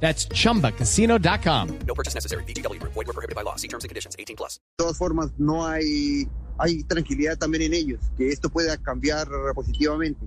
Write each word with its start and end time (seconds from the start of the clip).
That's 0.00 0.28
chumbacasino.com. 0.28 1.68
No 1.86 1.94
purchase 1.94 2.14
necessary. 2.14 2.44
BGW. 2.44 2.78
Void 2.82 3.06
were 3.06 3.12
prohibited 3.14 3.34
by 3.34 3.42
law. 3.42 3.56
See 3.56 3.68
terms 3.68 3.84
and 3.84 3.88
conditions. 3.90 4.14
18 4.18 4.36
plus. 4.36 4.60
De 4.78 4.84
todas 4.84 4.96
formas, 4.98 5.30
no 5.38 5.66
hay, 5.66 6.28
hay 6.58 6.82
tranquilidad 6.84 7.38
también 7.38 7.62
en 7.62 7.74
ellos, 7.74 8.00
que 8.16 8.28
esto 8.28 8.50
pueda 8.50 8.76
cambiar 8.76 9.28
positivamente. 9.54 10.26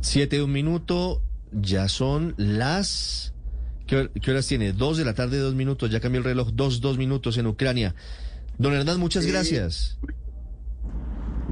Siete 0.00 0.36
de 0.36 0.42
un 0.42 0.52
minuto, 0.52 1.22
ya 1.52 1.88
son 1.88 2.34
las... 2.36 3.32
¿Qué, 3.86 4.10
qué 4.22 4.30
horas 4.30 4.46
tiene? 4.46 4.72
Dos 4.72 4.96
de 4.98 5.04
la 5.04 5.14
tarde, 5.14 5.38
dos 5.38 5.54
minutos, 5.54 5.90
ya 5.90 6.00
cambió 6.00 6.18
el 6.18 6.24
reloj, 6.24 6.50
dos, 6.52 6.80
dos 6.80 6.98
minutos 6.98 7.36
en 7.38 7.46
Ucrania. 7.46 7.94
Don 8.58 8.74
Hernán, 8.74 9.00
muchas 9.00 9.24
Sí. 9.24 9.30
gracias. 9.30 9.98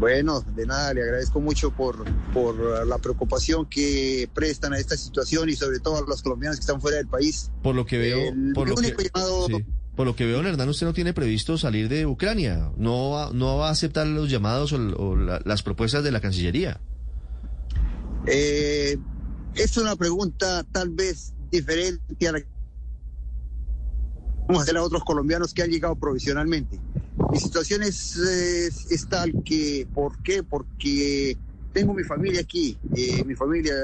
Bueno, 0.01 0.41
de 0.41 0.65
nada, 0.67 0.95
le 0.95 1.03
agradezco 1.03 1.41
mucho 1.41 1.71
por, 1.73 2.05
por 2.33 2.87
la 2.87 2.97
preocupación 2.99 3.67
que 3.67 4.29
prestan 4.35 4.73
a 4.73 4.79
esta 4.79 4.97
situación 4.97 5.51
y 5.51 5.57
sobre 5.57 5.79
todo 5.79 5.99
a 5.99 6.01
los 6.09 6.23
colombianos 6.23 6.57
que 6.57 6.63
están 6.63 6.81
fuera 6.81 6.97
del 6.97 7.07
país. 7.07 7.51
Por 7.63 7.75
lo 7.75 7.85
que 7.85 7.99
veo, 7.99 8.19
El 8.33 8.53
por 8.55 8.67
lo 8.67 8.77
que, 8.77 8.81
único 8.81 9.03
llamado- 9.03 9.47
sí. 9.49 9.65
por 9.95 10.07
lo 10.07 10.17
que 10.17 10.25
veo, 10.25 10.41
Hernán, 10.41 10.69
usted 10.71 10.87
no 10.87 10.95
tiene 10.95 11.13
previsto 11.13 11.59
salir 11.59 11.91
de 11.91 12.07
Ucrania. 12.07 12.73
No 12.79 13.11
va, 13.11 13.31
no 13.35 13.59
va 13.59 13.69
a 13.69 13.73
aceptar 13.73 14.07
los 14.07 14.31
llamados 14.31 14.73
o, 14.73 14.77
o 14.77 15.17
la- 15.17 15.43
las 15.45 15.63
propuestas 15.63 16.03
de 16.03 16.11
la 16.13 16.21
Cancillería. 16.23 16.81
Eh, 18.27 18.97
es 19.55 19.77
una 19.77 19.97
pregunta 19.97 20.65
tal 20.73 20.89
vez 20.91 21.35
diferente 21.51 22.27
a 22.27 22.33
la 22.33 22.41
que 22.41 22.47
vamos 24.49 24.61
a 24.61 24.63
hacer 24.63 24.77
a 24.79 24.83
otros 24.83 25.05
colombianos 25.05 25.53
que 25.53 25.63
han 25.63 25.71
llegado 25.71 25.95
provisionalmente. 25.97 26.81
Mi 27.31 27.39
situación 27.39 27.83
es, 27.83 28.17
es, 28.17 28.91
es 28.91 29.09
tal 29.09 29.33
que, 29.45 29.87
¿por 29.93 30.23
qué? 30.23 30.43
Porque 30.43 31.37
tengo 31.73 31.95
mi 31.95 32.05
familia 32.05 32.41
aquí, 32.41 32.77
eh, 32.97 33.25
mi 33.25 33.35
familia 33.35 33.75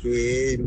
que, 0.00 0.58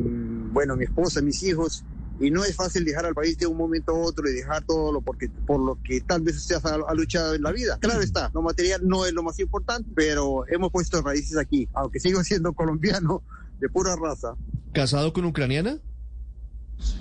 bueno, 0.52 0.76
mi 0.76 0.86
esposa, 0.86 1.22
mis 1.22 1.42
hijos, 1.44 1.83
y 2.20 2.31
no 2.31 2.44
es 2.44 2.56
fácil 2.56 2.86
dejar 2.86 3.06
al 3.06 3.14
país 3.14 3.38
de 3.38 3.45
un 3.45 3.58
momento 3.58 3.92
a 3.92 4.00
otro 4.00 4.30
y 4.30 4.33
dejar 4.33 4.64
todo 4.64 4.92
lo 4.92 5.02
porque 5.02 5.30
por 5.30 5.59
lo 5.59 5.78
que 5.83 6.02
tal 6.02 6.22
vez 6.22 6.38
usted 6.38 6.56
ha, 6.64 6.76
ha 6.88 6.94
luchado 6.94 7.33
en 7.33 7.44
la 7.44 7.52
vida. 7.52 7.78
Claro 7.80 8.02
está, 8.02 8.31
lo 8.33 8.42
material 8.42 8.81
no 8.88 9.06
es 9.06 9.14
lo 9.14 9.23
más 9.23 9.39
importante, 9.39 9.89
pero 9.95 10.45
hemos 10.48 10.72
puesto 10.72 11.02
raíces 11.02 11.38
aquí, 11.38 11.67
aunque 11.73 12.00
sigo 12.00 12.23
siendo 12.23 12.53
colombiano 12.53 13.23
de 13.59 13.70
pura 13.70 13.95
raza. 13.95 14.36
¿Casado 14.73 15.11
con 15.14 15.26
ucraniana? 15.26 15.80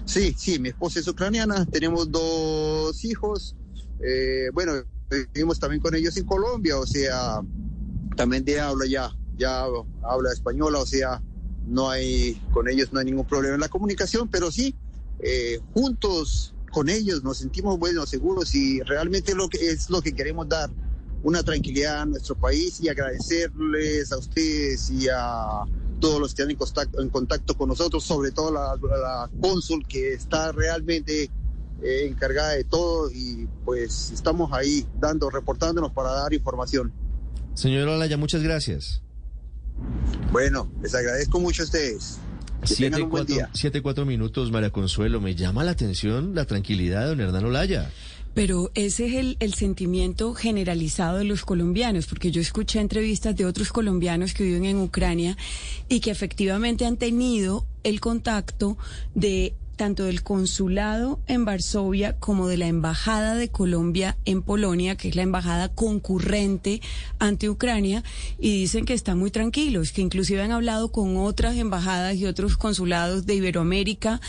Sí, 0.05 0.35
sí, 0.37 0.59
mi 0.59 0.69
esposa 0.69 1.01
es 1.01 1.09
ucraniana, 1.09 1.67
tenemos 1.67 2.11
dos 2.11 3.05
hijos, 3.05 3.57
eh, 4.01 4.51
bueno, 4.53 4.73
vivimos 5.11 5.59
también 5.59 5.81
con 5.81 5.95
ellos 5.95 6.17
en 6.17 6.25
Colombia, 6.25 6.79
o 6.79 6.87
sea, 6.87 7.41
también 8.17 8.45
de 8.45 8.61
habla 8.61 8.87
ya, 8.87 9.11
ya 9.37 9.65
habla 10.03 10.33
española, 10.33 10.79
o 10.79 10.87
sea, 10.87 11.23
no 11.67 11.91
hay, 11.91 12.41
con 12.53 12.69
ellos 12.69 12.93
no 12.93 13.01
hay 13.01 13.07
ningún 13.07 13.27
problema 13.27 13.55
en 13.55 13.61
la 13.61 13.69
comunicación, 13.69 14.29
pero 14.29 14.51
sí, 14.51 14.75
eh, 15.21 15.61
juntos 15.73 16.55
con 16.71 16.89
ellos 16.89 17.23
nos 17.23 17.39
sentimos 17.39 17.79
buenos, 17.79 18.11
seguros 18.11 18.55
y 18.55 18.81
realmente 18.81 19.35
lo 19.35 19.49
que 19.49 19.71
es 19.71 19.91
lo 19.91 20.03
que 20.03 20.13
queremos 20.13 20.49
dar, 20.49 20.71
una 21.23 21.43
tranquilidad 21.43 22.03
a 22.03 22.07
nuestro 22.07 22.35
país 22.35 22.81
y 22.81 22.89
agradecerles 22.89 24.13
a 24.13 24.19
ustedes 24.19 24.91
y 24.91 25.09
a 25.09 25.65
todos 26.01 26.21
los 26.21 26.35
que 26.35 26.43
están 26.43 26.51
en 26.51 26.57
contacto, 26.57 27.01
en 27.01 27.09
contacto 27.09 27.57
con 27.57 27.69
nosotros, 27.69 28.05
sobre 28.05 28.31
todo 28.33 28.53
la, 28.53 28.77
la 28.77 29.31
cónsul 29.41 29.87
que 29.87 30.13
está 30.13 30.53
realmente 30.53 31.31
eh, 31.83 32.07
encargada 32.09 32.51
de 32.53 32.65
todo 32.65 33.11
y 33.11 33.49
pues 33.65 34.11
estamos 34.13 34.53
ahí 34.53 34.87
dando, 35.01 35.31
reportándonos 35.31 35.93
para 35.93 36.11
dar 36.11 36.33
información. 36.33 36.93
Señor 37.55 37.89
Olaya, 37.89 38.17
muchas 38.17 38.43
gracias. 38.43 39.03
Bueno, 40.33 40.71
les 40.83 40.95
agradezco 40.95 41.39
mucho 41.41 41.63
a 41.63 41.65
ustedes. 41.67 42.19
Que 42.61 42.75
Siete, 42.75 43.03
un 43.03 43.11
cuatro, 43.11 43.35
día. 43.35 43.51
siete, 43.53 43.83
cuatro 43.83 44.07
minutos, 44.07 44.51
María 44.51 44.71
Consuelo. 44.71 45.21
Me 45.21 45.35
llama 45.35 45.65
la 45.65 45.73
atención 45.73 46.35
la 46.35 46.47
tranquilidad 46.47 47.03
de 47.03 47.09
don 47.09 47.21
Hernán 47.21 47.45
Olaya. 47.45 47.91
Pero 48.33 48.73
ese 48.75 49.07
es 49.07 49.15
el, 49.15 49.37
el 49.39 49.55
sentimiento 49.55 50.35
generalizado 50.35 51.19
de 51.19 51.25
los 51.25 51.45
colombianos, 51.45 52.07
porque 52.07 52.33
yo 52.33 52.41
escuché 52.41 52.81
entrevistas 52.81 53.37
de 53.37 53.45
otros 53.47 53.71
colombianos 53.71 54.35
que 54.35 54.43
viven 54.43 54.65
en 54.65 54.79
Ucrania 54.79 55.37
y 55.89 56.01
que 56.01 56.11
efectivamente 56.11 56.85
han 56.87 56.97
tenido 56.97 57.67
el 57.85 58.01
contacto 58.01 58.77
de 59.15 59.55
tanto 59.75 60.05
del 60.05 60.23
consulado 60.23 61.21
en 61.27 61.45
Varsovia 61.45 62.17
como 62.19 62.49
de 62.49 62.57
la 62.57 62.67
embajada 62.67 63.35
de 63.35 63.49
Colombia 63.49 64.17
en 64.25 64.43
Polonia, 64.43 64.97
que 64.97 65.09
es 65.09 65.17
la 65.17 65.23
embajada 65.23 65.69
concurrente 65.69 66.81
ante 67.19 67.51
Ucrania, 67.51 68.03
y 68.39 68.61
dicen 68.61 68.85
que 68.85 68.95
están 68.95 69.19
muy 69.19 69.31
tranquilos, 69.31 69.93
que 69.93 70.03
inclusive 70.03 70.43
han 70.43 70.53
hablado 70.53 70.91
con 70.91 71.17
otras 71.17 71.57
embajadas 71.57 72.17
y 72.17 72.27
otros 72.27 72.57
consulados 72.57 73.27
de 73.27 73.35
Iberoamérica 73.35 74.21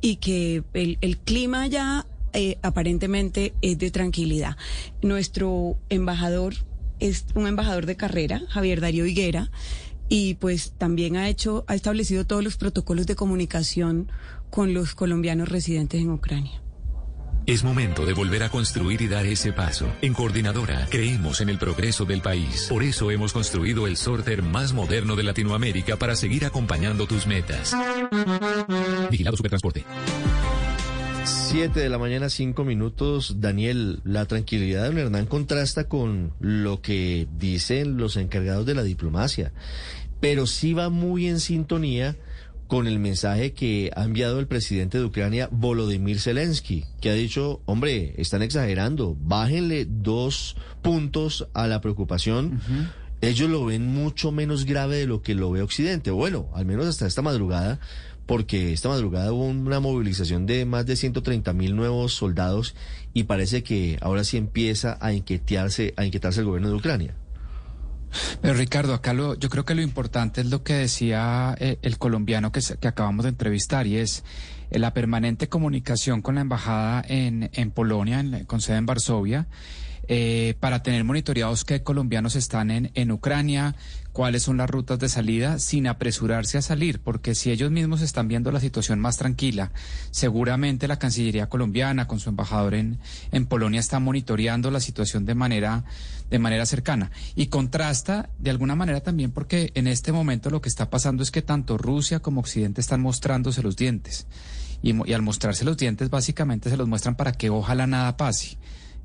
y 0.00 0.16
que 0.16 0.62
el, 0.74 0.98
el 1.00 1.18
clima 1.18 1.66
ya 1.66 2.06
eh, 2.32 2.58
aparentemente 2.62 3.54
es 3.60 3.78
de 3.78 3.90
tranquilidad. 3.90 4.56
Nuestro 5.02 5.76
embajador 5.88 6.54
es 7.00 7.24
un 7.34 7.46
embajador 7.46 7.86
de 7.86 7.96
carrera, 7.96 8.42
Javier 8.48 8.80
Darío 8.80 9.06
Higuera, 9.06 9.50
y 10.10 10.34
pues 10.34 10.72
también 10.76 11.16
ha 11.16 11.28
hecho, 11.28 11.64
ha 11.68 11.74
establecido 11.74 12.26
todos 12.26 12.44
los 12.44 12.56
protocolos 12.56 13.06
de 13.06 13.14
comunicación 13.14 14.10
con 14.50 14.74
los 14.74 14.94
colombianos 14.94 15.48
residentes 15.48 16.02
en 16.02 16.10
Ucrania. 16.10 16.60
Es 17.46 17.64
momento 17.64 18.04
de 18.04 18.12
volver 18.12 18.42
a 18.42 18.50
construir 18.50 19.00
y 19.00 19.08
dar 19.08 19.24
ese 19.24 19.52
paso. 19.52 19.86
En 20.02 20.12
Coordinadora 20.12 20.86
creemos 20.90 21.40
en 21.40 21.48
el 21.48 21.58
progreso 21.58 22.04
del 22.04 22.20
país. 22.20 22.66
Por 22.68 22.82
eso 22.82 23.10
hemos 23.10 23.32
construido 23.32 23.86
el 23.86 23.96
sorter 23.96 24.42
más 24.42 24.72
moderno 24.72 25.16
de 25.16 25.22
Latinoamérica 25.22 25.96
para 25.96 26.16
seguir 26.16 26.44
acompañando 26.44 27.06
tus 27.06 27.26
metas. 27.26 27.74
Vigilado 29.10 29.36
Supertransporte. 29.36 29.86
Siete 31.50 31.80
de 31.80 31.88
la 31.88 31.98
mañana, 31.98 32.28
cinco 32.28 32.62
minutos. 32.62 33.40
Daniel, 33.40 34.02
la 34.04 34.24
tranquilidad 34.26 34.82
de 34.82 34.88
don 34.90 34.98
Hernán 34.98 35.26
contrasta 35.26 35.88
con 35.88 36.32
lo 36.38 36.80
que 36.80 37.26
dicen 37.38 37.96
los 37.96 38.16
encargados 38.16 38.66
de 38.66 38.76
la 38.76 38.84
diplomacia, 38.84 39.52
pero 40.20 40.46
sí 40.46 40.74
va 40.74 40.90
muy 40.90 41.26
en 41.26 41.40
sintonía 41.40 42.16
con 42.68 42.86
el 42.86 43.00
mensaje 43.00 43.52
que 43.52 43.90
ha 43.96 44.04
enviado 44.04 44.38
el 44.38 44.46
presidente 44.46 44.98
de 44.98 45.04
Ucrania, 45.06 45.48
Volodymyr 45.50 46.20
Zelensky, 46.20 46.84
que 47.00 47.10
ha 47.10 47.14
dicho, 47.14 47.62
hombre, 47.64 48.14
están 48.18 48.42
exagerando, 48.42 49.16
bájenle 49.20 49.88
dos 49.90 50.56
puntos 50.82 51.48
a 51.52 51.66
la 51.66 51.80
preocupación. 51.80 52.60
Ellos 53.22 53.50
lo 53.50 53.64
ven 53.64 53.88
mucho 53.88 54.30
menos 54.30 54.64
grave 54.64 54.98
de 54.98 55.06
lo 55.08 55.20
que 55.20 55.34
lo 55.34 55.50
ve 55.50 55.62
Occidente. 55.62 56.12
Bueno, 56.12 56.48
al 56.54 56.64
menos 56.64 56.86
hasta 56.86 57.08
esta 57.08 57.22
madrugada, 57.22 57.80
porque 58.30 58.72
esta 58.72 58.88
madrugada 58.88 59.32
hubo 59.32 59.44
una 59.46 59.80
movilización 59.80 60.46
de 60.46 60.64
más 60.64 60.86
de 60.86 60.94
130 60.94 61.52
mil 61.52 61.74
nuevos 61.74 62.14
soldados 62.14 62.76
y 63.12 63.24
parece 63.24 63.64
que 63.64 63.98
ahora 64.02 64.22
sí 64.22 64.36
empieza 64.36 64.96
a 65.00 65.12
inquietarse, 65.12 65.94
a 65.96 66.04
inquietarse 66.04 66.38
el 66.38 66.46
gobierno 66.46 66.68
de 66.68 66.76
Ucrania. 66.76 67.16
Pero 68.40 68.54
Ricardo, 68.54 68.94
acá 68.94 69.14
lo, 69.14 69.34
yo 69.34 69.48
creo 69.48 69.64
que 69.64 69.74
lo 69.74 69.82
importante 69.82 70.42
es 70.42 70.46
lo 70.46 70.62
que 70.62 70.74
decía 70.74 71.56
eh, 71.58 71.80
el 71.82 71.98
colombiano 71.98 72.52
que, 72.52 72.60
acabamos 72.86 73.24
de 73.24 73.30
entrevistar 73.30 73.88
y 73.88 73.96
es 73.96 74.22
eh, 74.70 74.78
la 74.78 74.94
permanente 74.94 75.48
comunicación 75.48 76.22
con 76.22 76.36
la 76.36 76.42
embajada 76.42 77.04
en, 77.08 77.50
en 77.52 77.72
Polonia, 77.72 78.20
en 78.20 78.44
con 78.44 78.60
sede 78.60 78.76
en 78.76 78.86
Varsovia, 78.86 79.48
eh, 80.06 80.54
para 80.60 80.84
tener 80.84 81.02
monitoreados 81.02 81.64
qué 81.64 81.82
colombianos 81.82 82.36
están 82.36 82.70
en 82.94 83.10
Ucrania, 83.10 83.74
cuáles 84.20 84.42
son 84.42 84.58
las 84.58 84.68
rutas 84.68 84.98
de 84.98 85.08
salida, 85.08 85.58
sin 85.58 85.86
apresurarse 85.86 86.58
a 86.58 86.60
salir, 86.60 87.00
porque 87.00 87.34
si 87.34 87.50
ellos 87.50 87.70
mismos 87.70 88.02
están 88.02 88.28
viendo 88.28 88.52
la 88.52 88.60
situación 88.60 89.00
más 89.00 89.16
tranquila, 89.16 89.72
seguramente 90.10 90.86
la 90.88 90.98
Cancillería 90.98 91.48
colombiana, 91.48 92.06
con 92.06 92.20
su 92.20 92.28
embajador 92.28 92.74
en, 92.74 92.98
en 93.32 93.46
Polonia, 93.46 93.80
está 93.80 93.98
monitoreando 93.98 94.70
la 94.70 94.80
situación 94.80 95.24
de 95.24 95.34
manera, 95.34 95.84
de 96.28 96.38
manera 96.38 96.66
cercana. 96.66 97.10
Y 97.34 97.46
contrasta 97.46 98.28
de 98.38 98.50
alguna 98.50 98.74
manera 98.74 99.00
también 99.00 99.30
porque 99.30 99.72
en 99.74 99.86
este 99.86 100.12
momento 100.12 100.50
lo 100.50 100.60
que 100.60 100.68
está 100.68 100.90
pasando 100.90 101.22
es 101.22 101.30
que 101.30 101.40
tanto 101.40 101.78
Rusia 101.78 102.20
como 102.20 102.40
Occidente 102.40 102.82
están 102.82 103.00
mostrándose 103.00 103.62
los 103.62 103.74
dientes. 103.74 104.26
Y, 104.82 105.14
al 105.14 105.22
mostrarse 105.22 105.64
los 105.64 105.78
dientes, 105.78 106.10
básicamente 106.10 106.68
se 106.68 106.76
los 106.76 106.86
muestran 106.86 107.16
para 107.16 107.32
que 107.32 107.48
ojalá 107.48 107.86
nada 107.86 108.18
pase, 108.18 108.58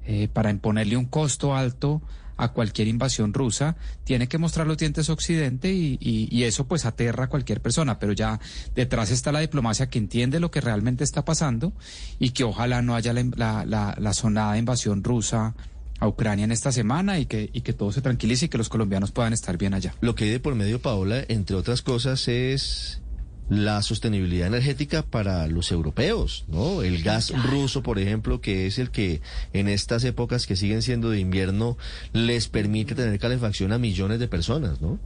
eh, 0.06 0.28
para 0.28 0.50
imponerle 0.50 0.98
un 0.98 1.06
costo 1.06 1.56
alto 1.56 2.02
a 2.38 2.50
cualquier 2.52 2.88
invasión 2.88 3.34
rusa, 3.34 3.76
tiene 4.04 4.28
que 4.28 4.38
mostrar 4.38 4.68
los 4.68 4.78
dientes 4.78 5.10
Occidente 5.10 5.72
y, 5.74 6.44
eso 6.44 6.68
pues 6.68 6.86
aterra 6.86 7.26
a 7.26 7.28
cualquier 7.28 7.62
persona, 7.62 7.98
pero 7.98 8.14
ya 8.14 8.40
detrás 8.76 9.10
está 9.10 9.32
la 9.32 9.40
diplomacia 9.40 9.90
que 9.90 9.98
entiende 9.98 10.40
lo 10.40 10.52
que 10.52 10.62
realmente 10.62 11.04
está 11.04 11.26
pasando 11.26 11.74
y 12.20 12.32
que 12.32 12.44
ojalá 12.44 12.82
no 12.82 12.96
haya 12.96 13.14
la- 13.14 13.66
la 13.66 14.14
sonada 14.14 14.58
invasión 14.58 15.04
rusa 15.04 15.56
a 16.00 16.08
Ucrania 16.08 16.46
en 16.46 16.52
esta 16.52 16.72
semana 16.72 17.20
y 17.20 17.26
que, 17.26 17.50
y 17.54 17.62
que 17.62 17.74
todo 17.74 17.92
se 17.92 18.02
tranquilice 18.02 18.46
y 18.46 18.50
que 18.50 18.58
los 18.58 18.70
colombianos 18.70 19.12
puedan 19.12 19.34
estar 19.34 19.58
bien 19.58 19.74
allá. 19.74 19.96
Lo 20.02 20.14
que 20.14 20.26
hay 20.26 20.30
de 20.30 20.40
por 20.40 20.54
medio, 20.56 20.82
Paola, 20.82 21.24
entre 21.30 21.56
otras 21.56 21.82
cosas, 21.82 22.28
es 22.28 23.02
la 23.50 23.82
sostenibilidad 23.82 24.48
energética 24.48 25.04
para 25.04 25.48
los 25.48 25.72
europeos, 25.72 26.46
¿no? 26.48 26.82
El 26.82 27.04
gas 27.04 27.32
ruso, 27.44 27.84
por 27.84 28.00
ejemplo, 28.00 28.42
que 28.42 28.66
es 28.66 28.80
el 28.80 28.90
que 28.90 29.22
en 29.54 29.68
estas 29.68 30.04
épocas 30.04 30.48
que 30.48 30.56
siguen 30.56 30.82
siendo 30.82 31.10
de 31.10 31.20
invierno 31.20 31.78
les 32.14 32.48
permite 32.48 32.96
tener 32.96 33.20
calefacción 33.20 33.72
a 33.72 33.78
millones 33.78 34.20
de 34.20 34.28
personas, 34.28 34.82
¿no? 34.82 35.00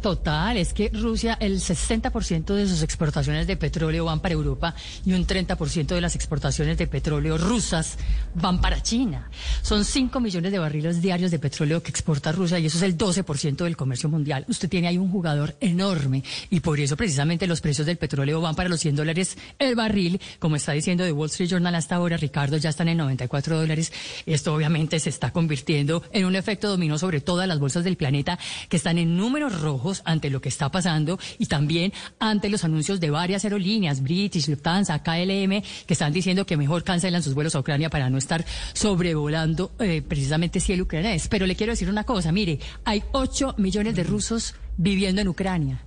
Total, 0.00 0.56
es 0.56 0.72
que 0.72 0.90
Rusia, 0.92 1.36
el 1.40 1.58
60% 1.58 2.54
de 2.54 2.68
sus 2.68 2.82
exportaciones 2.82 3.46
de 3.46 3.56
petróleo 3.56 4.04
van 4.04 4.20
para 4.20 4.34
Europa 4.34 4.74
y 5.04 5.14
un 5.14 5.26
30% 5.26 5.86
de 5.86 6.00
las 6.00 6.14
exportaciones 6.14 6.76
de 6.76 6.86
petróleo 6.86 7.38
rusas 7.38 7.96
van 8.34 8.60
para 8.60 8.82
China. 8.82 9.30
Son 9.62 9.84
5 9.84 10.20
millones 10.20 10.52
de 10.52 10.58
barriles 10.58 11.00
diarios 11.00 11.30
de 11.30 11.38
petróleo 11.38 11.82
que 11.82 11.90
exporta 11.90 12.30
Rusia 12.30 12.58
y 12.58 12.66
eso 12.66 12.76
es 12.76 12.82
el 12.82 12.96
12% 12.96 13.64
del 13.64 13.76
comercio 13.76 14.08
mundial. 14.08 14.44
Usted 14.48 14.68
tiene 14.68 14.88
ahí 14.88 14.98
un 14.98 15.10
jugador 15.10 15.56
enorme 15.60 16.22
y 16.50 16.60
por 16.60 16.78
eso 16.78 16.96
precisamente 16.96 17.46
los 17.46 17.60
precios 17.60 17.86
del 17.86 17.96
petróleo 17.96 18.40
van 18.40 18.54
para 18.54 18.68
los 18.68 18.80
100 18.80 18.96
dólares 18.96 19.36
el 19.58 19.74
barril, 19.74 20.20
como 20.38 20.56
está 20.56 20.72
diciendo 20.72 21.04
The 21.04 21.12
Wall 21.12 21.30
Street 21.30 21.50
Journal 21.50 21.74
hasta 21.74 21.96
ahora, 21.96 22.16
Ricardo, 22.16 22.58
ya 22.58 22.70
están 22.70 22.88
en 22.88 22.98
94 22.98 23.58
dólares. 23.58 23.92
Esto 24.26 24.54
obviamente 24.54 25.00
se 25.00 25.08
está 25.08 25.32
convirtiendo 25.32 26.02
en 26.12 26.26
un 26.26 26.36
efecto 26.36 26.68
dominó 26.68 26.98
sobre 26.98 27.20
todas 27.20 27.48
las 27.48 27.58
bolsas 27.58 27.82
del 27.82 27.96
planeta 27.96 28.38
que 28.68 28.76
están 28.76 28.98
en 28.98 29.16
números 29.16 29.60
rojos 29.60 29.85
ante 30.04 30.30
lo 30.30 30.40
que 30.40 30.48
está 30.48 30.70
pasando 30.70 31.18
y 31.38 31.46
también 31.46 31.92
ante 32.18 32.48
los 32.48 32.64
anuncios 32.64 33.00
de 33.00 33.10
varias 33.10 33.44
aerolíneas, 33.44 34.02
British, 34.02 34.48
Lufthansa, 34.48 35.02
KLM, 35.02 35.62
que 35.86 35.92
están 35.92 36.12
diciendo 36.12 36.46
que 36.46 36.56
mejor 36.56 36.84
cancelan 36.84 37.22
sus 37.22 37.34
vuelos 37.34 37.54
a 37.54 37.60
Ucrania 37.60 37.90
para 37.90 38.10
no 38.10 38.18
estar 38.18 38.44
sobrevolando 38.72 39.72
eh, 39.78 40.02
precisamente 40.02 40.60
cielo 40.60 40.84
ucraniano. 40.84 41.20
Pero 41.30 41.46
le 41.46 41.56
quiero 41.56 41.72
decir 41.72 41.88
una 41.88 42.04
cosa, 42.04 42.32
mire, 42.32 42.58
hay 42.84 43.02
8 43.12 43.54
millones 43.58 43.94
de 43.94 44.04
rusos 44.04 44.54
viviendo 44.76 45.20
en 45.20 45.28
Ucrania. 45.28 45.80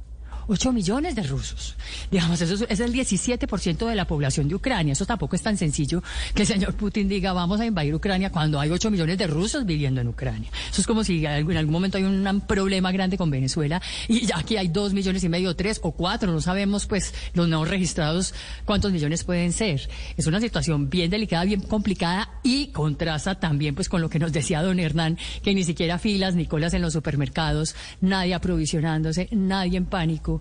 8 0.50 0.74
millones 0.74 1.16
de 1.16 1.24
rusos. 1.24 1.75
Digamos, 2.10 2.42
eso 2.42 2.66
es, 2.68 2.80
el 2.80 2.92
17% 2.92 3.88
de 3.88 3.96
la 3.96 4.06
población 4.06 4.48
de 4.48 4.56
Ucrania. 4.56 4.94
Eso 4.94 5.06
tampoco 5.06 5.36
es 5.36 5.44
tan 5.44 5.57
sencillo 5.57 6.01
que 6.34 6.42
el 6.42 6.48
señor 6.48 6.74
Putin 6.74 7.07
diga 7.07 7.34
vamos 7.34 7.60
a 7.60 7.66
invadir 7.66 7.94
Ucrania 7.94 8.31
cuando 8.31 8.60
hay 8.60 8.72
8 8.72 8.90
millones 8.90 9.18
de 9.19 9.28
rusos 9.28 9.66
viviendo 9.66 10.01
en 10.01 10.07
Ucrania. 10.07 10.50
Eso 10.72 10.81
es 10.81 10.88
como 10.88 11.04
si 11.04 11.24
en 11.24 11.57
algún 11.57 11.72
momento 11.72 12.00
hay 12.00 12.04
un 12.04 12.42
problema 12.48 12.92
grande 12.92 13.16
con 13.16 13.30
Venezuela 13.30 13.80
y 14.07 14.25
ya 14.25 14.40
aquí 14.40 14.57
hay 14.57 14.69
2 14.69 14.94
millones 14.94 15.24
y 15.24 15.30
medio, 15.30 15.56
3 15.56 15.81
o 15.84 15.92
4, 15.92 16.31
no 16.31 16.42
sabemos 16.42 16.88
pues 16.88 17.13
los 17.34 17.48
no 17.48 17.63
registrados 17.63 18.34
cuántos 18.66 18.92
millones 18.92 19.24
pueden 19.24 19.54
ser. 19.54 19.88
Es 20.18 20.25
una 20.25 20.40
situación 20.40 20.90
bien 20.90 21.12
delicada, 21.12 21.46
bien 21.46 21.62
complicada 21.62 22.30
y 22.42 22.68
contrasta 22.68 23.36
también 23.36 23.75
pues 23.75 23.88
con 23.88 24.01
lo 24.01 24.10
que 24.10 24.18
nos 24.18 24.34
decía 24.34 24.63
don 24.63 24.80
Hernán, 24.80 25.19
que 25.44 25.54
ni 25.54 25.63
siquiera 25.63 26.00
filas 26.00 26.34
ni 26.34 26.48
colas 26.48 26.74
en 26.74 26.81
los 26.81 26.94
supermercados, 26.94 27.75
nadie 28.01 28.34
aprovisionándose, 28.34 29.30
nadie 29.31 29.78
en 29.78 29.86
pánico 29.86 30.38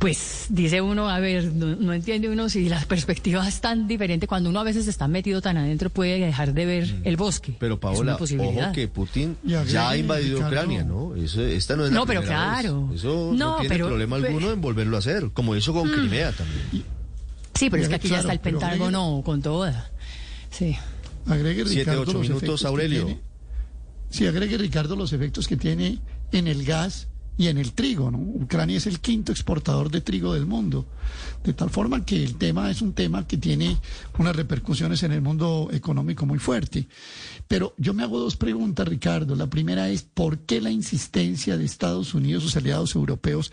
pues 0.00 0.46
dice 0.48 0.80
uno, 0.80 1.10
a 1.10 1.20
ver, 1.20 1.52
no, 1.52 1.76
no, 1.76 1.92
entiende 1.92 2.30
uno 2.30 2.48
si 2.48 2.70
la 2.70 2.80
perspectiva 2.86 3.46
es 3.46 3.60
tan 3.60 3.86
diferente 3.86 4.26
cuando 4.26 4.48
uno 4.48 4.60
a 4.60 4.64
veces 4.64 4.88
está 4.88 5.08
metido 5.08 5.42
tan 5.42 5.58
adentro 5.58 5.90
puede 5.90 6.18
dejar 6.18 6.54
de 6.54 6.64
ver 6.64 6.96
el 7.04 7.18
bosque. 7.18 7.54
Pero 7.60 7.78
Paola, 7.78 8.16
ojo 8.16 8.72
que 8.72 8.88
Putin 8.88 9.36
ya 9.44 9.90
ha 9.90 9.96
invadido 9.98 10.38
Ricardo. 10.38 10.56
Ucrania, 10.56 10.84
¿no? 10.84 11.14
Eso, 11.16 11.42
esta 11.42 11.76
no 11.76 11.84
es 11.84 11.90
la 11.90 11.98
No, 11.98 12.06
pero 12.06 12.22
claro. 12.22 12.88
Vez. 12.88 13.00
Eso 13.00 13.32
no, 13.34 13.56
no 13.56 13.56
tiene 13.56 13.74
pero, 13.74 13.88
problema 13.88 14.16
alguno 14.16 14.38
pero, 14.38 14.52
en 14.54 14.60
volverlo 14.62 14.96
a 14.96 15.00
hacer, 15.00 15.32
como 15.34 15.54
hizo 15.54 15.74
con 15.74 15.86
mm. 15.86 15.92
Crimea 15.92 16.32
también. 16.32 16.84
Sí, 17.54 17.68
pero 17.68 17.82
es 17.82 17.90
que 17.90 17.96
aquí 17.96 18.08
claro, 18.08 18.22
ya 18.22 18.32
está 18.32 18.32
el 18.32 18.40
Pentágono 18.40 19.04
agregue, 19.04 19.22
con 19.22 19.42
toda. 19.42 19.90
Sí. 20.50 20.78
Agregue 21.26 21.64
Ricardo 21.64 21.72
Siete, 21.74 21.96
ocho 21.96 22.20
minutos, 22.20 22.64
Aurelio. 22.64 23.04
Tiene, 23.04 23.20
sí, 24.08 24.26
agregue 24.26 24.56
Ricardo 24.56 24.96
los 24.96 25.12
efectos 25.12 25.46
que 25.46 25.58
tiene 25.58 25.98
en 26.32 26.46
el 26.46 26.64
gas 26.64 27.09
y 27.36 27.48
en 27.48 27.58
el 27.58 27.72
trigo, 27.72 28.10
¿no? 28.10 28.18
Ucrania 28.18 28.76
es 28.76 28.86
el 28.86 29.00
quinto 29.00 29.32
exportador 29.32 29.90
de 29.90 30.00
trigo 30.02 30.34
del 30.34 30.46
mundo, 30.46 30.86
de 31.42 31.54
tal 31.54 31.70
forma 31.70 32.04
que 32.04 32.22
el 32.22 32.36
tema 32.36 32.70
es 32.70 32.82
un 32.82 32.92
tema 32.92 33.26
que 33.26 33.38
tiene 33.38 33.78
unas 34.18 34.36
repercusiones 34.36 35.02
en 35.02 35.12
el 35.12 35.22
mundo 35.22 35.68
económico 35.72 36.26
muy 36.26 36.38
fuerte. 36.38 36.86
Pero 37.48 37.74
yo 37.78 37.94
me 37.94 38.02
hago 38.02 38.20
dos 38.20 38.36
preguntas, 38.36 38.86
Ricardo. 38.86 39.34
La 39.36 39.48
primera 39.48 39.88
es, 39.88 40.02
¿por 40.02 40.40
qué 40.40 40.60
la 40.60 40.70
insistencia 40.70 41.56
de 41.56 41.64
Estados 41.64 42.14
Unidos, 42.14 42.42
sus 42.42 42.56
aliados 42.56 42.94
europeos, 42.94 43.52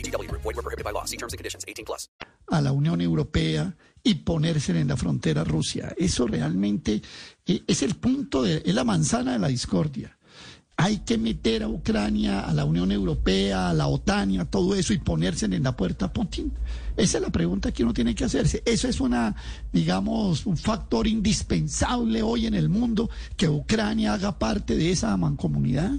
BGW. 0.01 0.31
Void 0.31 0.55
were 0.55 0.63
prohibited 0.63 0.83
by 0.83 0.91
law. 0.91 1.05
See 1.05 1.17
terms 1.17 1.33
and 1.33 1.39
conditions. 1.39 1.65
18 1.67 1.85
plus. 1.85 2.09
A 2.49 2.61
la 2.61 2.71
Unión 2.71 3.01
Europea 3.01 3.75
y 4.03 4.15
ponerse 4.15 4.77
en 4.79 4.87
la 4.87 4.97
frontera 4.97 5.43
Rusia. 5.43 5.93
Eso 5.97 6.27
realmente 6.27 7.01
eh, 7.45 7.63
es 7.67 7.83
el 7.83 7.95
punto, 7.95 8.43
de, 8.43 8.63
es 8.65 8.73
la 8.73 8.83
manzana 8.83 9.33
de 9.33 9.39
la 9.39 9.47
discordia. 9.47 10.17
Hay 10.77 10.99
que 10.99 11.17
meter 11.17 11.61
a 11.61 11.67
Ucrania, 11.67 12.39
a 12.39 12.53
la 12.53 12.65
Unión 12.65 12.91
Europea, 12.91 13.69
a 13.69 13.73
la 13.73 13.85
OTAN 13.87 14.31
y 14.31 14.39
a 14.39 14.45
todo 14.45 14.73
eso 14.73 14.93
y 14.93 14.97
ponerse 14.97 15.45
en 15.45 15.61
la 15.61 15.75
puerta 15.75 16.05
a 16.05 16.13
Putin. 16.13 16.51
Esa 16.97 17.17
es 17.19 17.23
la 17.23 17.29
pregunta 17.29 17.71
que 17.71 17.83
uno 17.83 17.93
tiene 17.93 18.15
que 18.15 18.23
hacerse. 18.23 18.63
Eso 18.65 18.87
es 18.87 18.99
una, 18.99 19.35
digamos, 19.71 20.47
un 20.47 20.57
factor 20.57 21.05
indispensable 21.05 22.23
hoy 22.23 22.47
en 22.47 22.55
el 22.55 22.69
mundo 22.69 23.11
que 23.37 23.47
Ucrania 23.47 24.13
haga 24.13 24.39
parte 24.39 24.75
de 24.75 24.91
esa 24.91 25.15
mancomunidad, 25.17 25.91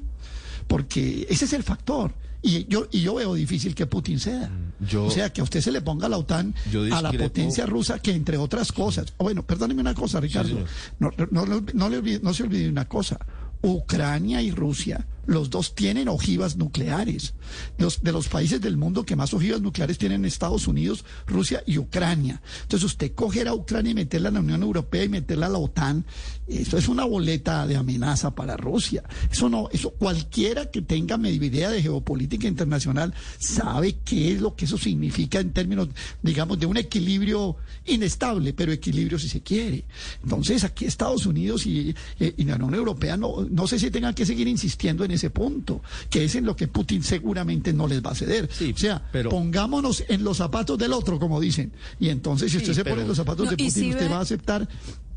porque 0.66 1.26
ese 1.30 1.44
es 1.44 1.52
el 1.52 1.62
factor. 1.62 2.12
Y 2.42 2.66
yo, 2.66 2.88
y 2.90 3.00
yo 3.00 3.14
veo 3.14 3.34
difícil 3.34 3.74
que 3.74 3.86
Putin 3.86 4.18
ceda. 4.18 4.50
Yo, 4.80 5.04
o 5.04 5.10
sea, 5.10 5.32
que 5.32 5.40
a 5.40 5.44
usted 5.44 5.60
se 5.60 5.70
le 5.70 5.80
ponga 5.80 6.08
la 6.08 6.18
OTAN 6.18 6.54
a 6.92 7.00
la 7.00 7.12
potencia 7.12 7.66
rusa, 7.66 8.00
que 8.00 8.12
entre 8.12 8.36
otras 8.36 8.72
cosas. 8.72 9.14
Bueno, 9.16 9.44
perdóneme 9.44 9.80
una 9.80 9.94
cosa, 9.94 10.20
Ricardo. 10.20 10.48
Sí, 10.48 10.64
no, 10.98 11.12
no, 11.16 11.46
no, 11.46 11.64
no, 11.72 11.88
le 11.88 11.98
olvide, 11.98 12.20
no 12.20 12.34
se 12.34 12.42
olvide 12.42 12.68
una 12.68 12.88
cosa. 12.88 13.18
Ucrania 13.62 14.42
y 14.42 14.50
Rusia, 14.50 15.06
los 15.26 15.50
dos 15.50 15.74
tienen 15.74 16.08
ojivas 16.08 16.56
nucleares. 16.56 17.34
De 17.78 18.12
los 18.12 18.28
países 18.28 18.60
del 18.60 18.76
mundo 18.76 19.04
que 19.04 19.16
más 19.16 19.34
ojivas 19.34 19.60
nucleares 19.60 19.98
tienen 19.98 20.24
Estados 20.24 20.66
Unidos, 20.66 21.04
Rusia 21.26 21.62
y 21.66 21.78
Ucrania. 21.78 22.40
Entonces 22.62 22.84
usted 22.84 23.12
coger 23.14 23.48
a 23.48 23.54
Ucrania 23.54 23.92
y 23.92 23.94
meterla 23.94 24.28
en 24.28 24.34
la 24.34 24.40
Unión 24.40 24.62
Europea 24.62 25.04
y 25.04 25.08
meterla 25.08 25.46
a 25.46 25.50
la 25.50 25.58
OTAN, 25.58 26.04
eso 26.48 26.76
es 26.76 26.88
una 26.88 27.04
boleta 27.04 27.66
de 27.66 27.76
amenaza 27.76 28.34
para 28.34 28.56
Rusia. 28.56 29.02
Eso 29.30 29.48
no, 29.48 29.68
eso 29.72 29.90
cualquiera 29.90 30.70
que 30.70 30.82
tenga 30.82 31.16
idea 31.28 31.70
de 31.70 31.82
geopolítica 31.82 32.48
internacional 32.48 33.14
sabe 33.38 33.98
qué 34.04 34.32
es 34.32 34.40
lo 34.40 34.54
que 34.54 34.64
eso 34.64 34.78
significa 34.78 35.40
en 35.40 35.52
términos, 35.52 35.88
digamos, 36.22 36.58
de 36.58 36.66
un 36.66 36.76
equilibrio 36.76 37.56
inestable, 37.86 38.52
pero 38.52 38.72
equilibrio 38.72 39.18
si 39.18 39.28
se 39.28 39.42
quiere. 39.42 39.84
Entonces 40.22 40.64
aquí 40.64 40.84
Estados 40.84 41.26
Unidos 41.26 41.66
y, 41.66 41.94
y 42.18 42.44
la 42.44 42.56
Unión 42.56 42.74
Europea 42.74 43.16
no, 43.16 43.46
no 43.48 43.66
sé 43.66 43.78
si 43.78 43.90
tengan 43.90 44.14
que 44.14 44.26
seguir 44.26 44.48
insistiendo 44.48 45.04
en 45.04 45.11
ese 45.12 45.30
punto, 45.30 45.82
que 46.10 46.24
es 46.24 46.34
en 46.34 46.44
lo 46.46 46.56
que 46.56 46.68
Putin 46.68 47.02
seguramente 47.02 47.72
no 47.72 47.86
les 47.86 48.02
va 48.02 48.10
a 48.10 48.14
ceder. 48.14 48.48
Sí, 48.52 48.72
o 48.74 48.78
sea, 48.78 49.02
pero... 49.12 49.30
pongámonos 49.30 50.04
en 50.08 50.24
los 50.24 50.36
zapatos 50.38 50.78
del 50.78 50.92
otro, 50.92 51.18
como 51.18 51.40
dicen. 51.40 51.72
Y 52.00 52.08
entonces, 52.08 52.50
si 52.50 52.58
usted 52.58 52.70
Sí, 52.70 52.74
se 52.76 52.84
pero- 52.84 52.94
pone 52.96 53.02
en 53.02 53.08
los 53.08 53.16
zapatos 53.16 53.44
No, 53.46 53.50
de 53.50 53.56
Putin, 53.56 53.70
si 53.70 53.90
usted 53.90 54.04
ve- 54.06 54.08
va 54.12 54.18
a 54.18 54.22
aceptar 54.22 54.68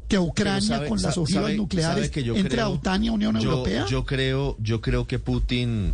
que 0.07 0.19
Ucrania 0.19 0.61
sabe- 0.77 0.87
con 0.89 1.01
las 1.01 1.17
ojivas 1.17 1.43
sabe- 1.45 1.57
nucleares 1.57 1.95
sabe 1.95 2.11
que 2.11 2.23
yo 2.23 2.35
entre 2.35 2.61
a 2.61 2.69
OTAN 2.69 3.03
y 3.03 3.07
a 3.07 3.11
Unión 3.11 3.39
yo, 3.39 3.49
Europea. 3.51 3.85
Yo 3.87 4.05
creo, 4.05 4.55
yo 4.59 4.79
creo 4.81 5.07
que 5.07 5.17
Putin 5.17 5.93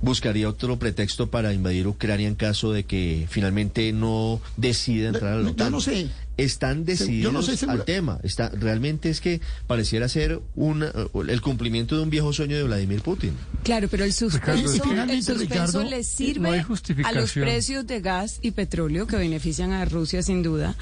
buscaría 0.00 0.48
otro 0.48 0.78
pretexto 0.78 1.30
para 1.30 1.52
invadir 1.52 1.86
Ucrania 1.86 2.28
en 2.28 2.34
caso 2.34 2.72
de 2.72 2.84
que 2.84 3.26
finalmente 3.28 3.92
no 3.92 4.40
decida 4.56 5.08
entrar 5.08 5.34
a 5.34 5.36
la 5.36 5.42
yo 5.42 5.50
OTAN. 5.50 5.72
no 5.72 5.80
sé. 5.80 6.08
Están 6.36 6.84
decididos 6.84 7.32
yo 7.32 7.32
no 7.32 7.42
sé 7.42 7.66
al 7.66 7.84
tema. 7.84 8.20
Está, 8.22 8.48
realmente 8.50 9.10
es 9.10 9.20
que 9.20 9.40
pareciera 9.66 10.08
ser 10.08 10.40
una, 10.54 10.92
el 11.28 11.40
cumplimiento 11.40 11.96
de 11.96 12.02
un 12.02 12.10
viejo 12.10 12.32
sueño 12.32 12.56
de 12.56 12.62
Vladimir 12.62 13.02
Putin. 13.02 13.32
Claro, 13.64 13.88
pero 13.88 14.04
el 14.04 14.12
suspenso, 14.12 14.72
el 14.72 15.22
suspenso 15.22 15.34
Ricardo, 15.34 15.82
le 15.82 15.96
no 15.98 16.04
sirve 16.04 16.48
hay 16.48 16.64
a 17.04 17.12
los 17.12 17.32
precios 17.32 17.88
de 17.88 18.00
gas 18.00 18.38
y 18.40 18.52
petróleo 18.52 19.08
que 19.08 19.16
benefician 19.16 19.72
a 19.72 19.84
Rusia 19.84 20.22
sin 20.22 20.44
duda. 20.44 20.76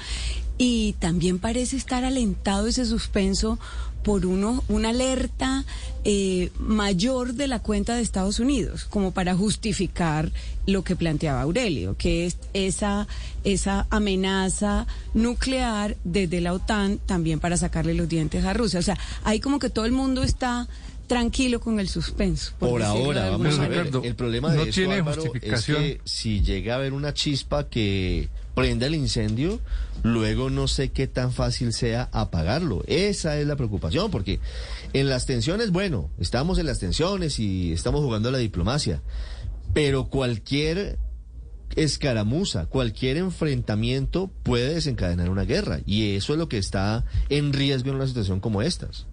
Y 0.59 0.93
también 0.99 1.39
parece 1.39 1.75
estar 1.75 2.03
alentado 2.03 2.67
ese 2.67 2.85
suspenso 2.85 3.59
por 4.07 4.25
uno, 4.25 4.63
una 4.69 4.91
alerta 4.91 5.65
eh, 6.05 6.49
mayor 6.59 7.33
de 7.33 7.45
la 7.47 7.59
cuenta 7.59 7.93
de 7.93 8.01
Estados 8.01 8.39
Unidos, 8.39 8.85
como 8.85 9.11
para 9.11 9.35
justificar 9.35 10.31
lo 10.65 10.81
que 10.85 10.95
planteaba 10.95 11.41
Aurelio, 11.41 11.97
que 11.97 12.25
es 12.25 12.37
esa, 12.53 13.05
esa 13.43 13.85
amenaza 13.89 14.87
nuclear 15.13 15.97
desde 16.05 16.39
la 16.39 16.53
OTAN 16.53 16.99
también 17.05 17.41
para 17.41 17.57
sacarle 17.57 17.95
los 17.95 18.07
dientes 18.07 18.45
a 18.45 18.53
Rusia. 18.53 18.79
O 18.79 18.83
sea, 18.83 18.97
ahí 19.25 19.41
como 19.41 19.59
que 19.59 19.69
todo 19.69 19.83
el 19.83 19.91
mundo 19.91 20.23
está 20.23 20.69
tranquilo 21.07 21.59
con 21.59 21.81
el 21.81 21.89
suspenso. 21.89 22.53
Por, 22.59 22.83
ahora, 22.83 23.29
vamos 23.31 23.59
a 23.59 23.67
ver. 23.67 23.91
El 24.03 24.15
problema 24.15 24.53
de 24.53 24.69
esto, 24.69 25.33
es 25.41 25.65
que 25.65 25.99
si 26.05 26.41
llega 26.41 26.75
a 26.75 26.77
haber 26.77 26.93
una 26.93 27.13
chispa 27.13 27.67
que 27.67 28.29
prenda 28.55 28.87
el 28.87 28.95
incendio, 28.95 29.59
luego 30.03 30.49
no 30.49 30.67
sé 30.67 30.89
qué 30.89 31.07
tan 31.07 31.31
fácil 31.31 31.73
sea 31.73 32.09
apagarlo. 32.11 32.83
Esa 32.87 33.37
es 33.39 33.47
la 33.47 33.55
preocupación, 33.55 34.11
porque 34.11 34.39
en 34.93 35.09
las 35.09 35.25
tensiones, 35.25 35.71
bueno, 35.71 36.09
estamos 36.19 36.59
en 36.59 36.65
las 36.65 36.79
tensiones 36.79 37.39
y 37.39 37.73
estamos 37.73 38.01
jugando 38.01 38.29
a 38.29 38.31
la 38.31 38.37
diplomacia, 38.37 39.01
pero 39.73 40.09
cualquier 40.09 40.97
escaramuza, 41.75 42.65
cualquier 42.67 43.17
enfrentamiento 43.17 44.31
puede 44.43 44.73
desencadenar 44.73 45.29
una 45.29 45.43
guerra, 45.43 45.79
y 45.85 46.15
eso 46.15 46.33
es 46.33 46.39
lo 46.39 46.49
que 46.49 46.57
está 46.57 47.05
en 47.29 47.53
riesgo 47.53 47.89
en 47.89 47.95
una 47.95 48.07
situación 48.07 48.39
como 48.39 48.61
estas. 48.61 49.07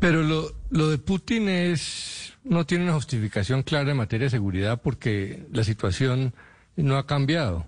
Pero 0.00 0.22
lo, 0.22 0.52
lo 0.70 0.90
de 0.90 0.98
Putin 0.98 1.48
es 1.48 2.32
no 2.44 2.66
tiene 2.66 2.84
una 2.84 2.94
justificación 2.94 3.62
clara 3.62 3.92
en 3.92 3.96
materia 3.96 4.26
de 4.26 4.30
seguridad 4.30 4.80
porque 4.82 5.46
la 5.52 5.64
situación 5.64 6.34
no 6.76 6.96
ha 6.96 7.06
cambiado. 7.06 7.66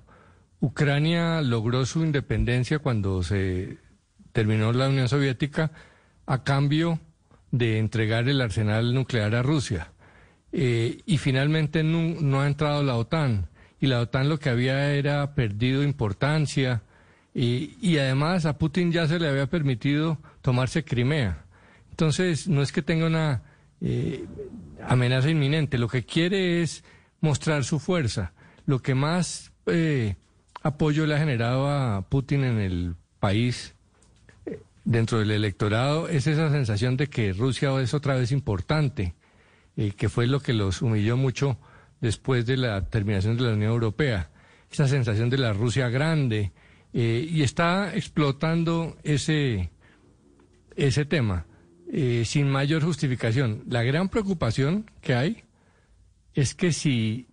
Ucrania 0.64 1.42
logró 1.42 1.84
su 1.84 2.02
independencia 2.02 2.78
cuando 2.78 3.22
se 3.22 3.76
terminó 4.32 4.72
la 4.72 4.88
Unión 4.88 5.10
Soviética 5.10 5.72
a 6.24 6.42
cambio 6.42 7.00
de 7.50 7.78
entregar 7.78 8.26
el 8.30 8.40
arsenal 8.40 8.94
nuclear 8.94 9.34
a 9.34 9.42
Rusia. 9.42 9.92
Eh, 10.52 11.02
y 11.04 11.18
finalmente 11.18 11.84
no, 11.84 12.40
ha 12.40 12.46
entrado 12.46 12.82
la 12.82 12.96
OTAN. 12.96 13.50
Y 13.78 13.88
la 13.88 14.00
OTAN 14.00 14.30
lo 14.30 14.38
que 14.38 14.48
había 14.48 14.94
era 14.94 15.34
perdido 15.34 15.82
importancia. 15.82 16.80
Y, 17.34 17.98
además 17.98 18.46
a 18.46 18.56
Putin 18.56 18.90
ya 18.90 19.06
se 19.06 19.18
le 19.18 19.28
había 19.28 19.50
permitido 19.50 20.18
tomarse 20.40 20.82
Crimea. 20.82 21.44
Entonces, 21.90 22.48
no 22.48 22.62
es 22.62 22.72
que 22.72 22.80
tenga 22.80 23.04
una 23.04 23.42
eh, 23.82 24.24
amenaza 24.82 25.28
inminente. 25.28 25.76
Lo 25.76 25.88
que 25.88 26.06
quiere 26.06 26.62
es 26.62 26.84
mostrar 27.20 27.64
su 27.64 27.78
fuerza. 27.78 28.32
Lo 28.64 28.80
que 28.80 28.94
más 28.94 29.52
eh, 29.66 30.16
apoyo 30.64 31.06
le 31.06 31.14
ha 31.14 31.18
generado 31.18 31.68
a 31.68 32.08
Putin 32.08 32.42
en 32.42 32.58
el 32.58 32.96
país 33.20 33.74
eh, 34.46 34.60
dentro 34.84 35.18
del 35.18 35.30
electorado 35.30 36.08
es 36.08 36.26
esa 36.26 36.50
sensación 36.50 36.96
de 36.96 37.06
que 37.06 37.34
Rusia 37.34 37.78
es 37.80 37.92
otra 37.92 38.16
vez 38.16 38.32
importante, 38.32 39.14
eh, 39.76 39.92
que 39.92 40.08
fue 40.08 40.26
lo 40.26 40.40
que 40.40 40.54
los 40.54 40.80
humilló 40.80 41.18
mucho 41.18 41.58
después 42.00 42.46
de 42.46 42.56
la 42.56 42.88
terminación 42.88 43.36
de 43.36 43.44
la 43.44 43.52
Unión 43.52 43.72
Europea. 43.72 44.30
Esa 44.72 44.88
sensación 44.88 45.28
de 45.30 45.38
la 45.38 45.52
Rusia 45.52 45.88
grande. 45.90 46.52
Eh, 46.94 47.28
y 47.28 47.42
está 47.42 47.94
explotando 47.94 48.96
ese, 49.02 49.70
ese 50.76 51.04
tema 51.04 51.46
sin 52.24 52.50
mayor 52.50 52.82
justificación. 52.82 53.62
La 53.68 53.84
gran 53.84 54.08
preocupación 54.08 54.90
que 55.00 55.14
hay 55.14 55.44
es 56.34 56.56
que 56.56 56.72
si 56.72 57.28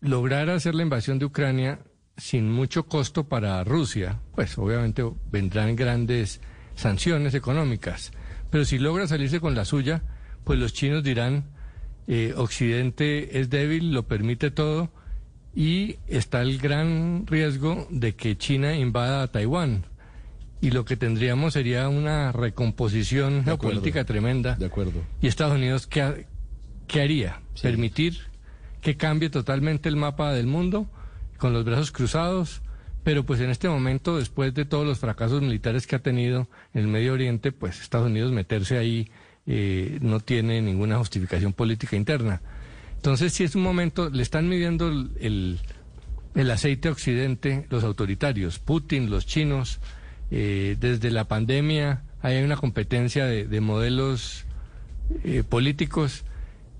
lograra 0.00 0.54
hacer 0.54 0.74
la 0.74 0.82
invasión 0.82 1.20
de 1.20 1.26
Ucrania, 1.26 1.78
sin 2.20 2.50
mucho 2.50 2.84
costo 2.84 3.24
para 3.24 3.64
Rusia, 3.64 4.20
pues 4.34 4.56
obviamente 4.58 5.02
vendrán 5.32 5.74
grandes 5.74 6.40
sanciones 6.74 7.34
económicas. 7.34 8.12
Pero 8.50 8.64
si 8.64 8.78
logra 8.78 9.06
salirse 9.06 9.40
con 9.40 9.54
la 9.54 9.64
suya, 9.64 10.02
pues 10.44 10.58
los 10.58 10.72
chinos 10.72 11.02
dirán, 11.02 11.44
eh, 12.06 12.34
Occidente 12.36 13.40
es 13.40 13.50
débil, 13.50 13.92
lo 13.92 14.06
permite 14.06 14.50
todo, 14.50 14.90
y 15.54 15.96
está 16.06 16.42
el 16.42 16.58
gran 16.58 17.26
riesgo 17.26 17.86
de 17.90 18.14
que 18.14 18.36
China 18.36 18.74
invada 18.74 19.22
a 19.22 19.28
Taiwán. 19.28 19.86
Y 20.60 20.72
lo 20.72 20.84
que 20.84 20.96
tendríamos 20.96 21.54
sería 21.54 21.88
una 21.88 22.32
recomposición 22.32 23.44
geopolítica 23.44 24.04
tremenda. 24.04 24.56
De 24.56 24.66
acuerdo. 24.66 25.00
¿Y 25.22 25.26
Estados 25.26 25.54
Unidos 25.54 25.86
qué, 25.86 26.26
qué 26.86 27.00
haría? 27.00 27.40
¿Permitir 27.62 28.18
que 28.82 28.96
cambie 28.96 29.30
totalmente 29.30 29.88
el 29.88 29.96
mapa 29.96 30.32
del 30.32 30.46
mundo? 30.46 30.86
Con 31.40 31.52
los 31.52 31.64
brazos 31.64 31.90
cruzados, 31.90 32.62
pero 33.02 33.24
pues 33.24 33.40
en 33.40 33.50
este 33.50 33.68
momento, 33.68 34.18
después 34.18 34.54
de 34.54 34.64
todos 34.64 34.86
los 34.86 34.98
fracasos 34.98 35.40
militares 35.40 35.86
que 35.86 35.96
ha 35.96 36.00
tenido 36.00 36.48
en 36.74 36.82
el 36.82 36.86
Medio 36.86 37.14
Oriente, 37.14 37.50
pues 37.50 37.80
Estados 37.80 38.06
Unidos 38.06 38.30
meterse 38.30 38.78
ahí 38.78 39.10
eh, 39.46 39.98
no 40.02 40.20
tiene 40.20 40.60
ninguna 40.60 40.98
justificación 40.98 41.52
política 41.52 41.96
interna. 41.96 42.42
Entonces, 42.96 43.32
si 43.32 43.42
es 43.42 43.54
un 43.54 43.62
momento, 43.62 44.10
le 44.10 44.22
están 44.22 44.48
midiendo 44.48 44.88
el, 44.88 45.58
el, 46.34 46.50
aceite 46.50 46.90
occidente 46.90 47.66
los 47.70 47.82
autoritarios, 47.82 48.58
Putin, 48.58 49.08
los 49.08 49.26
chinos, 49.26 49.80
eh, 50.30 50.76
desde 50.78 51.10
la 51.10 51.24
pandemia 51.24 52.02
hay 52.22 52.42
una 52.42 52.56
competencia 52.56 53.24
de, 53.24 53.60
modelos 53.60 54.44
eh, 55.24 55.42
políticos 55.42 56.24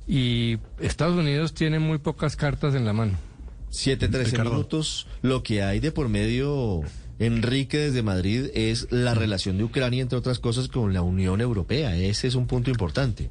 y 0.06 0.58
Estados 0.78 1.16
Unidos 1.16 1.54
tiene 1.54 1.78
muy 1.78 1.98
pocas 1.98 2.36
cartas 2.36 2.74
en 2.74 2.84
la 2.84 2.92
mano. 2.92 3.29
Siete, 3.70 4.08
trece 4.08 4.38
minutos. 4.38 5.06
Lo 5.22 5.42
que 5.42 5.62
hay 5.62 5.80
de 5.80 5.92
por 5.92 6.08
medio, 6.08 6.82
Enrique, 7.18 7.78
desde 7.78 8.02
Madrid, 8.02 8.46
es 8.54 8.88
la 8.90 9.14
relación 9.14 9.56
de 9.58 9.64
Ucrania, 9.64 10.02
entre 10.02 10.18
otras 10.18 10.38
cosas, 10.38 10.68
con 10.68 10.92
la 10.92 11.02
Unión 11.02 11.40
Europea. 11.40 11.96
Ese 11.96 12.28
es 12.28 12.34
un 12.34 12.46
punto 12.46 12.70
importante 12.70 13.30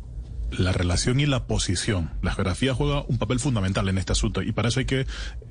la 0.52 0.72
relación 0.72 1.20
y 1.20 1.26
la 1.26 1.46
posición. 1.46 2.12
La 2.22 2.34
geografía 2.34 2.74
juega 2.74 3.04
un 3.08 3.18
papel 3.18 3.40
fundamental 3.40 3.88
en 3.88 3.98
este 3.98 4.14
asunto 4.14 4.42
y 4.42 4.52
para 4.52 4.70
eso 4.70 4.80
hay 4.80 4.86
que 4.86 5.06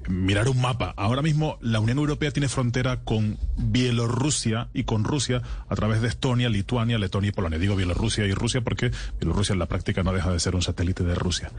mirar 0.08 0.48
un 0.48 0.60
mapa. 0.60 0.94
Ahora 0.96 1.22
mismo 1.22 1.58
la 1.60 1.80
Unión 1.80 1.98
Europea 1.98 2.30
tiene 2.30 2.48
frontera 2.48 3.00
con 3.04 3.38
Bielorrusia 3.56 4.68
y 4.72 4.84
con 4.84 5.04
Rusia 5.04 5.42
a 5.68 5.76
través 5.76 6.02
de 6.02 6.08
Estonia, 6.08 6.48
Lituania, 6.48 6.98
Letonia 6.98 7.28
y 7.28 7.32
Polonia. 7.32 7.58
Digo 7.58 7.76
Bielorrusia 7.76 8.26
y 8.26 8.32
Rusia 8.32 8.62
porque 8.62 8.90
Bielorrusia 9.20 9.52
en 9.52 9.58
la 9.58 9.66
práctica 9.66 10.02
no 10.02 10.12
deja 10.12 10.32
de 10.32 10.40
ser 10.40 10.54
un 10.54 10.62
satélite 10.62 11.04
de 11.04 11.14
Rusia. 11.14 11.50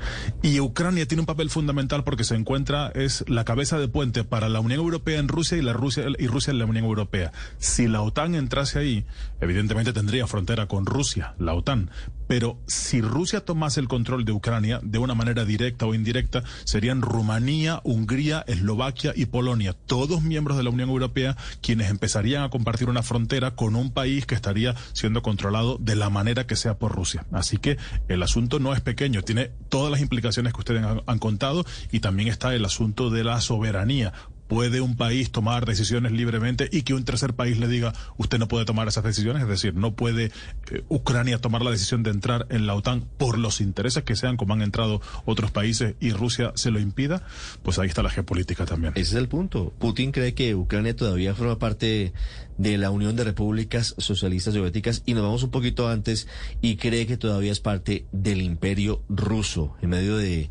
Y 0.41 0.59
Ucrania 0.59 1.07
tiene 1.07 1.21
un 1.21 1.27
papel 1.27 1.49
fundamental 1.49 2.03
porque 2.03 2.23
se 2.23 2.35
encuentra, 2.35 2.91
es 2.95 3.23
la 3.27 3.45
cabeza 3.45 3.79
de 3.79 3.87
puente 3.87 4.23
para 4.23 4.49
la 4.49 4.59
Unión 4.59 4.79
Europea 4.79 5.19
en 5.19 5.27
Rusia 5.27 5.57
y 5.57 5.61
la 5.61 5.73
Rusia 5.73 6.05
y 6.17 6.27
Rusia 6.27 6.51
en 6.51 6.59
la 6.59 6.65
Unión 6.65 6.85
Europea. 6.85 7.31
Si 7.57 7.87
la 7.87 8.01
OTAN 8.01 8.35
entrase 8.35 8.79
ahí, 8.79 9.05
evidentemente 9.41 9.93
tendría 9.93 10.27
frontera 10.27 10.67
con 10.67 10.85
Rusia, 10.85 11.33
la 11.39 11.53
OTAN, 11.53 11.89
pero 12.29 12.59
si 12.67 13.01
Rusia 13.01 13.43
tomase 13.43 13.79
el 13.79 13.87
control 13.87 14.23
de 14.23 14.31
Ucrania 14.31 14.79
de 14.83 14.99
una 14.99 15.15
manera 15.15 15.45
directa 15.45 15.87
o 15.87 15.95
indirecta, 15.95 16.43
serían 16.63 17.01
Rumanía, 17.01 17.81
Hungría, 17.83 18.45
Eslovaquia 18.45 19.13
y 19.15 19.25
Polonia, 19.25 19.73
todos 19.73 20.21
miembros 20.21 20.55
de 20.55 20.61
la 20.61 20.69
Unión 20.69 20.89
Europea, 20.89 21.35
quienes 21.63 21.89
empezarían 21.89 22.43
a 22.43 22.51
compartir 22.51 22.87
una 22.87 23.01
frontera 23.01 23.55
con 23.55 23.75
un 23.75 23.91
país 23.91 24.27
que 24.27 24.35
estaría 24.35 24.75
siendo 24.93 25.23
controlado 25.23 25.79
de 25.79 25.95
la 25.95 26.11
manera 26.11 26.45
que 26.45 26.55
sea 26.55 26.77
por 26.77 26.93
Rusia. 26.93 27.25
Así 27.31 27.57
que 27.57 27.77
el 28.07 28.21
asunto 28.21 28.59
no 28.59 28.75
es 28.75 28.81
pequeño, 28.81 29.23
tiene 29.23 29.49
todas 29.69 29.89
las 29.89 29.99
implicaciones 29.99 30.53
que 30.53 30.59
ustedes 30.59 30.85
han, 30.85 31.17
contado 31.17 31.65
y 31.91 31.99
también 31.99 32.29
está 32.29 32.53
el 32.53 32.63
asunto 32.63 33.09
de 33.09 33.23
la 33.23 33.41
soberanía 33.41 34.13
puede 34.49 34.81
un 34.81 34.97
país 34.97 35.31
tomar 35.31 35.65
decisiones 35.65 36.11
libremente 36.11 36.67
y 36.71 36.81
que 36.81 36.95
un 36.95 37.05
tercer 37.05 37.35
país 37.35 37.59
le 37.59 37.67
diga 37.67 37.93
usted 38.17 38.39
no 38.39 38.47
puede 38.47 38.65
tomar 38.65 38.87
esas 38.87 39.03
decisiones, 39.03 39.43
es 39.43 39.47
decir, 39.47 39.75
no 39.75 39.93
puede 39.93 40.31
eh, 40.71 40.83
Ucrania 40.89 41.39
tomar 41.39 41.61
la 41.61 41.69
decisión 41.69 42.01
de 42.01 42.09
entrar 42.09 42.47
en 42.49 42.65
la 42.65 42.73
OTAN 42.73 43.05
por 43.17 43.37
los 43.37 43.61
intereses 43.61 44.03
que 44.03 44.15
sean 44.15 44.37
como 44.37 44.55
han 44.55 44.63
entrado 44.63 45.01
otros 45.25 45.51
países 45.51 45.93
y 45.99 46.11
Rusia 46.11 46.51
se 46.55 46.71
lo 46.71 46.79
impida, 46.79 47.23
pues 47.61 47.77
ahí 47.77 47.87
está 47.87 48.01
la 48.01 48.09
geopolítica 48.09 48.65
también. 48.65 48.93
Ese 48.95 49.11
es 49.11 49.13
el 49.13 49.29
punto. 49.29 49.71
Putin 49.77 50.11
cree 50.11 50.33
que 50.33 50.55
Ucrania 50.55 50.95
todavía 50.95 51.35
forma 51.35 51.59
parte 51.59 52.11
de 52.57 52.77
la 52.79 52.89
Unión 52.89 53.15
de 53.15 53.25
Repúblicas 53.25 53.93
Socialistas 53.99 54.55
Soviéticas 54.55 55.03
y 55.05 55.13
nos 55.13 55.23
vamos 55.23 55.43
un 55.43 55.51
poquito 55.51 55.87
antes 55.87 56.27
y 56.59 56.77
cree 56.77 57.05
que 57.05 57.17
todavía 57.17 57.51
es 57.51 57.59
parte 57.59 58.07
del 58.11 58.41
imperio 58.41 59.03
ruso 59.09 59.75
en 59.81 59.89
medio 59.89 60.17
de 60.17 60.49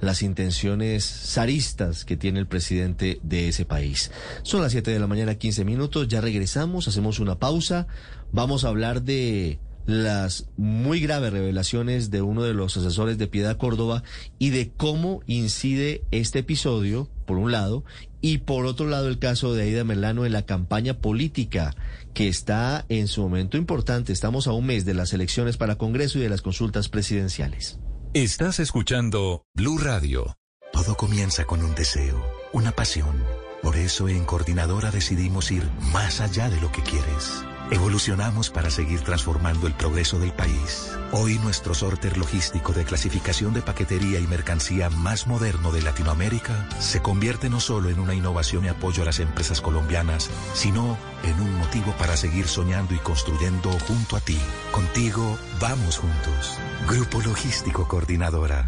las 0.00 0.22
intenciones 0.22 1.04
zaristas 1.04 2.04
que 2.04 2.16
tiene 2.16 2.38
el 2.38 2.46
presidente 2.46 3.18
de 3.22 3.48
ese 3.48 3.64
país. 3.64 4.10
Son 4.42 4.62
las 4.62 4.72
7 4.72 4.90
de 4.90 5.00
la 5.00 5.06
mañana, 5.06 5.36
15 5.36 5.64
minutos, 5.64 6.08
ya 6.08 6.20
regresamos, 6.20 6.88
hacemos 6.88 7.18
una 7.18 7.38
pausa, 7.38 7.86
vamos 8.32 8.64
a 8.64 8.68
hablar 8.68 9.02
de 9.02 9.58
las 9.86 10.48
muy 10.56 11.00
graves 11.00 11.32
revelaciones 11.32 12.10
de 12.10 12.20
uno 12.20 12.42
de 12.42 12.54
los 12.54 12.76
asesores 12.76 13.18
de 13.18 13.28
Piedad 13.28 13.56
Córdoba 13.56 14.02
y 14.38 14.50
de 14.50 14.72
cómo 14.76 15.20
incide 15.26 16.02
este 16.10 16.40
episodio, 16.40 17.08
por 17.24 17.38
un 17.38 17.52
lado, 17.52 17.84
y 18.20 18.38
por 18.38 18.66
otro 18.66 18.88
lado 18.88 19.08
el 19.08 19.20
caso 19.20 19.54
de 19.54 19.62
Aida 19.62 19.84
Melano 19.84 20.26
en 20.26 20.32
la 20.32 20.42
campaña 20.42 20.98
política 20.98 21.76
que 22.14 22.28
está 22.28 22.84
en 22.88 23.06
su 23.06 23.22
momento 23.22 23.56
importante. 23.56 24.12
Estamos 24.12 24.48
a 24.48 24.52
un 24.52 24.66
mes 24.66 24.84
de 24.84 24.94
las 24.94 25.12
elecciones 25.12 25.56
para 25.56 25.76
Congreso 25.76 26.18
y 26.18 26.22
de 26.22 26.30
las 26.30 26.42
consultas 26.42 26.88
presidenciales. 26.88 27.78
Estás 28.16 28.60
escuchando 28.60 29.44
Blue 29.52 29.76
Radio. 29.76 30.38
Todo 30.72 30.96
comienza 30.96 31.44
con 31.44 31.62
un 31.62 31.74
deseo, 31.74 32.24
una 32.54 32.72
pasión. 32.72 33.22
Por 33.62 33.76
eso 33.76 34.08
en 34.08 34.24
Coordinadora 34.24 34.90
decidimos 34.90 35.50
ir 35.50 35.70
más 35.92 36.22
allá 36.22 36.48
de 36.48 36.58
lo 36.58 36.72
que 36.72 36.80
quieres 36.80 37.44
Evolucionamos 37.70 38.50
para 38.50 38.70
seguir 38.70 39.00
transformando 39.00 39.66
el 39.66 39.74
progreso 39.74 40.20
del 40.20 40.32
país. 40.32 40.96
Hoy 41.10 41.38
nuestro 41.40 41.74
sorter 41.74 42.16
logístico 42.16 42.72
de 42.72 42.84
clasificación 42.84 43.54
de 43.54 43.62
paquetería 43.62 44.20
y 44.20 44.26
mercancía 44.28 44.88
más 44.88 45.26
moderno 45.26 45.72
de 45.72 45.82
Latinoamérica 45.82 46.68
se 46.78 47.02
convierte 47.02 47.50
no 47.50 47.58
solo 47.58 47.88
en 47.88 47.98
una 47.98 48.14
innovación 48.14 48.64
y 48.64 48.68
apoyo 48.68 49.02
a 49.02 49.06
las 49.06 49.18
empresas 49.18 49.60
colombianas, 49.60 50.30
sino 50.54 50.96
en 51.24 51.40
un 51.40 51.58
motivo 51.58 51.92
para 51.98 52.16
seguir 52.16 52.46
soñando 52.46 52.94
y 52.94 52.98
construyendo 52.98 53.70
junto 53.88 54.16
a 54.16 54.20
ti. 54.20 54.38
Contigo 54.70 55.36
vamos 55.60 55.98
juntos. 55.98 56.58
Grupo 56.88 57.20
Logístico 57.20 57.88
Coordinadora. 57.88 58.64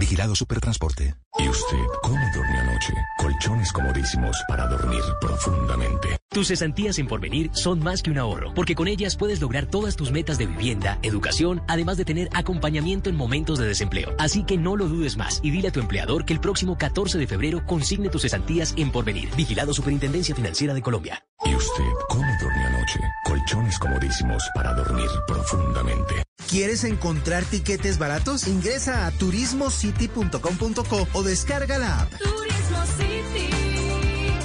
Vigilado 0.00 0.34
Supertransporte. 0.34 1.14
¿Y 1.36 1.48
usted 1.48 1.78
cómo 2.02 2.20
durmió 2.32 2.60
anoche? 2.60 2.92
Colchones 3.18 3.72
comodísimos 3.72 4.36
para 4.46 4.68
dormir 4.68 5.02
profundamente. 5.20 6.16
Tus 6.30 6.48
cesantías 6.48 6.98
en 7.00 7.08
Porvenir 7.08 7.50
son 7.52 7.80
más 7.80 8.02
que 8.02 8.10
un 8.10 8.18
ahorro, 8.18 8.54
porque 8.54 8.76
con 8.76 8.86
ellas 8.86 9.16
puedes 9.16 9.40
lograr 9.40 9.66
todas 9.66 9.96
tus 9.96 10.12
metas 10.12 10.38
de 10.38 10.46
vivienda, 10.46 10.98
educación, 11.02 11.62
además 11.66 11.96
de 11.96 12.04
tener 12.04 12.28
acompañamiento 12.34 13.10
en 13.10 13.16
momentos 13.16 13.58
de 13.58 13.66
desempleo. 13.66 14.14
Así 14.16 14.44
que 14.44 14.56
no 14.56 14.76
lo 14.76 14.86
dudes 14.86 15.16
más 15.16 15.40
y 15.42 15.50
dile 15.50 15.68
a 15.68 15.72
tu 15.72 15.80
empleador 15.80 16.24
que 16.24 16.34
el 16.34 16.40
próximo 16.40 16.78
14 16.78 17.18
de 17.18 17.26
febrero 17.26 17.66
consigne 17.66 18.10
tus 18.10 18.22
cesantías 18.22 18.72
en 18.76 18.92
Porvenir. 18.92 19.28
Vigilado 19.36 19.74
Superintendencia 19.74 20.36
Financiera 20.36 20.72
de 20.72 20.82
Colombia. 20.82 21.24
¿Y 21.44 21.54
usted 21.54 21.84
cómo 22.08 22.32
durmió 22.40 22.66
anoche? 22.68 23.00
Colchones 23.24 23.78
comodísimos 23.78 24.48
para 24.54 24.72
dormir 24.72 25.08
profundamente. 25.26 26.14
¿Quieres 26.48 26.84
encontrar 26.84 27.44
tiquetes 27.44 27.98
baratos? 27.98 28.46
Ingresa 28.46 29.06
a 29.06 29.10
turismocity.com.co 29.12 31.08
o 31.12 31.22
descarga 31.24 31.78
la 31.78 32.00
app. 32.02 32.12
Turismo 32.18 32.84
City, 32.96 33.48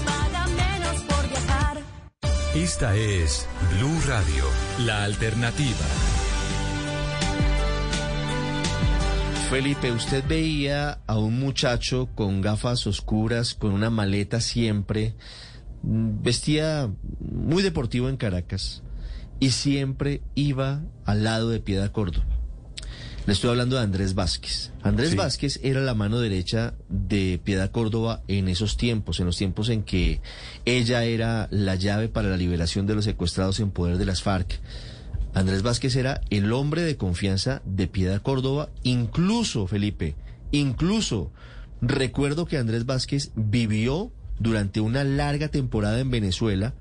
paga 0.05 0.47
menos 0.47 1.01
por 1.03 1.29
viajar. 1.29 1.77
Esta 2.55 2.95
es 2.95 3.47
Blue 3.75 4.01
Radio, 4.07 4.45
la 4.85 5.03
alternativa. 5.03 5.85
Felipe, 9.49 9.91
usted 9.91 10.23
veía 10.27 10.99
a 11.07 11.17
un 11.17 11.39
muchacho 11.39 12.09
con 12.15 12.39
gafas 12.41 12.85
oscuras, 12.87 13.55
con 13.55 13.71
una 13.71 13.89
maleta 13.89 14.41
siempre, 14.41 15.15
vestía 15.81 16.89
muy 17.19 17.63
deportivo 17.63 18.09
en 18.09 18.17
Caracas 18.17 18.83
y 19.39 19.51
siempre 19.51 20.21
iba 20.35 20.83
al 21.03 21.23
lado 21.23 21.49
de 21.49 21.59
Piedad 21.59 21.91
Córdoba. 21.91 22.38
Le 23.29 23.33
estoy 23.33 23.51
hablando 23.51 23.75
de 23.75 23.83
Andrés 23.83 24.15
Vázquez. 24.15 24.71
Andrés 24.81 25.15
Vázquez 25.15 25.59
era 25.61 25.81
la 25.81 25.93
mano 25.93 26.19
derecha 26.19 26.73
de 26.89 27.39
Piedad 27.43 27.69
Córdoba 27.69 28.23
en 28.27 28.47
esos 28.47 28.75
tiempos, 28.75 29.19
en 29.19 29.27
los 29.27 29.37
tiempos 29.37 29.69
en 29.69 29.83
que 29.83 30.19
ella 30.65 31.03
era 31.03 31.47
la 31.51 31.75
llave 31.75 32.09
para 32.09 32.29
la 32.29 32.37
liberación 32.37 32.87
de 32.87 32.95
los 32.95 33.05
secuestrados 33.05 33.59
en 33.59 33.69
poder 33.69 33.99
de 33.99 34.07
las 34.07 34.23
FARC. 34.23 34.59
Andrés 35.35 35.61
Vázquez 35.61 35.95
era 35.95 36.21
el 36.31 36.51
hombre 36.51 36.81
de 36.81 36.97
confianza 36.97 37.61
de 37.65 37.85
Piedad 37.85 38.19
Córdoba, 38.19 38.69
incluso, 38.81 39.67
Felipe, 39.67 40.15
incluso 40.51 41.31
recuerdo 41.83 42.47
que 42.47 42.57
Andrés 42.57 42.87
Vázquez 42.87 43.29
vivió 43.35 44.11
durante 44.39 44.81
una 44.81 45.03
larga 45.03 45.49
temporada 45.49 45.99
en 45.99 46.09
Venezuela 46.09 46.73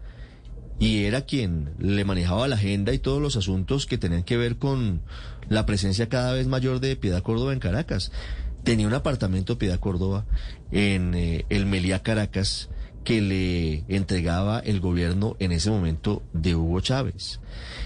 y 0.79 1.05
era 1.05 1.23
quien 1.23 1.71
le 1.79 2.05
manejaba 2.05 2.49
la 2.49 2.57
agenda 2.57 2.93
y 2.93 2.99
todos 2.99 3.21
los 3.21 3.37
asuntos 3.37 3.87
que 3.87 3.99
tenían 3.99 4.23
que 4.23 4.37
ver 4.37 4.57
con 4.57 5.01
la 5.49 5.67
presencia 5.67 6.09
cada 6.09 6.33
vez 6.33 6.47
mayor 6.47 6.81
de 6.81 6.97
Piedad 6.97 7.23
Córdoba 7.23 7.53
en 7.53 7.59
Caracas. 7.59 8.13
Tenía 8.65 8.87
un 8.87 8.95
apartamento 8.95 9.59
Piedad 9.59 9.81
Córdoba 9.81 10.25
en 10.71 11.15
eh, 11.15 11.47
el 11.49 11.67
Meliá 11.67 12.03
Caracas 12.03 12.69
que 13.05 13.21
le 13.21 13.85
entregaba 13.89 14.61
el 14.61 14.81
gobierno 14.81 15.37
en 15.39 15.53
ese 15.53 15.71
momento 15.71 16.23
de 16.33 16.55
Hugo 16.55 16.81
Chávez. 16.81 17.41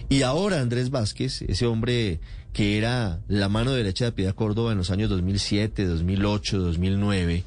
Y 0.09 0.23
ahora 0.23 0.61
Andrés 0.61 0.91
Vázquez, 0.91 1.43
ese 1.43 1.67
hombre 1.67 2.21
que 2.53 2.77
era 2.77 3.21
la 3.29 3.49
mano 3.49 3.73
derecha 3.73 4.07
de 4.07 4.13
Piedad 4.13 4.35
Córdoba 4.35 4.73
en 4.73 4.79
los 4.79 4.91
años 4.91 5.09
2007, 5.09 5.87
2008, 5.87 6.59
2009, 6.59 7.45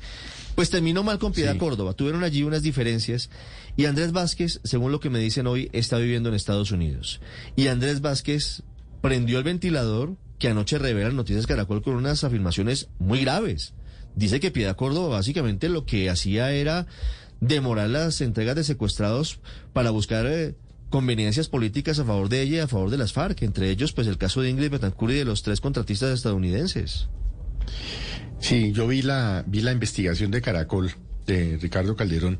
pues 0.55 0.69
terminó 0.69 1.03
mal 1.03 1.19
con 1.19 1.33
Piedad 1.33 1.57
Córdoba. 1.57 1.93
Tuvieron 1.93 2.23
allí 2.23 2.43
unas 2.43 2.63
diferencias. 2.63 3.29
Y 3.77 3.85
Andrés 3.85 4.11
Vázquez, 4.11 4.61
según 4.63 4.91
lo 4.91 4.99
que 4.99 5.09
me 5.09 5.19
dicen 5.19 5.47
hoy, 5.47 5.69
está 5.73 5.97
viviendo 5.97 6.29
en 6.29 6.35
Estados 6.35 6.71
Unidos. 6.71 7.19
Y 7.55 7.67
Andrés 7.67 8.01
Vázquez 8.01 8.63
prendió 9.01 9.37
el 9.37 9.43
ventilador 9.43 10.15
que 10.39 10.47
anoche 10.47 10.77
revela 10.77 11.09
Noticias 11.11 11.47
Caracol 11.47 11.81
con 11.81 11.95
unas 11.95 12.23
afirmaciones 12.23 12.89
muy 12.99 13.21
graves. 13.21 13.73
Dice 14.15 14.39
que 14.39 14.51
Piedad 14.51 14.75
Córdoba 14.75 15.17
básicamente 15.17 15.69
lo 15.69 15.85
que 15.85 16.09
hacía 16.09 16.51
era 16.51 16.87
demorar 17.41 17.89
las 17.89 18.21
entregas 18.21 18.55
de 18.55 18.63
secuestrados 18.63 19.39
para 19.73 19.89
buscar 19.89 20.25
eh, 20.25 20.55
conveniencias 20.89 21.49
políticas 21.49 21.99
a 21.99 22.05
favor 22.05 22.29
de 22.29 22.41
ella 22.41 22.57
y 22.57 22.59
a 22.59 22.67
favor 22.67 22.89
de 22.89 22.97
las 22.97 23.11
FARC, 23.11 23.41
entre 23.43 23.69
ellos 23.69 23.91
pues 23.91 24.07
el 24.07 24.17
caso 24.17 24.41
de 24.41 24.49
Ingrid 24.49 24.71
Betancourt 24.71 25.13
y 25.13 25.17
de 25.17 25.25
los 25.25 25.43
tres 25.43 25.59
contratistas 25.59 26.11
estadounidenses. 26.11 27.09
Sí, 28.39 28.71
yo 28.73 28.87
vi 28.87 29.01
la, 29.01 29.43
vi 29.47 29.61
la 29.61 29.71
investigación 29.71 30.31
de 30.31 30.41
Caracol 30.41 30.93
de 31.25 31.57
Ricardo 31.61 31.95
Calderón 31.95 32.39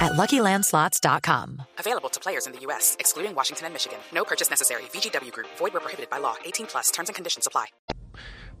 at 0.00 0.12
LuckyLandSlots.com. 0.12 1.62
Available 1.78 2.08
to 2.08 2.20
players 2.20 2.46
in 2.46 2.52
the 2.52 2.60
U.S., 2.66 2.96
excluding 2.98 3.34
Washington 3.34 3.66
and 3.66 3.74
Michigan. 3.74 3.98
No 4.12 4.24
purchase 4.24 4.50
necessary. 4.50 4.82
VGW 4.92 5.32
Group. 5.32 5.48
Void 5.58 5.72
where 5.74 5.80
prohibited 5.80 6.10
by 6.10 6.18
law. 6.18 6.36
18 6.44 6.66
plus. 6.66 6.90
Terms 6.90 7.08
and 7.08 7.14
conditions 7.14 7.46
apply. 7.46 7.66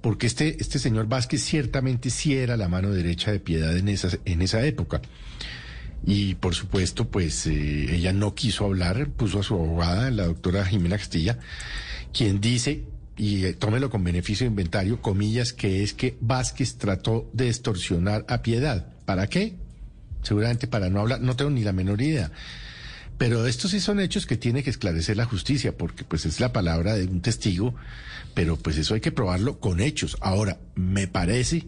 Porque 0.00 0.26
este, 0.26 0.60
este 0.60 0.78
señor 0.78 1.06
Vázquez 1.08 1.42
ciertamente 1.42 2.10
sí 2.10 2.36
era 2.36 2.56
la 2.56 2.68
mano 2.68 2.92
derecha 2.92 3.32
de 3.32 3.40
Piedad 3.40 3.76
en 3.76 3.88
esa, 3.88 4.08
en 4.24 4.42
esa 4.42 4.64
época. 4.64 5.02
Y 6.04 6.36
por 6.36 6.54
supuesto, 6.54 7.08
pues 7.08 7.46
eh, 7.46 7.94
ella 7.94 8.12
no 8.12 8.34
quiso 8.34 8.64
hablar, 8.64 9.08
puso 9.10 9.40
a 9.40 9.42
su 9.42 9.54
abogada, 9.54 10.10
la 10.10 10.26
doctora 10.26 10.64
Jimena 10.64 10.96
Castilla, 10.96 11.38
quien 12.12 12.40
dice, 12.40 12.84
y 13.16 13.44
eh, 13.44 13.54
tómelo 13.54 13.90
con 13.90 14.04
beneficio 14.04 14.44
de 14.44 14.50
inventario, 14.50 15.02
comillas, 15.02 15.52
que 15.52 15.82
es 15.82 15.94
que 15.94 16.16
Vázquez 16.20 16.78
trató 16.78 17.28
de 17.32 17.48
extorsionar 17.48 18.24
a 18.28 18.42
Piedad. 18.42 18.94
¿Para 19.04 19.26
qué? 19.26 19.56
Seguramente 20.28 20.66
para 20.66 20.90
no 20.90 21.00
hablar, 21.00 21.22
no 21.22 21.36
tengo 21.36 21.50
ni 21.50 21.64
la 21.64 21.72
menor 21.72 22.02
idea. 22.02 22.30
Pero 23.16 23.46
estos 23.46 23.70
sí 23.70 23.80
son 23.80 23.98
hechos 23.98 24.26
que 24.26 24.36
tiene 24.36 24.62
que 24.62 24.68
esclarecer 24.68 25.16
la 25.16 25.24
justicia, 25.24 25.74
porque 25.74 26.04
pues 26.04 26.26
es 26.26 26.38
la 26.38 26.52
palabra 26.52 26.96
de 26.96 27.06
un 27.06 27.22
testigo, 27.22 27.74
pero 28.34 28.58
pues 28.58 28.76
eso 28.76 28.92
hay 28.92 29.00
que 29.00 29.10
probarlo 29.10 29.58
con 29.58 29.80
hechos. 29.80 30.18
Ahora, 30.20 30.60
me 30.74 31.08
parece 31.08 31.66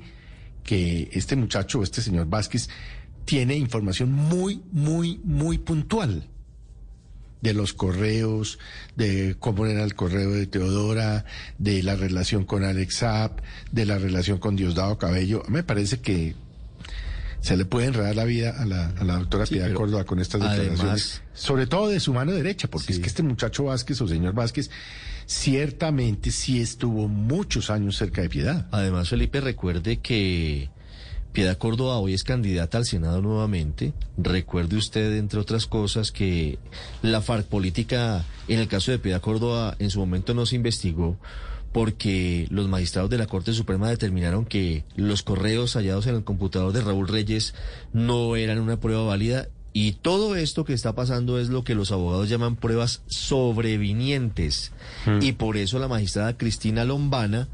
que 0.62 1.08
este 1.12 1.36
muchacho, 1.36 1.82
este 1.82 2.02
señor 2.02 2.26
Vázquez, 2.26 2.68
tiene 3.24 3.56
información 3.56 4.12
muy, 4.12 4.60
muy, 4.72 5.22
muy 5.24 5.56
puntual 5.56 6.28
de 7.40 7.54
los 7.54 7.72
correos, 7.72 8.58
de 8.94 9.36
cómo 9.38 9.64
era 9.64 9.84
el 9.84 9.94
correo 9.94 10.32
de 10.32 10.46
Teodora, 10.46 11.24
de 11.56 11.82
la 11.82 11.96
relación 11.96 12.44
con 12.44 12.62
Alex 12.62 12.98
Zapp, 12.98 13.40
de 13.72 13.86
la 13.86 13.96
relación 13.96 14.36
con 14.36 14.54
Diosdado 14.54 14.98
Cabello. 14.98 15.44
Me 15.48 15.62
parece 15.62 16.00
que 16.00 16.34
se 17.40 17.56
le 17.56 17.64
puede 17.64 17.86
enredar 17.86 18.14
la 18.14 18.24
vida 18.24 18.54
a 18.58 18.66
la, 18.66 18.88
a 18.90 19.04
la 19.04 19.16
doctora 19.18 19.46
Piedad 19.46 19.72
Córdoba 19.72 20.04
con 20.04 20.20
estas 20.20 20.42
declaraciones, 20.42 21.22
sobre 21.32 21.66
todo 21.66 21.88
de 21.88 22.00
su 22.00 22.12
mano 22.12 22.32
derecha, 22.32 22.68
porque 22.68 22.92
es 22.92 22.98
que 22.98 23.06
este 23.06 23.22
muchacho 23.22 23.64
Vázquez 23.64 24.00
o 24.00 24.08
señor 24.08 24.34
Vázquez 24.34 24.70
ciertamente 25.26 26.32
sí 26.32 26.60
estuvo 26.60 27.08
muchos 27.08 27.70
años 27.70 27.96
cerca 27.96 28.20
de 28.20 28.28
Piedad. 28.28 28.66
Además, 28.72 29.08
Felipe, 29.08 29.40
recuerde 29.40 29.98
que 29.98 30.70
Piedad 31.32 31.56
Córdoba 31.56 31.98
hoy 31.98 32.14
es 32.14 32.24
candidata 32.24 32.78
al 32.78 32.84
Senado 32.84 33.22
nuevamente. 33.22 33.92
Recuerde 34.18 34.76
usted, 34.76 35.16
entre 35.16 35.38
otras 35.38 35.66
cosas, 35.66 36.10
que 36.10 36.58
la 37.02 37.20
FARC 37.20 37.46
política, 37.46 38.24
en 38.48 38.58
el 38.58 38.66
caso 38.66 38.90
de 38.90 38.98
Piedad 38.98 39.20
Córdoba, 39.20 39.76
en 39.78 39.90
su 39.90 40.00
momento 40.00 40.34
no 40.34 40.44
se 40.44 40.56
investigó 40.56 41.16
porque 41.72 42.46
los 42.50 42.68
magistrados 42.68 43.10
de 43.10 43.18
la 43.18 43.26
Corte 43.26 43.52
Suprema 43.52 43.88
determinaron 43.88 44.44
que 44.44 44.84
los 44.96 45.22
correos 45.22 45.74
hallados 45.74 46.06
en 46.06 46.16
el 46.16 46.24
computador 46.24 46.72
de 46.72 46.82
Raúl 46.82 47.08
Reyes 47.08 47.54
no 47.92 48.36
eran 48.36 48.58
una 48.58 48.80
prueba 48.80 49.04
válida 49.04 49.48
y 49.72 49.92
todo 49.92 50.34
esto 50.34 50.64
que 50.64 50.72
está 50.72 50.94
pasando 50.94 51.38
es 51.38 51.48
lo 51.48 51.62
que 51.62 51.76
los 51.76 51.92
abogados 51.92 52.28
llaman 52.28 52.56
pruebas 52.56 53.02
sobrevinientes. 53.06 54.72
Y 55.20 55.32
por 55.32 55.56
eso 55.56 55.78
la 55.78 55.86
magistrada 55.86 56.36
Cristina 56.36 56.84
Lombana 56.84 57.48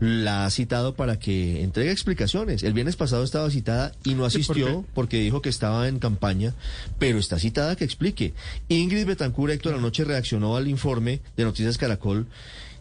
la 0.00 0.46
ha 0.46 0.50
citado 0.50 0.94
para 0.94 1.18
que 1.18 1.62
entregue 1.62 1.92
explicaciones. 1.92 2.62
El 2.62 2.72
viernes 2.72 2.96
pasado 2.96 3.22
estaba 3.22 3.50
citada 3.50 3.92
y 4.02 4.14
no 4.14 4.24
asistió 4.24 4.84
porque 4.94 5.20
dijo 5.20 5.42
que 5.42 5.50
estaba 5.50 5.86
en 5.88 5.98
campaña, 5.98 6.54
pero 6.98 7.18
está 7.18 7.38
citada 7.38 7.76
que 7.76 7.84
explique. 7.84 8.32
Ingrid 8.68 9.06
Betancourt 9.06 9.52
Héctor 9.52 9.74
anoche 9.74 10.04
reaccionó 10.04 10.56
al 10.56 10.68
informe 10.68 11.20
de 11.36 11.44
Noticias 11.44 11.78
Caracol 11.78 12.26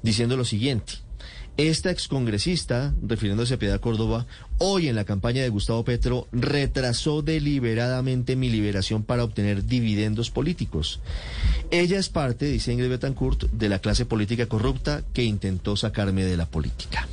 diciendo 0.02 0.38
lo 0.38 0.46
siguiente. 0.46 0.94
Esta 1.58 1.92
excongresista, 1.92 2.94
refiriéndose 3.06 3.56
a 3.56 3.60
Piedad 3.60 3.82
Córdoba, 3.82 4.26
hoy 4.58 4.88
en 4.88 4.96
la 4.96 5.04
campaña 5.04 5.44
de 5.44 5.50
Gustavo 5.50 5.84
Petro 5.84 6.28
retrasó 6.32 7.22
deliberadamente 7.22 8.36
mi 8.36 8.50
liberación 8.50 9.04
para 9.04 9.24
obtener 9.24 9.66
dividendos 9.66 10.32
políticos. 10.32 11.02
Ella 11.70 12.00
es 12.00 12.10
parte, 12.10 12.46
dice 12.46 12.72
Ingrid 12.72 12.90
Betancourt, 12.90 13.44
de 13.52 13.70
la 13.70 13.80
clase 13.80 14.06
política 14.06 14.46
corrupta 14.46 15.04
que 15.14 15.24
intentó 15.24 15.76
sacarme 15.76 16.24
de 16.24 16.38
la 16.38 16.46
política. 16.46 17.08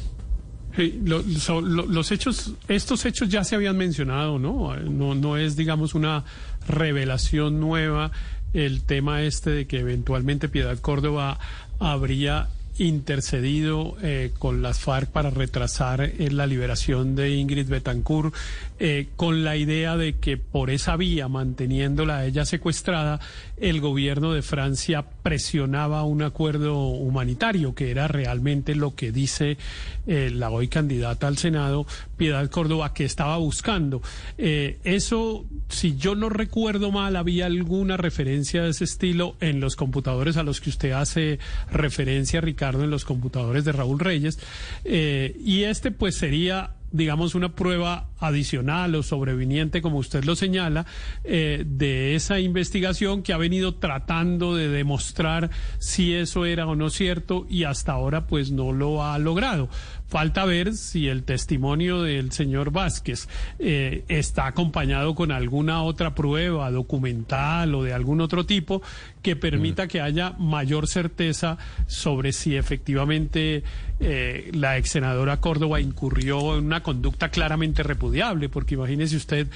Los 0.76 2.12
hechos, 2.12 2.52
estos 2.68 3.04
hechos 3.04 3.28
ya 3.28 3.42
se 3.42 3.56
habían 3.56 3.76
mencionado, 3.76 4.38
¿no? 4.38 4.76
No, 4.76 5.16
no 5.16 5.36
es, 5.36 5.56
digamos, 5.56 5.94
una 5.94 6.24
revelación 6.68 7.58
nueva 7.58 8.12
el 8.52 8.82
tema 8.82 9.22
este 9.22 9.50
de 9.50 9.66
que 9.66 9.80
eventualmente 9.80 10.48
Piedad 10.48 10.78
Córdoba 10.78 11.38
habría 11.80 12.48
intercedido 12.78 13.96
eh, 14.02 14.32
con 14.38 14.62
las 14.62 14.78
FARC 14.80 15.10
para 15.10 15.30
retrasar 15.30 16.00
eh, 16.00 16.30
la 16.30 16.46
liberación 16.46 17.14
de 17.16 17.30
Ingrid 17.30 17.68
Betancourt, 17.68 18.34
eh, 18.78 19.08
con 19.16 19.44
la 19.44 19.56
idea 19.56 19.96
de 19.96 20.16
que 20.16 20.36
por 20.36 20.70
esa 20.70 20.96
vía, 20.96 21.28
manteniéndola 21.28 22.24
ella 22.24 22.44
secuestrada, 22.44 23.20
el 23.56 23.80
gobierno 23.80 24.32
de 24.32 24.42
Francia 24.42 25.04
presionaba 25.22 26.04
un 26.04 26.22
acuerdo 26.22 26.86
humanitario, 26.86 27.74
que 27.74 27.90
era 27.90 28.08
realmente 28.08 28.74
lo 28.74 28.94
que 28.94 29.12
dice 29.12 29.58
eh, 30.06 30.30
la 30.32 30.50
hoy 30.50 30.68
candidata 30.68 31.26
al 31.26 31.38
Senado, 31.38 31.86
Piedad 32.16 32.48
Córdoba, 32.50 32.94
que 32.94 33.04
estaba 33.04 33.36
buscando. 33.36 34.00
Eh, 34.38 34.78
eso, 34.84 35.44
si 35.68 35.96
yo 35.96 36.14
no 36.14 36.28
recuerdo 36.28 36.90
mal, 36.90 37.16
había 37.16 37.46
alguna 37.46 37.96
referencia 37.96 38.62
de 38.62 38.70
ese 38.70 38.84
estilo 38.84 39.36
en 39.40 39.60
los 39.60 39.76
computadores 39.76 40.36
a 40.36 40.42
los 40.42 40.60
que 40.60 40.70
usted 40.70 40.92
hace 40.92 41.38
referencia, 41.70 42.40
Ricardo, 42.40 42.84
en 42.84 42.90
los 42.90 43.04
computadores 43.04 43.64
de 43.64 43.72
Raúl 43.72 43.98
Reyes. 43.98 44.38
Eh, 44.84 45.36
y 45.44 45.64
este, 45.64 45.90
pues, 45.90 46.14
sería 46.14 46.70
digamos, 46.90 47.34
una 47.34 47.54
prueba 47.54 48.08
adicional 48.18 48.94
o 48.94 49.02
sobreviniente, 49.02 49.82
como 49.82 49.98
usted 49.98 50.24
lo 50.24 50.36
señala, 50.36 50.86
eh, 51.24 51.64
de 51.66 52.14
esa 52.14 52.40
investigación 52.40 53.22
que 53.22 53.32
ha 53.32 53.36
venido 53.36 53.74
tratando 53.74 54.54
de 54.54 54.68
demostrar 54.68 55.50
si 55.78 56.14
eso 56.14 56.46
era 56.46 56.66
o 56.66 56.74
no 56.74 56.90
cierto 56.90 57.46
y 57.48 57.64
hasta 57.64 57.92
ahora 57.92 58.26
pues 58.26 58.50
no 58.50 58.72
lo 58.72 59.04
ha 59.04 59.18
logrado. 59.18 59.68
Falta 60.08 60.46
ver 60.46 60.72
si 60.74 61.06
el 61.08 61.22
testimonio 61.22 62.00
del 62.02 62.32
señor 62.32 62.70
Vázquez 62.70 63.28
eh, 63.58 64.04
está 64.08 64.46
acompañado 64.46 65.14
con 65.14 65.30
alguna 65.30 65.82
otra 65.82 66.14
prueba 66.14 66.70
documental 66.70 67.74
o 67.74 67.82
de 67.82 67.92
algún 67.92 68.22
otro 68.22 68.46
tipo 68.46 68.80
que 69.20 69.36
permita 69.36 69.86
que 69.86 70.00
haya 70.00 70.32
mayor 70.38 70.86
certeza 70.86 71.58
sobre 71.86 72.32
si 72.32 72.56
efectivamente 72.56 73.62
eh, 74.00 74.50
la 74.54 74.78
ex 74.78 74.90
senadora 74.90 75.40
Córdoba 75.42 75.78
incurrió 75.78 76.56
en 76.56 76.64
una 76.64 76.82
conducta 76.82 77.28
claramente 77.28 77.82
repudiable, 77.82 78.48
porque 78.48 78.76
imagínese 78.76 79.16
usted 79.16 79.48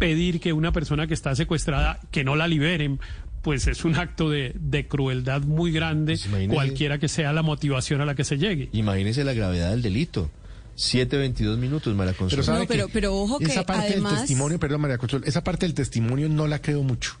pedir 0.00 0.40
que 0.40 0.52
una 0.52 0.72
persona 0.72 1.06
que 1.06 1.14
está 1.14 1.36
secuestrada 1.36 2.00
que 2.10 2.24
no 2.24 2.34
la 2.34 2.48
liberen 2.48 2.98
pues 3.42 3.66
es 3.66 3.84
un 3.84 3.96
acto 3.96 4.28
de, 4.30 4.52
de 4.58 4.86
crueldad 4.86 5.42
muy 5.42 5.72
grande, 5.72 6.14
imagínese- 6.14 6.54
cualquiera 6.54 6.98
que 6.98 7.08
sea 7.08 7.32
la 7.32 7.42
motivación 7.42 8.00
a 8.00 8.04
la 8.06 8.14
que 8.14 8.24
se 8.24 8.36
llegue. 8.38 8.68
Imagínese 8.72 9.24
la 9.24 9.32
gravedad 9.32 9.70
del 9.70 9.82
delito. 9.82 10.30
7.22 10.76 11.58
minutos, 11.58 11.94
Mara 11.94 12.12
Consuelo. 12.12 12.30
Pero 12.30 12.42
sabe 12.42 12.58
No, 12.60 12.66
pero- 12.66 12.86
que 12.86 12.92
pero 12.92 13.14
ojo 13.16 13.38
que 13.38 13.46
esa 13.46 13.64
parte 13.66 13.88
además- 13.92 14.12
del 14.12 14.20
testimonio, 14.22 14.58
perdón 14.58 14.80
María 14.80 14.98
Consuelo, 14.98 15.26
esa 15.26 15.42
parte 15.44 15.66
del 15.66 15.74
testimonio 15.74 16.28
no 16.28 16.46
la 16.46 16.60
creo 16.62 16.82
mucho. 16.82 17.16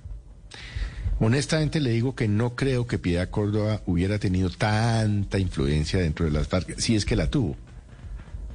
Honestamente 1.18 1.80
le 1.80 1.90
digo 1.90 2.14
que 2.14 2.28
no 2.28 2.56
creo 2.56 2.86
que 2.86 2.98
Piedad 2.98 3.28
Córdoba 3.28 3.82
hubiera 3.84 4.18
tenido 4.18 4.48
tanta 4.48 5.38
influencia 5.38 5.98
dentro 6.00 6.24
de 6.24 6.32
las 6.32 6.48
FARC, 6.48 6.78
si 6.78 6.96
es 6.96 7.04
que 7.04 7.16
la 7.16 7.28
tuvo. 7.28 7.56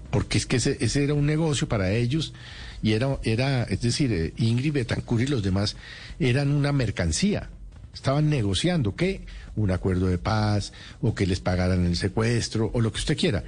Porque 0.10 0.38
es 0.40 0.46
que 0.48 0.56
ese, 0.58 0.78
ese 0.80 1.04
era 1.04 1.14
un 1.14 1.26
negocio 1.28 1.68
para 1.68 1.92
ellos 1.92 2.34
y 2.82 2.94
era, 2.94 3.20
era 3.24 3.64
es 3.66 3.82
decir, 3.82 4.12
eh, 4.12 4.34
Ingrid 4.38 4.74
Betancourt 4.74 5.24
y 5.24 5.28
los 5.28 5.44
demás 5.44 5.76
eran 6.20 6.52
una 6.52 6.72
mercancía. 6.72 7.50
Estaban 7.96 8.30
negociando, 8.30 8.96
¿qué? 8.96 9.22
Un 9.56 9.72
acuerdo 9.72 10.06
de 10.06 10.20
paz 10.20 10.72
o 11.02 11.16
que 11.16 11.26
les 11.26 11.40
pagaran 11.40 11.84
el 11.88 11.96
secuestro 11.98 12.70
o 12.74 12.82
lo 12.82 12.92
que 12.92 13.00
usted 13.00 13.18
quiera. 13.18 13.44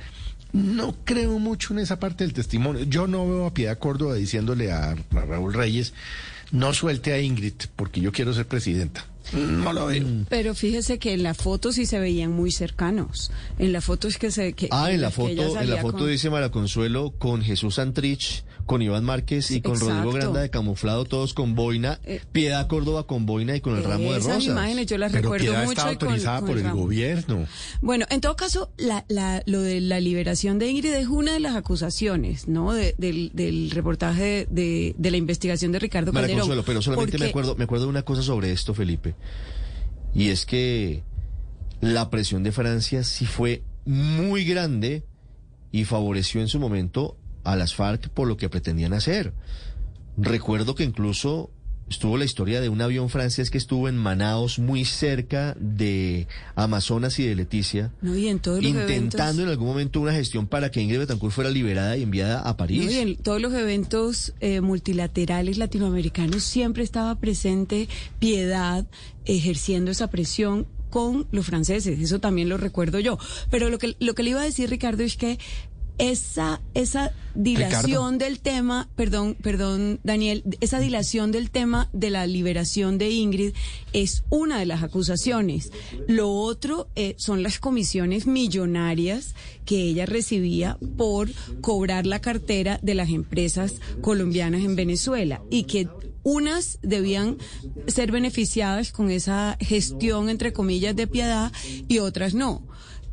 No 0.54 0.96
creo 1.04 1.38
mucho 1.38 1.74
en 1.74 1.80
esa 1.80 2.00
parte 2.00 2.24
del 2.24 2.34
testimonio. 2.34 2.84
Yo 2.86 3.06
no 3.06 3.28
veo 3.28 3.46
a 3.46 3.54
Piedad 3.54 3.78
Córdoba 3.78 4.16
diciéndole 4.16 4.72
a, 4.72 4.92
a 4.92 4.96
Raúl 5.26 5.54
Reyes, 5.54 5.94
no 6.52 6.74
suelte 6.74 7.12
a 7.14 7.20
Ingrid 7.20 7.54
porque 7.76 8.00
yo 8.02 8.12
quiero 8.12 8.34
ser 8.34 8.48
presidenta. 8.48 9.06
No 9.34 9.74
lo 9.74 9.88
veo. 9.88 10.06
Pero 10.30 10.56
fíjese 10.56 10.98
que 11.00 11.12
en 11.14 11.22
la 11.22 11.34
foto 11.34 11.74
sí 11.74 11.86
se 11.86 12.00
veían 12.00 12.32
muy 12.32 12.50
cercanos. 12.52 13.30
En 13.60 13.74
la 13.74 13.82
foto 13.82 14.08
es 14.08 14.18
que 14.18 14.32
se... 14.32 14.54
Que, 14.54 14.70
Ah, 14.72 14.90
en 14.94 15.02
la 15.02 15.10
que 15.10 15.16
foto, 15.16 15.60
en 15.60 15.70
la 15.70 15.78
foto 15.82 15.98
con- 16.00 16.10
dice 16.10 16.30
Mara 16.30 16.50
Consuelo 16.50 17.12
con 17.20 17.42
Jesús 17.42 17.78
Antrich, 17.78 18.44
con 18.68 18.84
Iván 18.84 19.04
Márquez 19.04 19.50
y 19.50 19.62
con 19.62 19.80
Rodrigo 19.80 19.94
Exacto. 19.94 20.10
Eh, 20.18 20.20
Granda 20.20 20.42
de 20.42 20.50
camuflado, 20.52 21.06
todos 21.06 21.34
con 21.34 21.56
boina, 21.56 22.00
Piedad 22.32 22.68
Córdoba 22.68 23.08
con 23.08 23.26
boina 23.26 23.56
y 23.56 23.62
con 23.62 23.76
el 23.78 23.84
ramo 23.84 24.12
de 24.12 24.20
Esas 24.20 24.26
rosas. 24.36 24.44
imágenes 24.44 24.86
yo 24.86 24.98
las 25.00 25.12
Pero 25.12 25.24
recuerdo 25.24 25.46
Piedad 25.46 25.62
mucho. 25.66 25.72
está 25.72 25.84
con- 25.98 26.08
autorizada 26.10 26.40
con 26.42 26.48
por 26.50 26.58
el 26.60 26.72
gobierno. 26.72 27.46
Bueno, 27.82 28.06
en 28.10 28.22
todo 28.22 28.36
caso, 28.36 28.70
la, 28.78 29.06
la- 29.08 29.42
lo 29.48 29.62
de 29.62 29.82
la 29.82 30.00
liberación 30.00 30.60
de 30.60 30.70
Ingrid 30.70 30.94
es 30.94 31.08
una 31.08 31.34
de 31.34 31.40
las 31.40 31.56
acusaciones, 31.56 32.48
¿no? 32.48 32.74
De- 32.74 32.94
del, 32.98 33.32
del 33.34 33.72
reportaje 33.72 34.48
de, 34.52 34.94
de 34.98 35.12
la 35.12 35.18
investigación 35.18 35.72
de 35.72 35.80
Ricardo 35.80 36.12
Mara 36.14 36.28
Calderón. 36.28 36.42
Consuelo, 36.42 36.64
pero 36.66 36.82
solamente 36.82 37.18
me 37.18 37.26
acuerdo, 37.28 37.56
me 37.56 37.64
acuerdo 37.64 37.86
de 37.86 37.90
una 37.90 38.04
cosa 38.04 38.22
sobre 38.22 38.52
esto, 38.52 38.74
Felipe. 38.74 39.16
Y 40.14 40.28
es 40.30 40.46
que 40.46 41.04
la 41.80 42.10
presión 42.10 42.44
de 42.44 42.52
Francia 42.52 43.04
sí 43.04 43.26
fue 43.26 43.64
muy 43.86 44.44
grande 44.44 45.04
y 45.72 45.86
favoreció 45.86 46.42
en 46.42 46.48
su 46.50 46.60
momento 46.60 47.16
a 47.48 47.56
las 47.56 47.74
FARC 47.74 48.10
por 48.10 48.28
lo 48.28 48.38
que 48.38 48.50
pretendían 48.50 48.94
hacer. 48.94 49.34
Recuerdo 50.18 50.76
que 50.76 50.84
incluso 50.84 51.50
estuvo 51.90 52.18
la 52.18 52.26
historia 52.26 52.60
de 52.60 52.68
un 52.68 52.82
avión 52.82 53.10
francés 53.10 53.50
que 53.50 53.58
estuvo 53.58 53.88
en 53.88 53.96
Manaos, 53.96 54.60
muy 54.60 54.84
cerca 54.84 55.56
de 55.60 56.28
Amazonas 56.56 57.18
y 57.20 57.26
de 57.26 57.36
Leticia, 57.36 57.94
No, 58.02 58.18
y 58.18 58.28
en 58.28 58.40
todos 58.40 58.62
los 58.62 58.70
intentando 58.70 59.24
eventos... 59.24 59.40
en 59.40 59.50
algún 59.50 59.68
momento 59.68 60.02
una 60.02 60.12
gestión 60.12 60.48
para 60.48 60.70
que 60.70 60.82
Ingrid 60.82 61.00
Betancourt 61.00 61.34
fuera 61.34 61.50
liberada 61.50 61.96
y 61.96 62.04
enviada 62.04 62.42
a 62.42 62.58
París. 62.58 62.86
No, 62.86 62.92
y 62.92 62.98
en 62.98 63.16
todos 63.16 63.42
los 63.42 63.54
eventos 63.54 64.34
eh, 64.42 64.60
multilaterales 64.60 65.58
latinoamericanos 65.58 66.44
siempre 66.44 66.84
estaba 66.84 67.16
presente 67.16 67.88
piedad 68.20 68.86
ejerciendo 69.26 69.92
esa 69.92 70.10
presión 70.10 70.68
con 70.90 71.28
los 71.32 71.46
franceses, 71.46 72.00
eso 72.00 72.20
también 72.20 72.50
lo 72.50 72.58
recuerdo 72.58 73.00
yo. 73.00 73.18
Pero 73.50 73.70
lo 73.70 73.78
que, 73.78 73.96
lo 74.00 74.16
que 74.16 74.24
le 74.24 74.32
iba 74.32 74.42
a 74.42 74.46
decir, 74.46 74.70
Ricardo, 74.70 75.04
es 75.04 75.18
que 75.18 75.38
esa, 75.98 76.62
esa 76.74 77.12
dilación 77.34 78.18
del 78.18 78.40
tema, 78.40 78.90
perdón, 78.96 79.36
perdón, 79.42 80.00
Daniel, 80.04 80.44
esa 80.62 80.80
dilación 80.80 81.32
del 81.32 81.50
tema 81.50 81.90
de 81.94 82.10
la 82.10 82.28
liberación 82.28 82.98
de 82.98 83.12
Ingrid 83.12 83.54
es 83.94 84.24
una 84.30 84.60
de 84.60 84.66
las 84.66 84.84
acusaciones. 84.84 85.72
Lo 86.08 86.32
otro 86.32 86.88
eh, 86.96 87.16
son 87.18 87.44
las 87.44 87.60
comisiones 87.60 88.28
millonarias 88.28 89.36
que 89.66 89.82
ella 89.82 90.06
recibía 90.06 90.78
por 90.98 91.30
cobrar 91.62 92.06
la 92.06 92.22
cartera 92.22 92.80
de 92.82 92.96
las 92.96 93.10
empresas 93.10 93.76
colombianas 94.02 94.64
en 94.64 94.76
Venezuela 94.76 95.42
y 95.50 95.64
que 95.64 95.88
unas 96.24 96.80
debían 96.82 97.38
ser 97.88 98.12
beneficiadas 98.12 98.92
con 98.92 99.10
esa 99.10 99.58
gestión, 99.62 100.30
entre 100.30 100.52
comillas, 100.52 100.96
de 100.96 101.08
piedad 101.08 101.52
y 101.88 102.00
otras 102.00 102.34
no 102.34 102.64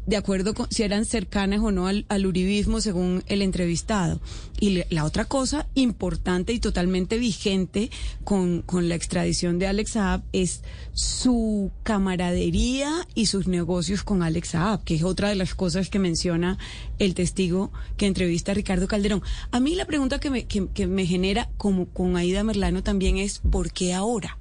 de 0.07 0.17
acuerdo 0.17 0.55
con 0.55 0.67
si 0.71 0.83
eran 0.83 1.05
cercanas 1.05 1.61
o 1.61 1.71
no 1.71 1.87
al, 1.87 2.05
al 2.09 2.27
uribismo 2.27 2.81
según 2.81 3.23
el 3.27 3.41
entrevistado. 3.43 4.21
Y 4.61 4.71
le- 4.71 4.87
la 4.91 5.05
otra 5.05 5.25
cosa 5.25 5.67
importante 5.75 6.53
y 6.53 6.59
totalmente 6.59 7.19
vigente 7.19 7.91
con, 8.23 8.63
con 8.63 8.89
la 8.89 8.95
extradición 8.95 9.59
de 9.59 9.67
Alex 9.67 9.93
Saab 9.93 10.23
es 10.33 10.63
su 10.93 11.71
camaradería 11.83 13.07
y 13.15 13.27
sus 13.27 13.47
negocios 13.49 14.03
con 14.03 14.23
Alex 14.23 14.49
Saab, 14.51 14.85
que 14.85 14.95
es 14.95 15.03
otra 15.03 15.29
de 15.29 15.35
las 15.37 15.55
cosas 15.55 15.89
que 15.91 15.99
menciona 15.99 16.59
el 16.99 17.15
testigo 17.15 17.73
que 17.97 18.07
entrevista 18.07 18.53
a 18.53 18.55
Ricardo 18.55 18.87
Calderón. 18.89 19.23
A 19.51 19.61
mí 19.61 19.75
la 19.75 19.85
pregunta 19.87 20.21
que 20.21 20.31
me, 20.31 20.45
que, 20.45 20.69
que 20.69 20.87
me 20.87 21.07
genera, 21.07 21.49
como 21.57 21.87
con 21.87 22.17
Aida 22.17 22.45
Merlano 22.45 22.83
también, 22.83 23.17
es 23.19 23.39
¿por 23.39 23.73
qué 23.73 23.95
ahora? 23.95 24.39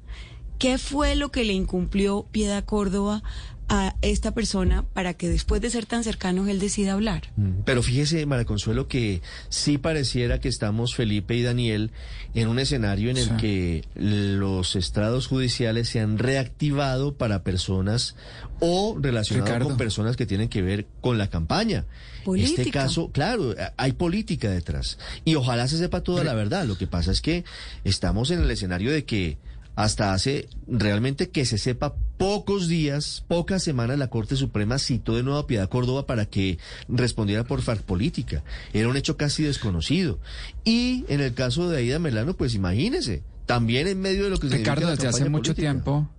¿Qué 0.60 0.78
fue 0.78 1.16
lo 1.16 1.30
que 1.32 1.44
le 1.44 1.54
incumplió 1.54 2.26
Piedad 2.32 2.64
Córdoba 2.64 3.24
a 3.70 3.96
esta 4.02 4.34
persona 4.34 4.84
para 4.94 5.14
que 5.14 5.30
después 5.30 5.62
de 5.62 5.70
ser 5.70 5.86
tan 5.86 6.04
cercanos 6.04 6.48
él 6.48 6.60
decida 6.60 6.94
hablar. 6.94 7.32
Mm, 7.38 7.62
Pero 7.66 7.82
fíjese, 7.82 8.26
María 8.26 8.46
Consuelo, 8.46 8.88
que 8.88 9.22
sí 9.50 9.78
pareciera 9.78 10.40
que 10.40 10.50
estamos, 10.50 10.96
Felipe 10.96 11.36
y 11.36 11.42
Daniel, 11.44 11.92
en 12.34 12.48
un 12.50 12.60
escenario 12.60 13.10
en 13.10 13.18
el 13.18 13.26
Sí. 13.26 13.32
que 13.40 13.84
los 13.96 14.76
estrados 14.76 15.28
judiciales 15.28 15.90
se 15.90 16.00
han 16.00 16.18
reactivado 16.18 17.16
para 17.16 17.44
personas 17.44 18.16
o 18.60 18.98
relacionados 19.00 19.68
con 19.68 19.78
personas 19.78 20.16
que 20.18 20.26
tienen 20.26 20.50
que 20.50 20.62
ver 20.62 20.88
con 21.02 21.18
la 21.18 21.30
campaña. 21.30 21.86
Política. 22.24 22.62
Este 22.62 22.72
caso, 22.72 23.12
claro, 23.12 23.54
a- 23.60 23.74
hay 23.78 23.92
política 23.94 24.50
detrás. 24.50 24.98
Y 25.26 25.36
ojalá 25.36 25.68
se 25.68 25.78
sepa 25.78 26.02
toda 26.02 26.24
la 26.24 26.34
verdad. 26.34 26.66
Lo 26.66 26.78
que 26.78 26.88
pasa 26.88 27.12
es 27.12 27.20
que 27.22 27.44
estamos 27.84 28.32
en 28.32 28.42
el 28.42 28.50
escenario 28.52 28.92
de 28.92 29.04
que 29.04 29.38
hasta 29.76 30.14
hace 30.14 30.48
realmente 30.68 31.30
que 31.30 31.46
se 31.46 31.58
sepa 31.58 31.96
pocos 32.18 32.68
días, 32.68 33.26
pocas 33.28 33.64
semanas, 33.64 33.98
la 33.98 34.10
Corte 34.10 34.36
Suprema 34.36 34.78
citó 34.78 35.16
de 35.16 35.24
nuevo 35.24 35.40
a 35.40 35.48
Piedad 35.48 35.70
Córdoba 35.70 36.06
para 36.06 36.26
que 36.26 36.60
respondiera 36.88 37.44
por 37.44 37.62
FARC 37.62 37.82
política. 37.82 38.44
Era 38.72 38.88
un 38.88 38.98
hecho 38.98 39.18
casi 39.18 39.44
desconocido. 39.44 40.20
Y 40.64 41.06
en 41.08 41.22
el 41.22 41.34
caso 41.34 41.70
de 41.70 41.80
Aida 41.80 42.00
Melano, 42.00 42.36
pues 42.36 42.54
imagínese, 42.56 43.24
también 43.46 43.88
en 43.88 44.00
medio 44.00 44.26
de 44.26 44.30
lo 44.30 44.40
que 44.40 44.50
se 44.50 44.58
Ricardo, 44.58 44.90
desde 44.90 45.08
hace 45.08 45.28
mucho 45.30 45.54
política. 45.54 45.72
tiempo, 45.72 46.10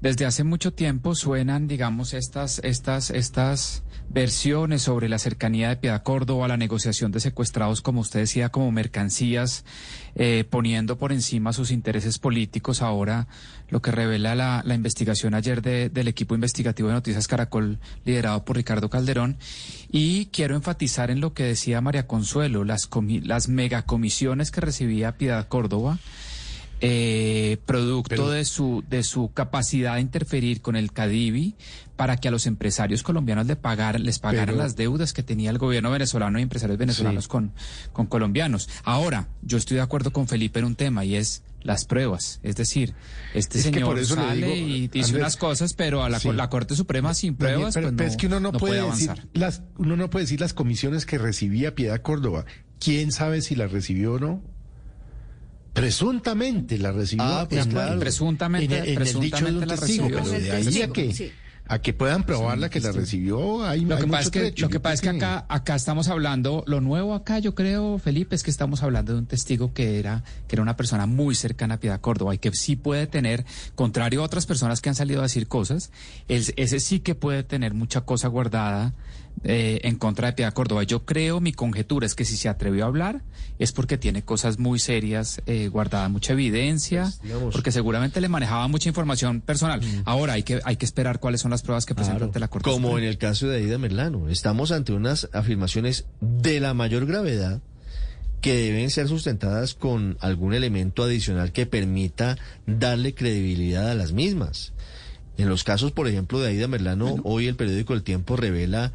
desde 0.00 0.26
hace 0.26 0.42
mucho 0.42 0.72
tiempo 0.72 1.14
suenan, 1.14 1.68
digamos, 1.68 2.12
estas, 2.12 2.60
estas, 2.64 3.10
estas 3.10 3.84
versiones 4.10 4.82
sobre 4.82 5.08
la 5.08 5.18
cercanía 5.18 5.68
de 5.68 5.76
Piedad 5.76 6.02
Córdoba, 6.02 6.48
la 6.48 6.56
negociación 6.56 7.12
de 7.12 7.20
secuestrados, 7.20 7.80
como 7.80 8.00
usted 8.00 8.20
decía, 8.20 8.50
como 8.50 8.70
mercancías, 8.70 9.64
eh, 10.14 10.44
poniendo 10.48 10.98
por 10.98 11.12
encima 11.12 11.52
sus 11.52 11.70
intereses 11.70 12.18
políticos. 12.18 12.82
Ahora, 12.82 13.26
lo 13.68 13.80
que 13.80 13.90
revela 13.90 14.34
la, 14.34 14.62
la 14.64 14.74
investigación 14.74 15.34
ayer 15.34 15.62
de- 15.62 15.88
del 15.88 16.08
equipo 16.08 16.34
investigativo 16.34 16.88
de 16.88 16.94
Noticias 16.94 17.26
Caracol, 17.28 17.78
liderado 18.04 18.44
por 18.44 18.56
Ricardo 18.56 18.90
Calderón. 18.90 19.36
Y 19.90 20.26
quiero 20.26 20.54
enfatizar 20.56 21.10
en 21.10 21.20
lo 21.20 21.32
que 21.34 21.44
decía 21.44 21.80
María 21.80 22.06
Consuelo, 22.06 22.64
las, 22.64 22.88
comi- 22.90 23.22
las 23.22 23.48
megacomisiones 23.48 24.50
que 24.50 24.60
recibía 24.60 25.16
Piedad 25.16 25.48
Córdoba 25.48 25.98
eh, 26.84 27.58
producto 27.64 28.08
Pero- 28.08 28.30
de 28.30 28.44
su 28.44 28.82
de 28.90 29.04
su 29.04 29.32
capacidad 29.32 29.94
de 29.94 30.00
interferir 30.00 30.60
con 30.60 30.74
el 30.74 30.92
Cadivi 30.92 31.54
para 31.96 32.16
que 32.16 32.26
a 32.26 32.30
los 32.32 32.46
empresarios 32.46 33.04
colombianos 33.04 33.46
le 33.46 33.54
pagaran, 33.54 34.02
les 34.02 34.18
pagaran 34.18 34.46
Pero- 34.54 34.58
las 34.58 34.74
deudas 34.74 35.12
que 35.12 35.22
tenía 35.22 35.50
el 35.50 35.58
gobierno 35.58 35.90
venezolano 35.92 36.38
y 36.38 36.42
empresarios 36.42 36.78
venezolanos 36.78 37.24
Sí. 37.24 37.30
con, 37.30 37.52
con 37.92 38.06
colombianos. 38.06 38.68
Ahora, 38.82 39.28
yo 39.42 39.58
estoy 39.58 39.76
de 39.76 39.82
acuerdo 39.82 40.12
con 40.12 40.26
Felipe 40.26 40.58
en 40.58 40.64
un 40.64 40.74
tema 40.74 41.04
y 41.04 41.14
es 41.14 41.44
las 41.62 41.84
pruebas. 41.84 42.40
Es 42.42 42.56
decir, 42.56 42.94
este 43.34 43.58
Es 43.58 43.64
señor 43.66 43.84
por 43.84 43.98
eso 44.00 44.16
sale 44.16 44.44
digo, 44.46 44.56
y 44.66 44.88
dice 44.88 45.04
Andrés, 45.10 45.20
unas 45.20 45.36
cosas, 45.36 45.74
pero 45.74 46.02
a 46.02 46.08
la, 46.08 46.18
sí. 46.18 46.32
la 46.32 46.50
Corte 46.50 46.74
Suprema 46.74 47.14
sin 47.14 47.36
Daniel, 47.38 47.54
pruebas 47.58 47.74
pero, 47.74 47.86
pues 47.86 47.94
pero 47.96 48.06
no, 48.08 48.10
es 48.10 48.16
que 48.16 48.26
uno 48.26 48.40
no, 48.40 48.50
no 48.50 48.58
puede, 48.58 48.82
decir 48.90 49.10
las, 49.34 49.62
uno 49.78 49.96
no 49.96 50.10
puede 50.10 50.24
decir 50.24 50.40
las 50.40 50.54
comisiones 50.54 51.06
que 51.06 51.18
recibía 51.18 51.76
Piedad 51.76 52.02
Córdoba. 52.02 52.44
¿Quién 52.80 53.12
sabe 53.12 53.42
si 53.42 53.54
las 53.54 53.70
recibió 53.70 54.14
o 54.14 54.18
no? 54.18 54.42
Presuntamente 55.72 56.78
la 56.78 56.92
recibió. 56.92 57.24
Ah, 57.24 57.46
pues 57.48 57.66
claro. 57.66 57.98
Presuntamente- 57.98 58.78
en, 58.92 59.00
en 59.02 59.02
el 59.06 59.20
dicho 59.20 59.44
de 59.44 59.52
un 59.52 59.60
presuntamente 59.60 59.66
la 59.66 59.76
testigo, 59.76 60.04
recibió. 60.08 60.22
pero 60.22 60.30
de 60.30 60.36
el 60.48 60.54
ahí 60.54 60.62
a 60.62 60.64
testigo, 60.64 60.92
que, 60.92 61.12
sí. 61.14 61.32
a 61.66 61.78
que 61.80 61.92
puedan 61.94 62.24
probarla 62.26 62.68
que 62.68 62.80
la 62.80 62.92
recibió, 62.92 63.64
hay, 63.64 63.80
Lo 63.86 63.96
hay 63.96 64.02
que, 64.02 64.06
pasa 64.08 64.18
mucho 64.18 64.18
es 64.18 64.30
que, 64.30 64.40
trecho. 64.40 64.66
lo 64.66 64.70
que 64.70 64.80
pasa 64.80 64.94
es 64.94 65.00
que 65.00 65.08
acá, 65.08 65.46
acá 65.48 65.74
estamos 65.74 66.08
hablando, 66.08 66.62
lo 66.66 66.80
nuevo 66.82 67.14
acá 67.14 67.38
yo 67.38 67.54
creo, 67.54 67.98
Felipe, 67.98 68.36
es 68.36 68.42
que 68.42 68.50
estamos 68.50 68.82
hablando 68.82 69.12
de 69.14 69.18
un 69.20 69.26
testigo 69.26 69.72
que 69.72 69.98
era, 69.98 70.22
que 70.46 70.56
era 70.56 70.62
una 70.62 70.76
persona 70.76 71.06
muy 71.06 71.34
cercana 71.34 71.74
a 71.74 71.80
Piedad 71.80 72.00
Córdoba 72.00 72.34
y 72.34 72.38
que 72.38 72.50
sí 72.52 72.76
puede 72.76 73.06
tener, 73.06 73.46
contrario 73.74 74.20
a 74.20 74.24
otras 74.24 74.44
personas 74.44 74.80
que 74.82 74.90
han 74.90 74.94
salido 74.94 75.20
a 75.20 75.22
decir 75.24 75.46
cosas, 75.48 75.90
él- 76.28 76.52
ese 76.56 76.80
sí 76.80 77.00
que 77.00 77.14
puede 77.14 77.44
tener 77.44 77.72
mucha 77.72 78.02
cosa 78.02 78.28
guardada 78.28 78.92
eh, 79.44 79.80
en 79.84 79.96
contra 79.96 80.28
de 80.28 80.32
Piedad 80.34 80.52
Córdoba. 80.52 80.82
Yo 80.84 81.04
creo, 81.04 81.40
mi 81.40 81.52
conjetura 81.52 82.06
es 82.06 82.14
que 82.14 82.24
si 82.24 82.36
se 82.36 82.48
atrevió 82.48 82.84
a 82.84 82.86
hablar 82.88 83.22
es 83.58 83.72
porque 83.72 83.98
tiene 83.98 84.22
cosas 84.22 84.58
muy 84.58 84.78
serias 84.78 85.40
eh, 85.46 85.68
guardadas, 85.68 86.10
mucha 86.10 86.32
evidencia, 86.32 87.12
Pues, 87.22 87.52
porque 87.52 87.70
seguramente 87.72 88.20
le 88.20 88.28
manejaba 88.28 88.66
mucha 88.68 88.88
información 88.88 89.40
personal. 89.40 89.80
Ahora 90.04 90.32
hay 90.34 90.42
que, 90.42 90.60
hay 90.64 90.76
que 90.76 90.84
esperar 90.84 91.20
cuáles 91.20 91.40
son 91.40 91.50
las 91.50 91.62
pruebas 91.62 91.86
que 91.86 91.94
presenta 91.94 92.18
Claro, 92.18 92.26
ante 92.26 92.40
la 92.40 92.48
Corte 92.48 92.70
como 92.70 92.88
Suprema. 92.88 92.98
en 93.06 93.10
el 93.10 93.18
caso 93.18 93.48
de 93.48 93.58
Aida 93.58 93.78
Merlano. 93.78 94.28
Estamos 94.28 94.72
ante 94.72 94.92
unas 94.92 95.28
afirmaciones 95.32 96.06
de 96.20 96.60
la 96.60 96.74
mayor 96.74 97.06
gravedad 97.06 97.60
que 98.40 98.54
deben 98.56 98.90
ser 98.90 99.06
sustentadas 99.06 99.74
con 99.74 100.16
algún 100.20 100.52
elemento 100.54 101.04
adicional 101.04 101.52
que 101.52 101.64
permita 101.66 102.36
darle 102.66 103.14
credibilidad 103.14 103.88
a 103.88 103.94
las 103.94 104.12
mismas. 104.12 104.72
En 105.42 105.48
los 105.48 105.64
casos, 105.64 105.90
por 105.92 106.06
ejemplo, 106.06 106.40
de 106.40 106.48
Aida 106.50 106.68
Merlano, 106.68 107.16
hoy 107.24 107.48
el 107.48 107.56
periódico 107.56 107.94
El 107.94 108.02
Tiempo 108.04 108.36
revela 108.36 108.92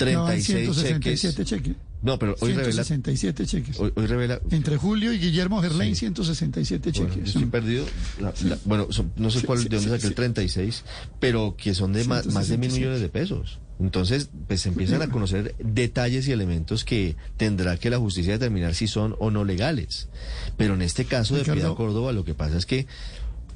No, 0.00 0.26
hay 0.26 0.42
36 0.42 0.66
cheques. 0.76 1.20
167 1.20 1.44
cheques. 1.44 1.74
No, 2.02 2.18
pero 2.18 2.34
hoy 2.40 2.52
revela, 2.52 2.82
167 2.84 3.46
cheques. 3.46 3.78
hoy, 3.80 3.92
hoy 3.94 4.06
revela 4.06 4.40
Entre 4.50 4.76
Julio 4.76 5.12
y 5.12 5.18
Guillermo 5.18 5.62
Gerlain, 5.62 5.94
167 5.96 6.90
Bueno, 6.90 7.08
cheques. 7.14 7.24
yo 7.32 7.38
estoy 7.40 7.46
perdido. 7.50 7.86
La- 8.20 8.34
la- 8.44 8.58
bueno, 8.64 8.88
son- 8.90 9.12
no 9.16 9.30
sé 9.30 9.40
Sí, 9.40 9.46
cuál, 9.46 9.60
sí, 9.60 9.68
de 9.68 9.76
dónde 9.76 9.90
sí, 9.90 9.94
saqué 9.96 10.06
el 10.06 10.10
sí. 10.10 10.14
36, 10.16 10.84
pero 11.20 11.54
que 11.56 11.74
son 11.74 11.92
de 11.92 12.04
ma- 12.04 12.22
más, 12.32 12.48
de 12.48 12.58
mil 12.58 12.70
167. 12.72 12.78
millones 12.78 13.00
de 13.00 13.08
pesos. 13.08 13.58
Entonces, 13.80 14.28
pues 14.48 14.60
se 14.62 14.68
empiezan 14.70 15.00
a 15.02 15.08
conocer 15.10 15.54
detalles 15.60 16.26
y 16.28 16.32
elementos 16.32 16.84
que 16.84 17.16
tendrá 17.36 17.76
que 17.76 17.88
la 17.88 17.98
justicia 17.98 18.32
determinar 18.34 18.74
si 18.74 18.86
son 18.88 19.14
o 19.20 19.30
no 19.30 19.44
legales. 19.44 20.08
Pero 20.56 20.74
en 20.74 20.82
este 20.82 21.04
caso 21.06 21.34
de 21.34 21.40
Ricardo. 21.42 21.60
Piedad 21.60 21.74
Córdoba, 21.76 22.12
lo 22.12 22.24
que 22.24 22.34
pasa 22.34 22.56
es 22.58 22.66
que 22.66 22.86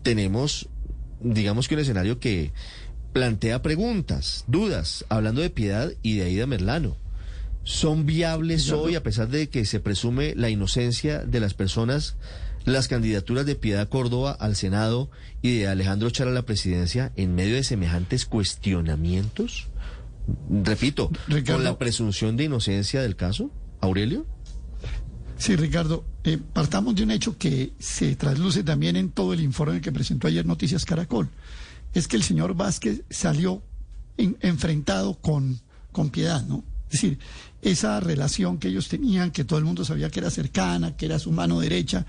tenemos, 0.03 0.69
digamos 1.21 1.69
que 1.69 1.75
un 1.75 1.81
escenario 1.81 2.19
que 2.21 2.53
plantea 3.13 3.63
preguntas, 3.63 4.45
dudas, 4.47 5.05
hablando 5.09 5.41
de 5.41 5.51
Piedad 5.51 5.93
y 6.03 6.19
de 6.19 6.25
Aida 6.25 6.47
Merlano. 6.47 6.97
¿Son 7.65 8.07
viables 8.07 8.71
hoy, 8.71 8.95
a 8.95 9.03
pesar 9.03 9.29
de 9.29 9.49
que 9.49 9.67
se 9.67 9.81
presume 9.81 10.35
la 10.35 10.49
inocencia 10.49 11.19
de 11.19 11.41
las 11.41 11.53
personas, 11.53 12.17
las 12.65 12.89
candidaturas 12.89 13.45
de 13.45 13.57
Piedad 13.57 13.89
Córdoba 13.89 14.33
al 14.33 14.57
Senado 14.57 15.11
y 15.43 15.59
de 15.59 15.69
Alejandro 15.69 16.09
Char 16.11 16.29
a 16.29 16.33
la 16.33 16.47
presidencia 16.47 17.13
en 17.17 17.35
medio 17.35 17.57
de 17.57 17.65
semejantes 17.65 18.25
cuestionamientos? 18.25 19.69
Repito, 20.49 21.11
Ricardo. 21.27 21.55
con 21.55 21.65
la 21.65 21.79
presunción 21.79 22.37
de 22.37 22.45
inocencia 22.45 23.03
del 23.03 23.17
caso, 23.17 23.51
Aurelio. 23.81 24.27
Sí, 25.39 25.55
Ricardo, 25.57 26.05
eh, 26.25 26.37
partamos 26.53 26.95
de 26.97 27.05
un 27.05 27.11
hecho 27.13 27.39
que 27.39 27.73
se 27.79 28.17
trasluce 28.17 28.65
también 28.65 28.97
en 28.97 29.11
todo 29.11 29.33
el 29.33 29.41
informe 29.41 29.81
que 29.81 29.93
presentó 29.93 30.27
ayer 30.27 30.45
Noticias 30.45 30.85
Caracol. 30.85 31.29
Es 31.95 32.09
que 32.09 32.17
el 32.17 32.23
señor 32.25 32.55
Vázquez 32.55 33.03
salió 33.09 33.63
en- 34.17 34.37
enfrentado 34.41 35.15
con, 35.15 35.61
con 35.93 36.11
piedad, 36.11 36.45
¿no? 36.47 36.65
Es 36.91 36.93
decir, 37.03 37.19
esa 37.63 38.01
relación 38.01 38.59
que 38.59 38.69
ellos 38.69 38.89
tenían, 38.89 39.31
que 39.31 39.45
todo 39.45 39.59
el 39.59 39.65
mundo 39.65 39.85
sabía 39.85 40.11
que 40.11 40.21
era 40.21 40.31
cercana, 40.31 40.97
que 40.97 41.07
era 41.07 41.19
su 41.19 41.31
mano 41.31 41.61
derecha, 41.61 42.05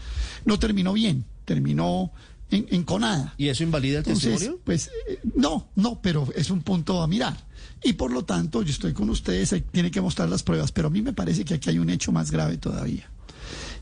no 0.46 0.58
terminó 0.58 0.94
bien, 0.94 1.26
terminó 1.46 2.12
en, 2.50 2.66
enconada. 2.72 3.36
¿Y 3.38 3.50
eso 3.50 3.64
invalida 3.64 4.00
el 4.00 4.06
Entonces, 4.06 4.32
testimonio? 4.32 4.62
pues 4.64 4.90
eh, 5.08 5.20
no, 5.36 5.70
no, 5.76 6.02
pero 6.02 6.28
es 6.36 6.50
un 6.50 6.62
punto 6.62 7.02
a 7.04 7.08
mirar. 7.08 7.46
Y 7.84 7.94
por 7.94 8.12
lo 8.12 8.26
tanto, 8.26 8.64
yo 8.64 8.72
estoy 8.72 8.94
con 8.94 9.10
ustedes, 9.10 9.54
tiene 9.72 9.92
que 9.92 10.02
mostrar 10.02 10.30
las 10.30 10.44
pruebas, 10.44 10.72
pero 10.72 10.88
a 10.88 10.92
mí 10.92 11.02
me 11.02 11.14
parece 11.14 11.46
que 11.46 11.54
aquí 11.54 11.70
hay 11.70 11.78
un 11.80 11.90
hecho 11.90 12.12
más 12.12 12.32
grave 12.32 12.58
todavía. 12.58 13.10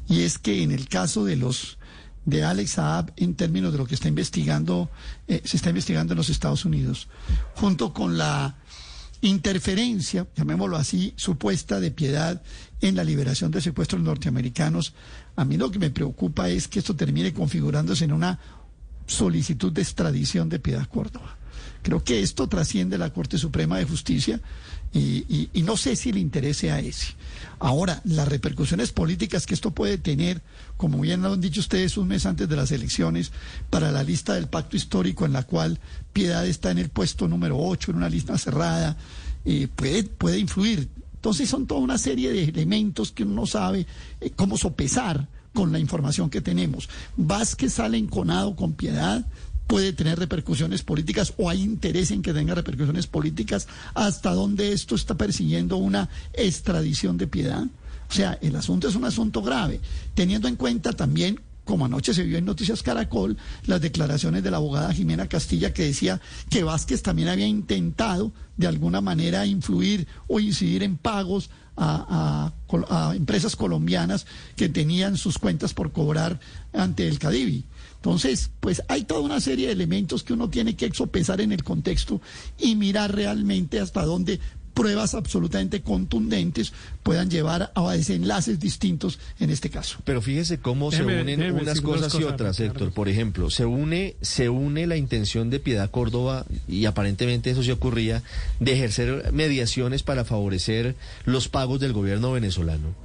Y 0.07 0.21
es 0.21 0.37
que 0.37 0.63
en 0.63 0.71
el 0.71 0.87
caso 0.87 1.25
de 1.25 1.35
los 1.35 1.77
de 2.25 2.43
Alex 2.43 2.71
Saab, 2.71 3.13
en 3.15 3.35
términos 3.35 3.71
de 3.71 3.77
lo 3.77 3.85
que 3.85 3.95
está 3.95 4.09
investigando, 4.09 4.89
eh, 5.29 5.41
se 5.45 5.55
está 5.55 5.69
investigando 5.69 6.13
en 6.13 6.17
los 6.17 6.29
Estados 6.29 6.65
Unidos, 6.65 7.07
junto 7.55 7.93
con 7.93 8.17
la 8.17 8.57
interferencia, 9.21 10.27
llamémoslo 10.35 10.75
así, 10.75 11.13
supuesta 11.15 11.79
de 11.79 11.89
piedad 11.89 12.41
en 12.81 12.95
la 12.95 13.05
liberación 13.05 13.49
de 13.51 13.61
secuestros 13.61 14.01
norteamericanos, 14.01 14.93
a 15.37 15.45
mí 15.45 15.55
lo 15.55 15.71
que 15.71 15.79
me 15.79 15.89
preocupa 15.89 16.49
es 16.49 16.67
que 16.67 16.79
esto 16.79 16.95
termine 16.95 17.33
configurándose 17.33 18.03
en 18.03 18.11
una 18.11 18.39
solicitud 19.07 19.71
de 19.71 19.81
extradición 19.81 20.49
de 20.49 20.59
Piedad 20.59 20.87
Córdoba. 20.87 21.37
Creo 21.81 22.03
que 22.03 22.21
esto 22.21 22.47
trasciende 22.47 22.97
la 22.97 23.13
Corte 23.13 23.37
Suprema 23.37 23.77
de 23.77 23.85
Justicia 23.85 24.41
y, 24.93 25.49
y- 25.53 25.61
no 25.63 25.77
sé 25.77 25.95
si 25.95 26.11
le 26.11 26.19
interese 26.19 26.71
a 26.71 26.79
ese. 26.79 27.07
Ahora, 27.59 28.01
las 28.05 28.27
repercusiones 28.27 28.91
políticas 28.91 29.45
que 29.45 29.53
esto 29.53 29.71
puede 29.71 29.97
tener, 29.97 30.41
como 30.77 30.99
bien 30.99 31.21
lo 31.21 31.33
han 31.33 31.41
dicho 31.41 31.59
ustedes 31.59 31.97
un 31.97 32.07
mes 32.07 32.25
antes 32.25 32.47
de 32.47 32.55
las 32.55 32.71
elecciones, 32.71 33.31
para 33.69 33.91
la 33.91 34.03
lista 34.03 34.33
del 34.35 34.47
pacto 34.47 34.77
histórico 34.77 35.25
en 35.25 35.33
la 35.33 35.43
cual 35.43 35.79
Piedad 36.13 36.45
está 36.47 36.71
en 36.71 36.77
el 36.77 36.89
puesto 36.89 37.27
número 37.27 37.57
8, 37.59 37.91
en 37.91 37.97
una 37.97 38.09
lista 38.09 38.37
cerrada, 38.37 38.97
eh, 39.45 39.67
puede, 39.75 40.03
puede 40.03 40.39
influir. 40.39 40.87
Entonces 41.15 41.49
son 41.49 41.67
toda 41.67 41.81
una 41.81 41.97
serie 41.97 42.31
de 42.31 42.43
elementos 42.45 43.11
que 43.11 43.23
uno 43.23 43.33
no 43.41 43.45
sabe 43.47 43.85
eh, 44.21 44.31
cómo 44.35 44.57
sopesar 44.57 45.27
con 45.53 45.71
la 45.71 45.79
información 45.79 46.29
que 46.29 46.41
tenemos. 46.41 46.87
Vázquez 47.17 47.73
sale 47.73 47.97
enconado 47.97 48.55
con 48.55 48.73
piedad, 48.73 49.25
puede 49.67 49.93
tener 49.93 50.17
repercusiones 50.17 50.81
políticas 50.81 51.33
o 51.37 51.49
hay 51.49 51.61
interés 51.61 52.11
en 52.11 52.21
que 52.21 52.33
tenga 52.33 52.55
repercusiones 52.55 53.05
políticas, 53.07 53.67
hasta 53.93 54.33
dónde 54.33 54.71
esto 54.71 54.95
está 54.95 55.15
persiguiendo 55.15 55.77
una 55.77 56.09
extradición 56.33 57.17
de 57.17 57.27
piedad. 57.27 57.63
O 58.09 58.13
sea, 58.13 58.39
el 58.41 58.55
asunto 58.55 58.87
es 58.87 58.95
un 58.95 59.03
asunto 59.05 59.41
grave, 59.41 59.81
teniendo 60.15 60.47
en 60.47 60.55
cuenta 60.55 60.93
también 60.93 61.41
como 61.65 61.83
anoche 61.83 62.13
se 62.13 62.23
vio 62.23 62.37
en 62.37 62.45
Noticias 62.45 62.81
Caracol, 62.81 63.35
las 63.65 63.81
declaraciones 63.81 64.41
de 64.41 64.49
la 64.51 64.55
abogada 64.55 64.93
Jimena 64.93 65.27
Castilla 65.27 65.73
que 65.73 65.83
decía 65.83 66.21
que 66.49 66.63
Vázquez 66.63 67.01
también 67.01 67.27
había 67.27 67.45
intentado 67.45 68.31
de 68.55 68.67
alguna 68.67 69.01
manera 69.01 69.45
influir 69.45 70.07
o 70.27 70.39
incidir 70.39 70.81
en 70.81 70.95
pagos 70.95 71.49
a, 71.75 72.53
a- 72.89 73.09
a 73.09 73.15
empresas 73.17 73.57
colombianas 73.57 74.25
que 74.55 74.69
tenían 74.69 75.17
sus 75.17 75.37
cuentas 75.39 75.73
por 75.73 75.91
cobrar 75.91 76.39
ante 76.71 77.05
el 77.09 77.19
Cadivi. 77.19 77.65
Entonces, 78.07 78.51
pues 78.61 78.81
hay 78.87 79.03
toda 79.03 79.19
una 79.19 79.41
serie 79.41 79.67
de 79.67 79.73
elementos 79.73 80.23
que 80.23 80.31
uno 80.31 80.49
tiene 80.49 80.77
que 80.77 80.85
exopesar 80.85 81.41
en 81.41 81.51
el 81.51 81.65
contexto 81.65 82.21
y 82.57 82.77
mirar 82.77 83.13
realmente 83.13 83.81
hasta 83.81 84.05
dónde 84.05 84.39
pruebas 84.73 85.13
absolutamente 85.13 85.81
contundentes 85.81 86.71
puedan 87.03 87.29
llevar 87.29 87.73
a 87.75 87.91
desenlaces 87.91 88.61
distintos 88.61 89.19
en 89.41 89.49
este 89.49 89.69
caso. 89.69 89.97
Pero 90.05 90.21
fíjese 90.21 90.59
cómo 90.59 90.89
se 90.89 91.03
unen 91.03 91.25
déjeme 91.25 91.51
unas 91.51 91.81
cosas 91.81 92.15
y 92.17 92.23
otras. 92.23 92.57
Héctor. 92.61 92.93
Por 92.93 93.09
ejemplo, 93.09 93.49
se 93.49 93.65
une, 93.65 94.15
se 94.21 94.47
une 94.47 94.87
la 94.87 94.95
intención 94.95 95.49
de 95.49 95.59
Piedad 95.59 95.91
Córdoba, 95.91 96.45
y 96.65 96.85
aparentemente 96.85 97.49
eso 97.49 97.61
sí 97.61 97.71
ocurría, 97.71 98.23
de 98.61 98.71
ejercer 98.71 99.33
mediaciones 99.33 100.01
para 100.01 100.23
favorecer 100.23 100.95
los 101.25 101.49
pagos 101.49 101.81
del 101.81 101.91
gobierno 101.91 102.31
venezolano. 102.31 102.95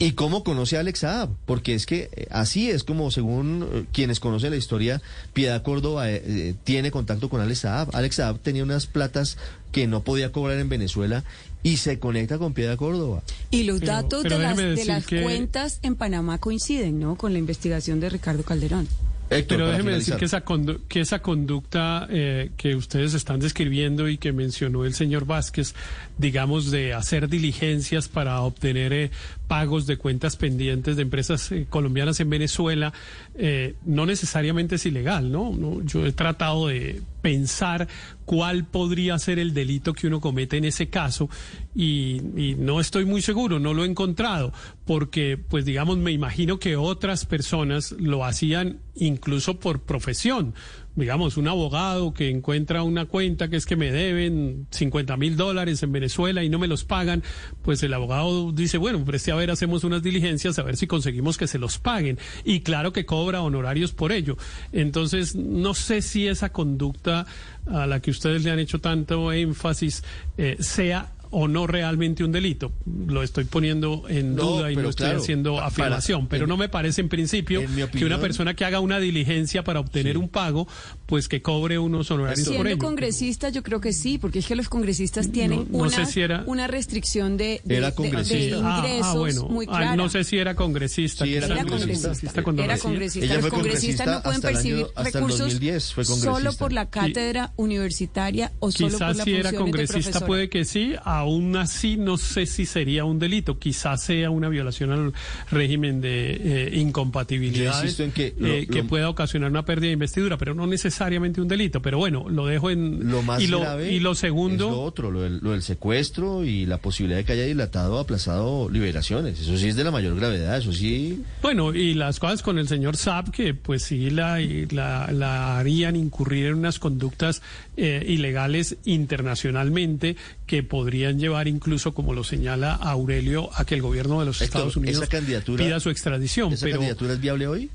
¿Y 0.00 0.12
cómo 0.12 0.42
conoce 0.42 0.76
a 0.76 0.80
Alex 0.80 1.00
Saab? 1.00 1.28
Porque 1.44 1.74
es 1.74 1.84
que 1.86 2.08
eh, 2.16 2.26
así 2.30 2.70
es 2.70 2.84
como, 2.84 3.10
según 3.10 3.68
eh, 3.70 3.84
quienes 3.92 4.18
conocen 4.18 4.50
la 4.50 4.56
historia, 4.56 5.00
Piedad 5.34 5.62
Córdoba 5.62 6.10
eh, 6.10 6.22
eh, 6.26 6.54
tiene 6.64 6.90
contacto 6.90 7.28
con 7.28 7.40
Alex 7.42 7.58
Saab. 7.60 7.90
Alex 7.94 8.16
Saab 8.16 8.38
tenía 8.38 8.62
unas 8.64 8.86
platas 8.86 9.36
que 9.72 9.86
no 9.86 10.02
podía 10.02 10.32
cobrar 10.32 10.58
en 10.58 10.70
Venezuela 10.70 11.22
y 11.62 11.76
se 11.76 11.98
conecta 11.98 12.38
con 12.38 12.54
Piedad 12.54 12.76
Córdoba. 12.78 13.22
Y 13.50 13.64
los 13.64 13.80
Pero- 13.80 13.92
datos 13.92 14.22
pero 14.22 14.38
de 14.38 14.42
las, 14.42 14.56
de 14.56 14.84
las 14.86 15.06
que- 15.06 15.20
cuentas 15.22 15.78
en 15.82 15.94
Panamá 15.96 16.38
coinciden, 16.38 16.98
¿no? 16.98 17.16
Con 17.16 17.34
la 17.34 17.38
investigación 17.38 18.00
de 18.00 18.08
Ricardo 18.08 18.42
Calderón. 18.42 18.88
Pero 19.28 19.68
déjeme 19.68 19.92
decir 19.92 20.16
que 20.16 20.24
esa, 20.24 20.44
condu- 20.44 20.80
que 20.88 20.98
esa 21.00 21.20
conducta 21.20 22.08
eh, 22.10 22.50
que 22.56 22.74
ustedes 22.74 23.14
están 23.14 23.38
describiendo 23.38 24.08
y 24.08 24.18
que 24.18 24.32
mencionó 24.32 24.84
el 24.84 24.92
señor 24.94 25.24
Vázquez, 25.24 25.74
digamos, 26.18 26.72
de 26.72 26.94
hacer 26.94 27.28
diligencias 27.28 28.08
para 28.08 28.40
obtener 28.40 28.92
eh, 28.92 29.10
pagos 29.50 29.88
de 29.88 29.96
cuentas 29.96 30.36
pendientes 30.36 30.94
de 30.94 31.02
empresas 31.02 31.50
eh, 31.50 31.66
colombianas 31.68 32.20
en 32.20 32.30
Venezuela, 32.30 32.92
eh, 33.34 33.74
no 33.84 34.06
necesariamente 34.06 34.76
es 34.76 34.86
ilegal, 34.86 35.32
¿no? 35.32 35.82
Yo 35.82 36.06
he 36.06 36.12
tratado 36.12 36.68
de 36.68 37.02
pensar 37.20 37.88
cuál 38.24 38.64
podría 38.64 39.18
ser 39.18 39.40
el 39.40 39.52
delito 39.52 39.92
que 39.92 40.06
uno 40.06 40.20
comete 40.20 40.56
en 40.56 40.66
ese 40.66 40.88
caso 40.88 41.28
y 41.74 42.54
no 42.58 42.78
estoy 42.78 43.04
muy 43.06 43.22
seguro, 43.22 43.58
no 43.58 43.74
lo 43.74 43.82
he 43.82 43.88
encontrado, 43.88 44.52
porque 44.84 45.36
pues 45.36 45.64
digamos 45.64 45.98
me 45.98 46.12
imagino 46.12 46.60
que 46.60 46.76
otras 46.76 47.26
personas 47.26 47.90
lo 47.98 48.24
hacían 48.24 48.78
incluso 48.94 49.58
por 49.58 49.80
profesión. 49.80 50.54
Digamos, 51.00 51.36
un 51.36 51.48
abogado 51.48 52.12
que 52.14 52.30
encuentra 52.30 52.82
una 52.82 53.06
cuenta 53.06 53.48
que 53.48 53.56
es 53.56 53.66
que 53.66 53.76
me 53.76 53.90
deben 53.90 54.66
50 54.70 55.16
mil 55.16 55.36
dólares 55.36 55.82
en 55.82 55.92
Venezuela 55.92 56.44
y 56.44 56.48
no 56.48 56.58
me 56.58 56.68
los 56.68 56.84
pagan, 56.84 57.22
pues 57.62 57.82
el 57.82 57.94
abogado 57.94 58.52
dice, 58.52 58.78
bueno, 58.78 59.04
preste 59.04 59.32
a 59.32 59.34
ver, 59.34 59.50
hacemos 59.50 59.84
unas 59.84 60.02
diligencias 60.02 60.58
a 60.58 60.62
ver 60.62 60.76
si 60.76 60.86
conseguimos 60.86 61.38
que 61.38 61.46
se 61.46 61.58
los 61.58 61.78
paguen. 61.78 62.18
Y 62.44 62.60
claro 62.60 62.92
que 62.92 63.06
cobra 63.06 63.42
honorarios 63.42 63.92
por 63.92 64.12
ello. 64.12 64.36
Entonces, 64.72 65.34
no 65.34 65.74
sé 65.74 66.02
si 66.02 66.26
esa 66.28 66.52
conducta 66.52 67.26
a 67.66 67.86
la 67.86 68.00
que 68.00 68.10
ustedes 68.10 68.44
le 68.44 68.50
han 68.50 68.58
hecho 68.58 68.80
tanto 68.80 69.32
énfasis 69.32 70.04
eh, 70.36 70.56
sea 70.60 71.12
o 71.30 71.46
no 71.48 71.66
realmente 71.66 72.24
un 72.24 72.32
delito. 72.32 72.72
Lo 73.06 73.22
estoy 73.22 73.44
poniendo 73.44 74.04
en 74.08 74.34
No, 74.34 74.42
duda 74.42 74.72
y 74.72 74.76
no 74.76 74.88
estoy 74.88 75.06
claro, 75.06 75.20
haciendo 75.20 75.60
afirmación, 75.60 76.22
para- 76.22 76.28
pero 76.30 76.44
en- 76.44 76.48
no 76.48 76.56
me 76.56 76.68
parece 76.68 77.00
en 77.00 77.08
principio 77.08 77.60
en 77.60 77.70
mi 77.70 77.76
que 77.76 77.84
opinión- 77.84 78.12
una 78.12 78.20
persona 78.20 78.54
que 78.54 78.64
haga 78.64 78.80
una 78.80 78.98
diligencia 78.98 79.62
para 79.64 79.80
obtener 79.80 80.18
un 80.18 80.28
pago, 80.28 80.66
pues 81.06 81.28
que 81.28 81.40
cobre 81.42 81.78
unos 81.78 82.10
honorarios 82.10 82.46
por 82.46 82.54
Siendo 82.54 82.68
ello. 82.70 82.78
congresista, 82.78 83.48
yo 83.50 83.62
creo 83.62 83.80
que 83.80 83.92
sí, 83.92 84.18
porque 84.18 84.40
es 84.40 84.46
que 84.46 84.56
los 84.56 84.68
congresistas 84.68 85.30
tienen 85.30 85.66
no 85.70 85.78
una, 85.78 85.90
sé 85.90 86.06
si 86.06 86.20
era- 86.20 86.42
una 86.46 86.66
restricción 86.66 87.36
de, 87.36 87.60
de- 87.64 87.76
Era 87.76 87.90
de- 87.90 87.94
congresista. 87.94 88.56
de 88.56 88.62
Ah, 88.62 88.74
ah, 88.82 88.86
ingresos 88.88 89.16
bueno. 89.16 89.44
muy 89.48 89.66
Ah, 89.68 89.76
clara. 89.78 89.96
no 89.96 90.08
sé 90.08 90.24
si 90.24 90.38
era 90.38 90.54
congresista. 90.56 91.24
Sí, 91.24 91.34
era 91.34 91.46
quizás 91.46 91.58
congresista. 91.64 92.08
congresista 92.08 92.42
cuando 92.42 92.62
Era 92.64 92.78
congresista. 92.78 93.24
Ella 93.24 93.34
Los 93.34 93.40
fue 93.42 93.50
congresistas 93.50 94.06
no 94.06 94.22
pueden 94.22 94.40
año- 94.40 94.42
percibir 94.52 94.86
el 94.96 95.04
recursos 95.04 95.38
2010 95.38 95.94
fue 95.94 96.04
solo 96.04 96.52
por 96.54 96.72
la 96.72 96.90
cátedra 96.90 97.52
universitaria 97.56 98.52
o 98.60 98.70
solo 98.70 98.88
por 98.90 98.98
Quizás 98.98 99.16
la 99.16 99.24
si 99.24 99.34
era 99.34 99.50
de 99.52 99.58
congresista 99.58 100.26
puede 100.26 100.48
que 100.48 100.64
sí, 100.64 100.94
aún 101.20 101.56
así 101.56 101.96
no 101.96 102.16
sé 102.16 102.46
si 102.46 102.66
sería 102.66 103.04
un 103.04 103.18
delito, 103.18 103.58
quizás 103.58 104.02
sea 104.02 104.30
una 104.30 104.48
violación 104.48 104.90
al 104.90 105.12
régimen 105.50 106.00
de 106.00 106.32
eh, 106.66 106.78
incompatibilidades 106.78 108.00
en 108.00 108.12
que 108.12 108.34
lo- 108.38 108.48
eh, 108.48 108.66
que 108.66 108.82
pueda 108.84 109.08
ocasionar 109.08 109.50
una 109.50 109.64
pérdida 109.64 109.88
de 109.88 109.92
investidura, 109.94 110.36
pero 110.38 110.54
no 110.54 110.66
necesariamente 110.66 111.40
un 111.40 111.48
delito. 111.48 111.80
Pero 111.82 111.98
bueno, 111.98 112.26
lo 112.28 112.46
dejo 112.46 112.70
en 112.70 113.10
Lo 113.10 113.22
más 113.22 113.42
y 113.42 113.46
lo 113.46 113.60
grave 113.60 113.92
y 113.92 114.00
lo 114.00 114.12
es 114.12 114.18
segundo 114.18 114.70
lo 114.70 114.82
otro, 114.82 115.10
lo 115.10 115.22
del, 115.22 115.38
lo 115.38 115.52
del 115.52 115.62
secuestro 115.62 116.44
y 116.44 116.66
la 116.66 116.78
posibilidad 116.78 117.18
de 117.18 117.24
que 117.24 117.32
haya 117.32 117.44
dilatado 117.44 117.96
o 117.96 117.98
aplazado 117.98 118.68
liberaciones. 118.70 119.40
Eso 119.40 119.56
sí 119.56 119.68
es 119.68 119.76
de 119.76 119.84
la 119.84 119.90
mayor 119.90 120.16
gravedad, 120.16 120.58
eso 120.58 120.72
sí. 120.72 121.22
Bueno, 121.42 121.74
y 121.74 121.94
las 121.94 122.18
cosas 122.18 122.42
con 122.42 122.58
el 122.58 122.68
señor 122.68 122.96
Saab, 122.96 123.30
que 123.30 123.54
pues 123.54 123.82
sí 123.84 124.10
la, 124.10 124.40
y 124.40 124.66
la, 124.66 125.10
la 125.12 125.58
harían 125.58 125.96
incurrir 125.96 126.46
en 126.46 126.54
unas 126.54 126.78
conductas 126.78 127.42
eh, 127.82 128.04
ilegales 128.06 128.76
internacionalmente 128.84 130.16
que 130.46 130.62
podrían 130.62 131.18
llevar 131.18 131.48
incluso, 131.48 131.94
como 131.94 132.12
lo 132.12 132.24
señala 132.24 132.74
Aurelio, 132.74 133.50
a 133.54 133.64
que 133.64 133.74
el 133.74 133.82
gobierno 133.82 134.20
de 134.20 134.26
los 134.26 134.40
Héctor, 134.42 134.58
Estados 134.60 134.76
Unidos 134.76 135.02
esa 135.02 135.06
candidatura- 135.10 135.64
pida 135.64 135.80
su 135.80 135.90
extradición. 135.90 136.52
¿Esa 136.52 136.66
pero 136.66 136.76
candidatura 136.78 137.12
es 137.14 137.20
viable 137.20 137.46
hoy? 137.46 137.70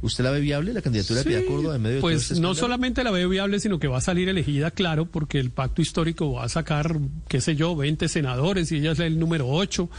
¿Usted 0.00 0.22
la 0.22 0.30
ve 0.30 0.38
viable, 0.38 0.72
la 0.72 0.80
candidatura 0.80 1.24
de 1.24 1.44
Córdoba 1.44 1.74
en 1.74 1.82
medio 1.82 1.96
de 1.96 2.00
Pues 2.02 2.30
este 2.30 2.40
no 2.40 2.54
solamente 2.54 3.02
la 3.02 3.10
veo 3.10 3.28
viable, 3.28 3.58
sino 3.58 3.80
que 3.80 3.88
va 3.88 3.98
a 3.98 4.00
salir 4.00 4.28
elegida, 4.28 4.70
claro, 4.70 5.06
porque 5.06 5.40
el 5.40 5.50
pacto 5.50 5.82
histórico 5.82 6.34
va 6.34 6.44
a 6.44 6.48
sacar, 6.48 6.98
qué 7.26 7.40
sé 7.40 7.56
yo, 7.56 7.74
20 7.74 8.06
senadores 8.08 8.70
y 8.70 8.76
ella 8.76 8.92
es 8.92 9.00
el 9.00 9.18
número 9.18 9.48
8. 9.48 9.90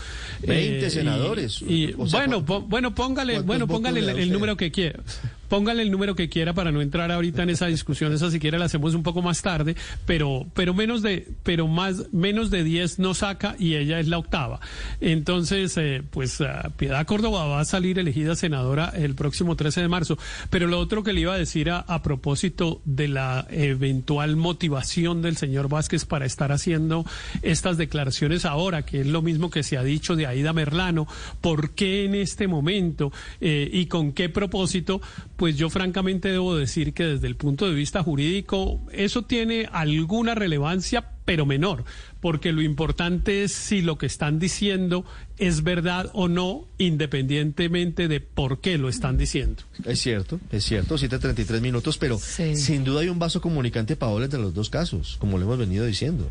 20 0.47 0.89
senadores. 0.89 1.61
Y, 1.67 1.93
O 1.97 2.07
sea, 2.07 2.21
bueno, 2.21 2.45
po- 2.45 2.61
bueno, 2.61 2.95
póngale, 2.95 3.33
¿cuántos 3.33 3.47
bueno, 3.47 3.67
póngale 3.67 4.01
le 4.01 4.11
el, 4.13 4.19
el 4.19 4.31
número 4.31 4.55
que 4.55 4.71
quiera. 4.71 5.01
Póngale 5.49 5.81
el 5.81 5.91
número 5.91 6.15
que 6.15 6.29
quiera 6.29 6.53
para 6.53 6.71
no 6.71 6.81
entrar 6.81 7.11
ahorita 7.11 7.43
en 7.43 7.49
esa 7.49 7.65
discusión, 7.65 8.13
esa 8.13 8.31
siquiera 8.31 8.57
la 8.57 8.65
hacemos 8.65 8.93
un 8.93 9.03
poco 9.03 9.21
más 9.21 9.41
tarde, 9.41 9.75
pero 10.05 10.45
pero 10.53 10.73
menos 10.73 11.01
de 11.01 11.27
pero 11.43 11.67
más 11.67 12.13
menos 12.13 12.51
de 12.51 12.63
10 12.63 12.99
no 12.99 13.13
saca 13.13 13.55
y 13.59 13.75
ella 13.75 13.99
es 13.99 14.07
la 14.07 14.19
octava. 14.19 14.59
Entonces, 15.01 15.75
eh, 15.77 16.03
pues 16.09 16.41
Piedad 16.77 17.05
Córdoba 17.05 17.47
va 17.47 17.59
a 17.59 17.65
salir 17.65 17.99
elegida 17.99 18.35
senadora 18.35 18.93
el 18.95 19.15
próximo 19.15 19.55
13 19.55 19.81
de 19.81 19.87
marzo, 19.87 20.17
pero 20.49 20.67
lo 20.67 20.79
otro 20.79 21.03
que 21.03 21.13
le 21.13 21.21
iba 21.21 21.33
a 21.33 21.37
decir 21.37 21.69
a, 21.69 21.79
a 21.79 22.03
propósito 22.03 22.81
de 22.85 23.07
la 23.07 23.47
eventual 23.49 24.35
motivación 24.35 25.21
del 25.21 25.37
señor 25.37 25.67
Vázquez 25.67 26.05
para 26.05 26.25
estar 26.25 26.51
haciendo 26.51 27.05
estas 27.41 27.77
declaraciones 27.77 28.45
ahora, 28.45 28.83
que 28.83 29.01
es 29.01 29.07
lo 29.07 29.21
mismo 29.21 29.49
que 29.49 29.63
se 29.63 29.77
ha 29.77 29.83
dicho 29.83 30.15
de 30.15 30.27
Aida 30.27 30.53
Merlano, 30.53 31.07
¿por 31.41 31.71
qué 31.71 32.05
en 32.05 32.15
este 32.15 32.47
momento 32.47 33.11
eh, 33.41 33.69
y 33.71 33.87
con 33.87 34.11
qué 34.11 34.29
propósito? 34.29 35.01
Pues 35.39 35.55
yo 35.55 35.69
francamente 35.69 36.27
debo 36.27 36.57
decir 36.57 36.93
que 36.93 37.05
desde 37.05 37.27
el 37.27 37.37
punto 37.37 37.65
de 37.65 37.73
vista 37.73 38.03
jurídico 38.03 38.81
eso 38.91 39.21
tiene 39.21 39.69
alguna 39.71 40.35
relevancia, 40.35 41.11
pero 41.23 41.45
menor, 41.45 41.85
porque 42.19 42.51
lo 42.51 42.61
importante 42.61 43.45
es 43.45 43.53
si 43.53 43.81
lo 43.81 43.97
que 43.97 44.05
están 44.05 44.37
diciendo 44.37 45.05
es 45.37 45.63
verdad 45.63 46.09
o 46.11 46.27
no, 46.27 46.67
independientemente 46.77 48.09
de 48.09 48.19
por 48.19 48.59
qué 48.59 48.77
lo 48.77 48.89
están 48.89 49.17
diciendo. 49.17 49.63
Es 49.85 50.01
cierto, 50.01 50.41
es 50.51 50.65
cierto, 50.65 50.97
7.33 50.97 51.61
minutos, 51.61 51.97
pero 51.97 52.19
sin 52.19 52.83
duda 52.83 52.99
hay 52.99 53.07
un 53.07 53.17
vaso 53.17 53.39
comunicante, 53.39 53.95
Paola, 53.95 54.25
entre 54.25 54.41
los 54.41 54.53
dos 54.53 54.69
casos, 54.69 55.15
como 55.19 55.37
lo 55.37 55.45
hemos 55.45 55.57
venido 55.57 55.85
diciendo. 55.85 56.29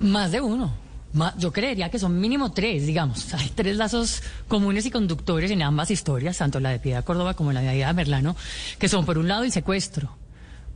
Más 0.00 0.32
de 0.32 0.40
uno. 0.40 0.89
Yo 1.38 1.52
creería 1.52 1.90
que 1.90 1.98
son 1.98 2.20
mínimo 2.20 2.52
tres, 2.52 2.86
digamos. 2.86 3.34
Hay 3.34 3.48
tres 3.48 3.76
lazos 3.76 4.22
comunes 4.48 4.86
y 4.86 4.90
conductores 4.90 5.50
en 5.50 5.62
ambas 5.62 5.90
historias, 5.90 6.38
tanto 6.38 6.60
la 6.60 6.70
de 6.70 6.78
Piedad 6.78 7.04
Córdoba 7.04 7.34
como 7.34 7.52
la 7.52 7.60
de 7.60 7.68
Aida 7.68 7.92
Merlano, 7.92 8.36
que 8.78 8.88
son 8.88 9.04
por 9.04 9.18
un 9.18 9.28
lado 9.28 9.42
el 9.42 9.52
secuestro, 9.52 10.16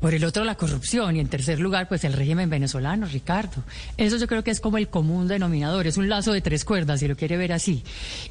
por 0.04 0.12
el 0.12 0.22
otro 0.26 0.44
la 0.44 0.54
corrupción 0.54 1.16
y 1.16 1.20
en 1.20 1.28
tercer 1.28 1.58
lugar 1.58 1.88
pues 1.88 2.04
el 2.04 2.12
régimen 2.12 2.50
venezolano, 2.50 3.06
Ricardo. 3.06 3.64
Eso 3.96 4.18
yo 4.18 4.26
creo 4.26 4.44
que 4.44 4.50
es 4.50 4.60
como 4.60 4.76
el 4.76 4.88
común 4.88 5.28
denominador, 5.28 5.86
es 5.86 5.96
un 5.96 6.10
lazo 6.10 6.34
de 6.34 6.42
tres 6.42 6.66
cuerdas 6.66 7.00
si 7.00 7.08
lo 7.08 7.16
quiere 7.16 7.38
ver 7.38 7.54
así. 7.54 7.82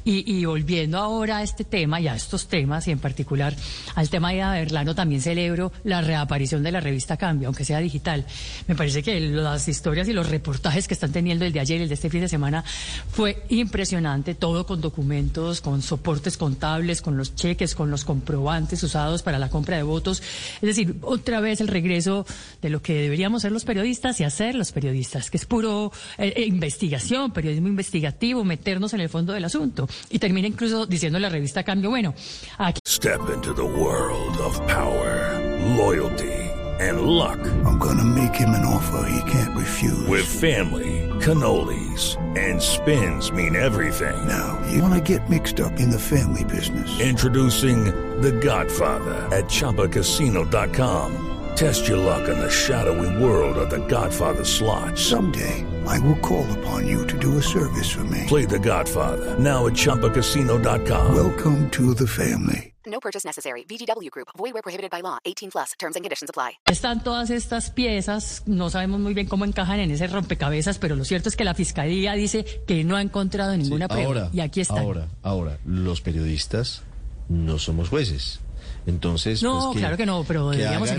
Y, 0.04 0.22
y 0.32 0.44
volviendo 0.44 0.98
ahora 0.98 1.38
a 1.38 1.42
este 1.42 1.64
tema 1.64 2.00
y 2.00 2.06
a 2.06 2.14
estos 2.14 2.46
temas 2.46 2.86
y 2.86 2.92
en 2.92 3.00
particular 3.00 3.56
al 3.96 4.08
tema 4.08 4.30
de 4.30 4.34
Aida 4.36 4.52
Merlano 4.52 4.94
también 4.94 5.20
celebro 5.20 5.72
la 5.82 6.00
reaparición 6.00 6.62
de 6.62 6.70
la 6.70 6.78
revista 6.78 7.16
Cambio, 7.16 7.48
aunque 7.48 7.64
sea 7.64 7.80
digital. 7.80 8.24
Me 8.68 8.76
parece 8.76 9.02
que 9.02 9.18
las 9.18 9.66
historias 9.66 10.06
y 10.06 10.12
los 10.12 10.28
reportajes 10.28 10.86
que 10.86 10.94
están 10.94 11.10
teniendo 11.10 11.44
el 11.44 11.52
de 11.52 11.58
ayer 11.58 11.80
y 11.80 11.82
el 11.82 11.88
de 11.88 11.94
este 11.94 12.08
fin 12.08 12.20
de 12.20 12.28
semana 12.28 12.62
fue 13.10 13.42
impresionante, 13.48 14.36
todo 14.36 14.64
con 14.64 14.80
documentos, 14.80 15.60
con 15.60 15.82
soportes 15.82 16.36
contables, 16.36 17.02
con 17.02 17.16
los 17.16 17.34
cheques, 17.34 17.74
con 17.74 17.90
los 17.90 18.04
comprobantes 18.04 18.80
usados 18.84 19.24
para 19.24 19.40
la 19.40 19.50
compra 19.50 19.76
de 19.76 19.82
votos. 19.82 20.22
Es 20.62 20.68
decir, 20.68 20.98
otra 21.02 21.40
vez 21.40 21.63
el 21.64 21.68
regreso 21.68 22.26
de 22.62 22.70
lo 22.70 22.80
que 22.80 22.94
deberíamos 22.94 23.42
ser 23.42 23.52
los 23.52 23.64
periodistas 23.64 24.20
y 24.20 24.24
hacer 24.24 24.54
los 24.54 24.72
periodistas, 24.72 25.30
que 25.30 25.36
es 25.36 25.46
puro 25.46 25.92
eh, 26.18 26.32
eh, 26.36 26.44
investigación, 26.44 27.32
periodismo 27.32 27.68
investigativo, 27.68 28.44
meternos 28.44 28.94
en 28.94 29.00
el 29.00 29.08
fondo 29.08 29.32
del 29.32 29.44
asunto. 29.44 29.88
Y 30.10 30.18
termina 30.18 30.46
incluso 30.46 30.86
diciendo 30.86 31.18
la 31.18 31.28
revista 31.28 31.62
Cambio, 31.62 31.90
bueno, 31.90 32.14
aquí... 32.58 32.80
Step 32.86 33.20
into 33.34 33.52
the 33.54 33.62
world 33.62 34.38
of 34.38 34.58
power, 34.66 35.40
loyalty, 35.76 36.50
and 36.80 37.02
luck. 37.02 37.38
I'm 37.64 37.78
gonna 37.78 38.04
make 38.04 38.34
him 38.34 38.50
an 38.50 38.64
offer 38.64 39.08
he 39.08 39.30
can't 39.30 39.56
refuse. 39.56 40.06
With 40.06 40.26
family, 40.26 41.08
cannolis, 41.20 42.16
and 42.36 42.60
spins 42.60 43.30
mean 43.32 43.56
everything. 43.56 44.26
Now, 44.26 44.60
you 44.70 44.82
wanna 44.82 45.00
get 45.00 45.28
mixed 45.28 45.60
up 45.60 45.78
in 45.78 45.90
the 45.90 45.98
family 45.98 46.44
business. 46.44 47.00
Introducing 47.00 47.84
The 48.20 48.32
Godfather 48.32 49.14
at 49.34 49.44
ChumbaCasino.com. 49.44 51.33
Test 51.54 51.86
your 51.86 51.98
luck 51.98 52.28
in 52.28 52.36
the 52.36 52.50
shadowy 52.50 53.22
world 53.22 53.56
of 53.56 53.70
The 53.70 53.78
Godfather 53.86 54.44
slot. 54.44 54.98
Someday, 54.98 55.64
I 55.86 56.00
will 56.00 56.18
call 56.18 56.44
upon 56.58 56.88
you 56.88 57.06
to 57.06 57.16
do 57.18 57.38
a 57.38 57.42
service 57.42 57.88
for 57.90 58.02
me. 58.04 58.24
Play 58.26 58.44
The 58.44 58.58
Godfather 58.58 59.38
now 59.38 59.66
at 59.66 59.74
ChumbaCasino.com. 59.74 61.14
Welcome 61.14 61.70
to 61.70 61.94
the 61.94 62.08
family. 62.08 62.74
No 62.86 62.98
purchase 62.98 63.24
necessary. 63.24 63.64
VGW 63.68 64.10
Group. 64.10 64.28
Void 64.36 64.52
where 64.52 64.62
prohibited 64.62 64.90
by 64.90 65.00
law. 65.00 65.18
18 65.24 65.52
plus. 65.52 65.74
Terms 65.78 65.94
and 65.94 66.04
conditions 66.04 66.28
apply. 66.28 66.58
Están 66.66 67.04
todas 67.04 67.30
estas 67.30 67.70
piezas, 67.70 68.42
no 68.46 68.68
sabemos 68.68 68.98
muy 68.98 69.14
bien 69.14 69.28
cómo 69.28 69.44
encajan 69.44 69.78
en 69.78 69.92
ese 69.92 70.08
rompecabezas, 70.08 70.78
pero 70.78 70.96
lo 70.96 71.04
cierto 71.04 71.28
es 71.28 71.36
que 71.36 71.44
la 71.44 71.54
fiscalía 71.54 72.14
dice 72.14 72.44
que 72.66 72.82
no 72.82 72.96
ha 72.96 73.00
encontrado 73.00 73.56
ninguna 73.56 73.86
prueba. 73.86 74.06
Ahora, 74.06 74.30
y 74.32 74.40
aquí 74.40 74.60
está. 74.60 74.80
Ahora, 74.80 75.08
ahora, 75.22 75.58
los 75.64 76.00
periodistas 76.00 76.82
no 77.28 77.60
somos 77.60 77.90
jueces. 77.90 78.40
Entonces, 78.86 79.42
No, 79.42 79.70
pues, 79.72 79.78
claro 79.80 79.96
que 79.96 80.04
no, 80.04 80.24
pero 80.28 80.50
deberíamos 80.50 80.90
hagan-. 80.90 80.96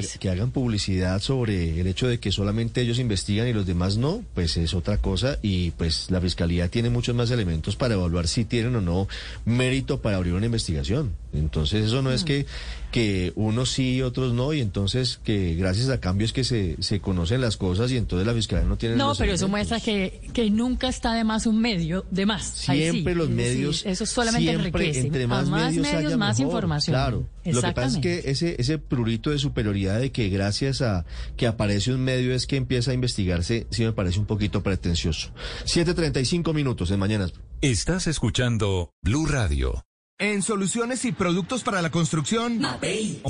Que, 0.00 0.06
ha- 0.16 0.18
que 0.18 0.30
hagan 0.30 0.50
publicidad 0.50 1.20
sobre 1.20 1.80
el 1.80 1.86
hecho 1.86 2.08
de 2.08 2.18
que 2.18 2.32
solamente 2.32 2.80
ellos 2.80 2.98
investigan 2.98 3.46
y 3.46 3.52
los 3.52 3.66
demás 3.66 3.96
no, 3.96 4.22
pues 4.34 4.56
es 4.56 4.74
otra 4.74 4.98
cosa 4.98 5.38
y 5.40 5.70
pues 5.72 6.10
la 6.10 6.20
fiscalía 6.20 6.68
tiene 6.68 6.90
muchos 6.90 7.14
más 7.14 7.30
elementos 7.30 7.76
para 7.76 7.94
evaluar 7.94 8.26
si 8.26 8.44
tienen 8.44 8.74
o 8.76 8.80
no 8.80 9.06
mérito 9.44 10.00
para 10.00 10.16
abrir 10.16 10.34
una 10.34 10.46
investigación. 10.46 11.12
Entonces, 11.32 11.86
eso 11.86 12.00
Mm. 12.00 12.04
no 12.04 12.12
es 12.12 12.24
que 12.24 12.46
que 12.90 13.32
unos 13.36 13.70
sí 13.70 13.96
y 13.96 14.02
otros 14.02 14.32
no 14.34 14.52
y 14.52 14.60
entonces 14.60 15.20
que 15.22 15.54
gracias 15.54 15.88
a 15.90 16.00
cambios 16.00 16.32
que 16.32 16.44
se, 16.44 16.76
se 16.80 17.00
conocen 17.00 17.40
las 17.40 17.56
cosas 17.56 17.90
y 17.92 17.96
entonces 17.96 18.26
la 18.26 18.34
fiscalía 18.34 18.66
no 18.66 18.76
tiene 18.76 18.96
No, 18.96 19.08
los 19.08 19.18
pero 19.18 19.32
eso 19.32 19.48
muestra 19.48 19.80
que, 19.80 20.28
que 20.32 20.50
nunca 20.50 20.88
está 20.88 21.14
de 21.14 21.24
más 21.24 21.46
un 21.46 21.60
medio 21.60 22.04
de 22.10 22.26
más. 22.26 22.68
Ahí 22.68 22.84
sí, 22.84 22.90
Siempre 22.90 23.14
los 23.14 23.30
medios. 23.30 23.84
eso 23.86 24.06
solamente 24.06 24.50
siempre, 24.50 24.68
enriquece. 24.88 25.06
Entre 25.06 25.24
A 25.24 25.26
más, 25.28 25.48
medios, 25.48 25.86
haya, 25.86 26.16
más 26.16 26.38
mejor. 26.38 26.52
información. 26.52 26.94
Claro. 26.94 27.16
Lo 27.18 27.24
que 27.44 27.52
pasa 27.52 27.58
es 27.68 27.96
Exactamente. 27.96 28.22
que 28.22 28.30
ese, 28.30 28.56
ese 28.60 28.78
prurito 28.78 29.30
de 29.30 29.38
superioridad 29.38 29.98
de 30.00 30.10
que 30.12 30.28
gracias 30.28 30.82
a 30.82 31.04
que 31.36 31.46
aparece 31.46 31.92
un 31.92 32.00
medio 32.02 32.34
es 32.34 32.46
que 32.46 32.56
empieza 32.56 32.90
a 32.90 32.94
investigarse, 32.94 33.66
sí 33.70 33.84
me 33.84 33.92
parece 33.92 34.18
un 34.18 34.26
poquito 34.26 34.62
pretencioso. 34.62 35.30
7.35 35.64 36.52
minutos 36.54 36.90
en 36.90 36.98
Mañanas. 36.98 37.32
Estás 37.62 38.06
escuchando 38.06 38.90
Blue 39.02 39.26
Radio. 39.26 39.84
En 40.22 40.42
soluciones 40.42 41.06
y 41.06 41.12
productos 41.12 41.62
para 41.62 41.80
la 41.80 41.88
construcción. 41.90 42.62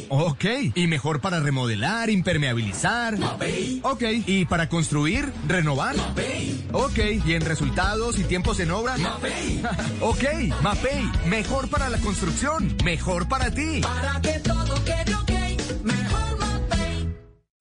O- 0.09 0.25
Ok. 0.31 0.45
¿Y 0.75 0.89
mejor 0.89 1.21
para 1.21 1.39
remodelar, 1.39 2.11
impermeabilizar? 2.11 3.17
Ok. 3.83 4.03
¿Y 4.27 4.45
para 4.47 4.69
construir, 4.69 5.33
renovar? 5.47 5.95
Ok. 6.73 6.99
¿Y 7.25 7.35
en 7.35 7.43
resultados 7.43 8.19
y 8.19 8.25
tiempos 8.25 8.59
en 8.59 8.73
obra? 8.73 8.97
ok. 10.01 10.25
Mapei. 10.63 11.09
Mejor 11.27 11.69
para 11.71 11.89
la 11.91 11.99
construcción. 11.99 12.77
Mejor 12.85 13.29
para 13.29 13.53
ti. 13.53 13.81
Para 13.83 14.21
que 14.21 14.41
todo 14.41 14.85
quede 14.85 15.15
ok, 15.15 15.31
mejor 15.85 16.39
Mapei. 16.41 17.09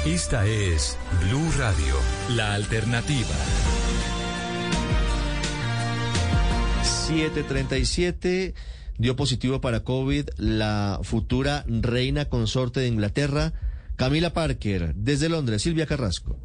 Esta 0.05 0.45
es 0.45 0.97
Blue 1.21 1.49
Radio, 1.57 1.95
la 2.35 2.55
alternativa. 2.55 3.35
737 7.07 8.53
dio 8.97 9.15
positivo 9.15 9.61
para 9.61 9.85
COVID 9.85 10.27
la 10.37 10.99
futura 11.03 11.63
reina 11.67 12.25
consorte 12.25 12.81
de 12.81 12.87
Inglaterra, 12.87 13.53
Camila 13.95 14.33
Parker, 14.33 14.93
desde 14.95 15.29
Londres, 15.29 15.61
Silvia 15.61 15.85
Carrasco. 15.85 16.37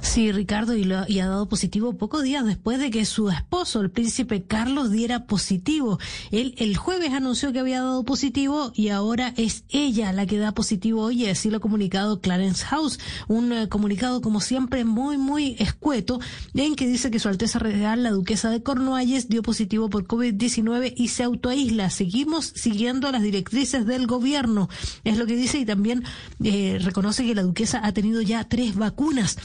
Sí, 0.00 0.32
Ricardo, 0.32 0.76
y, 0.76 0.84
lo- 0.84 1.04
y 1.08 1.20
ha 1.20 1.26
dado 1.28 1.48
positivo 1.48 1.92
pocos 1.94 2.22
días 2.22 2.44
después 2.44 2.78
de 2.78 2.90
que 2.90 3.04
su 3.04 3.28
esposo, 3.30 3.80
el 3.80 3.90
príncipe 3.90 4.44
Carlos, 4.44 4.90
diera 4.90 5.26
positivo. 5.26 5.98
Él 6.30 6.54
el 6.58 6.76
jueves 6.76 7.12
anunció 7.12 7.52
que 7.52 7.58
había 7.58 7.80
dado 7.80 8.04
positivo 8.04 8.72
y 8.74 8.88
ahora 8.88 9.34
es 9.36 9.64
ella 9.68 10.12
la 10.12 10.26
que 10.26 10.38
da 10.38 10.52
positivo 10.52 11.02
hoy, 11.02 11.26
así 11.26 11.50
lo 11.50 11.58
ha 11.58 11.60
comunicado 11.60 12.20
Clarence 12.20 12.64
House. 12.66 12.98
Un 13.28 13.52
eh, 13.52 13.68
comunicado, 13.68 14.20
como 14.20 14.40
siempre, 14.40 14.84
muy, 14.84 15.18
muy 15.18 15.56
escueto, 15.58 16.20
en 16.54 16.76
que 16.76 16.86
dice 16.86 17.10
que 17.10 17.18
su 17.18 17.28
Alteza 17.28 17.58
Real, 17.58 18.02
la 18.02 18.10
Duquesa 18.10 18.50
de 18.50 18.62
Cornualles, 18.62 19.28
dio 19.28 19.42
positivo 19.42 19.90
por 19.90 20.06
COVID-19 20.06 20.94
y 20.96 21.08
se 21.08 21.24
autoaísla. 21.24 21.90
Seguimos 21.90 22.52
siguiendo 22.54 23.10
las 23.10 23.22
directrices 23.22 23.86
del 23.86 24.06
gobierno, 24.06 24.68
es 25.04 25.18
lo 25.18 25.26
que 25.26 25.36
dice, 25.36 25.58
y 25.58 25.64
también 25.66 26.04
eh, 26.42 26.78
reconoce 26.80 27.24
que 27.24 27.34
la 27.34 27.42
Duquesa 27.42 27.80
ha 27.84 27.92
tenido 27.92 28.22
ya 28.22 28.44
tres 28.48 28.76
vacunas. 28.76 29.36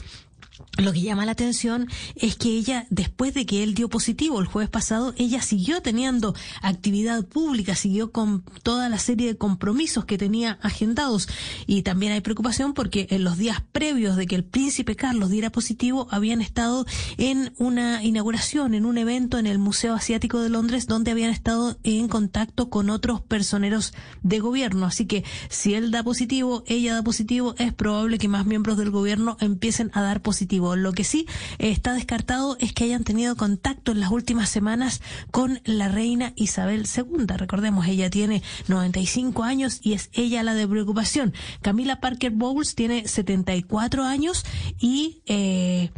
Lo 0.78 0.92
que 0.92 1.00
llama 1.00 1.24
la 1.24 1.32
atención 1.32 1.88
es 2.14 2.36
que 2.36 2.50
ella, 2.50 2.86
después 2.90 3.34
de 3.34 3.46
que 3.46 3.62
él 3.62 3.74
dio 3.74 3.88
positivo 3.88 4.40
el 4.40 4.46
jueves 4.46 4.68
pasado, 4.68 5.14
ella 5.16 5.40
siguió 5.40 5.80
teniendo 5.80 6.34
actividad 6.60 7.24
pública, 7.24 7.74
siguió 7.74 8.12
con 8.12 8.42
toda 8.62 8.88
la 8.88 8.98
serie 8.98 9.28
de 9.28 9.36
compromisos 9.38 10.04
que 10.04 10.18
tenía 10.18 10.58
agendados. 10.62 11.28
Y 11.66 11.82
también 11.82 12.12
hay 12.12 12.20
preocupación 12.20 12.74
porque 12.74 13.06
en 13.10 13.24
los 13.24 13.38
días 13.38 13.62
previos 13.72 14.16
de 14.16 14.26
que 14.26 14.34
el 14.34 14.44
príncipe 14.44 14.96
Carlos 14.96 15.30
diera 15.30 15.50
positivo, 15.50 16.06
habían 16.10 16.42
estado 16.42 16.84
en 17.16 17.54
una 17.58 18.02
inauguración, 18.02 18.74
en 18.74 18.84
un 18.84 18.98
evento 18.98 19.38
en 19.38 19.46
el 19.46 19.58
Museo 19.58 19.94
Asiático 19.94 20.40
de 20.40 20.50
Londres, 20.50 20.86
donde 20.86 21.12
habían 21.12 21.30
estado 21.30 21.78
en 21.82 22.08
contacto 22.08 22.68
con 22.68 22.90
otros 22.90 23.20
personeros 23.20 23.94
de 24.22 24.40
gobierno. 24.40 24.86
Así 24.86 25.06
que 25.06 25.24
si 25.48 25.74
él 25.74 25.90
da 25.90 26.02
positivo, 26.02 26.64
ella 26.66 26.94
da 26.94 27.02
positivo, 27.02 27.54
es 27.58 27.72
probable 27.72 28.18
que 28.18 28.28
más 28.28 28.44
miembros 28.46 28.76
del 28.76 28.90
gobierno 28.90 29.36
empiecen 29.40 29.90
a 29.94 30.02
dar 30.02 30.20
positivo. 30.22 30.41
Lo 30.76 30.92
que 30.92 31.04
sí 31.04 31.26
está 31.58 31.94
descartado 31.94 32.56
es 32.60 32.72
que 32.72 32.84
hayan 32.84 33.04
tenido 33.04 33.36
contacto 33.36 33.92
en 33.92 34.00
las 34.00 34.10
últimas 34.10 34.48
semanas 34.48 35.00
con 35.30 35.60
la 35.64 35.88
reina 35.88 36.32
Isabel 36.36 36.86
II. 36.86 37.26
Recordemos, 37.36 37.86
ella 37.86 38.10
tiene 38.10 38.42
95 38.68 39.42
años 39.44 39.80
y 39.82 39.94
es 39.94 40.10
ella 40.12 40.42
la 40.42 40.54
de 40.54 40.66
preocupación. 40.66 41.32
Camila 41.60 42.00
Parker 42.00 42.32
Bowles 42.32 42.74
tiene 42.74 43.08
74 43.08 44.04
años 44.04 44.44
y... 44.78 45.22
Eh, 45.26 45.90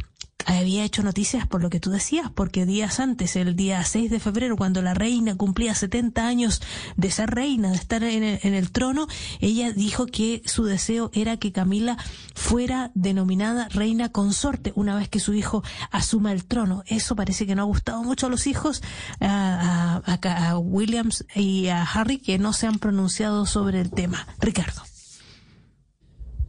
había 0.45 0.83
hecho 0.83 1.03
noticias 1.03 1.47
por 1.47 1.61
lo 1.61 1.69
que 1.69 1.79
tú 1.79 1.89
decías, 1.89 2.29
porque 2.33 2.65
días 2.65 2.99
antes, 2.99 3.35
el 3.35 3.55
día 3.55 3.83
6 3.83 4.09
de 4.09 4.19
febrero, 4.19 4.57
cuando 4.57 4.81
la 4.81 4.93
reina 4.93 5.35
cumplía 5.35 5.75
70 5.75 6.25
años 6.25 6.61
de 6.95 7.11
ser 7.11 7.31
reina, 7.31 7.69
de 7.69 7.75
estar 7.75 8.03
en 8.03 8.23
el, 8.23 8.39
en 8.43 8.53
el 8.53 8.71
trono, 8.71 9.07
ella 9.39 9.71
dijo 9.71 10.05
que 10.05 10.41
su 10.45 10.65
deseo 10.65 11.09
era 11.13 11.37
que 11.37 11.51
Camila 11.51 11.97
fuera 12.33 12.91
denominada 12.93 13.67
reina 13.69 14.09
consorte 14.09 14.71
una 14.75 14.95
vez 14.95 15.09
que 15.09 15.19
su 15.19 15.33
hijo 15.33 15.63
asuma 15.91 16.31
el 16.31 16.45
trono. 16.45 16.83
Eso 16.87 17.15
parece 17.15 17.45
que 17.45 17.55
no 17.55 17.63
ha 17.63 17.65
gustado 17.65 18.03
mucho 18.03 18.27
a 18.27 18.29
los 18.29 18.47
hijos, 18.47 18.81
a, 19.19 20.01
a, 20.05 20.49
a 20.49 20.57
Williams 20.57 21.25
y 21.35 21.67
a 21.67 21.83
Harry, 21.83 22.19
que 22.19 22.37
no 22.37 22.53
se 22.53 22.67
han 22.67 22.79
pronunciado 22.79 23.45
sobre 23.45 23.81
el 23.81 23.91
tema. 23.91 24.27
Ricardo. 24.39 24.94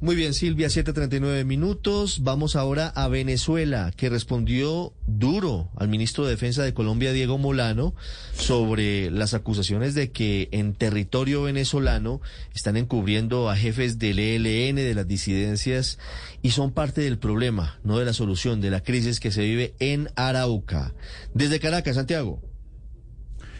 Muy 0.06 0.14
bien, 0.14 0.34
Silvia, 0.34 0.68
7:39 0.68 1.44
minutos. 1.44 2.20
Vamos 2.22 2.54
ahora 2.54 2.86
a 2.86 3.08
Venezuela, 3.08 3.92
que 3.96 4.08
respondió 4.08 4.92
duro 5.08 5.68
al 5.74 5.88
ministro 5.88 6.24
de 6.24 6.30
Defensa 6.30 6.62
de 6.62 6.72
Colombia, 6.72 7.10
Diego 7.10 7.38
Molano, 7.38 7.92
sobre 8.32 9.10
las 9.10 9.34
acusaciones 9.34 9.96
de 9.96 10.12
que 10.12 10.48
en 10.52 10.74
territorio 10.74 11.42
venezolano 11.42 12.20
están 12.54 12.76
encubriendo 12.76 13.50
a 13.50 13.56
jefes 13.56 13.98
del 13.98 14.20
ELN, 14.20 14.76
de 14.76 14.94
las 14.94 15.08
disidencias, 15.08 15.98
y 16.40 16.52
son 16.52 16.70
parte 16.70 17.00
del 17.00 17.18
problema, 17.18 17.80
no 17.82 17.98
de 17.98 18.04
la 18.04 18.12
solución, 18.12 18.60
de 18.60 18.70
la 18.70 18.84
crisis 18.84 19.18
que 19.18 19.32
se 19.32 19.42
vive 19.42 19.74
en 19.80 20.08
Arauca. 20.14 20.94
Desde 21.34 21.58
Caracas, 21.58 21.96
Santiago. 21.96 22.40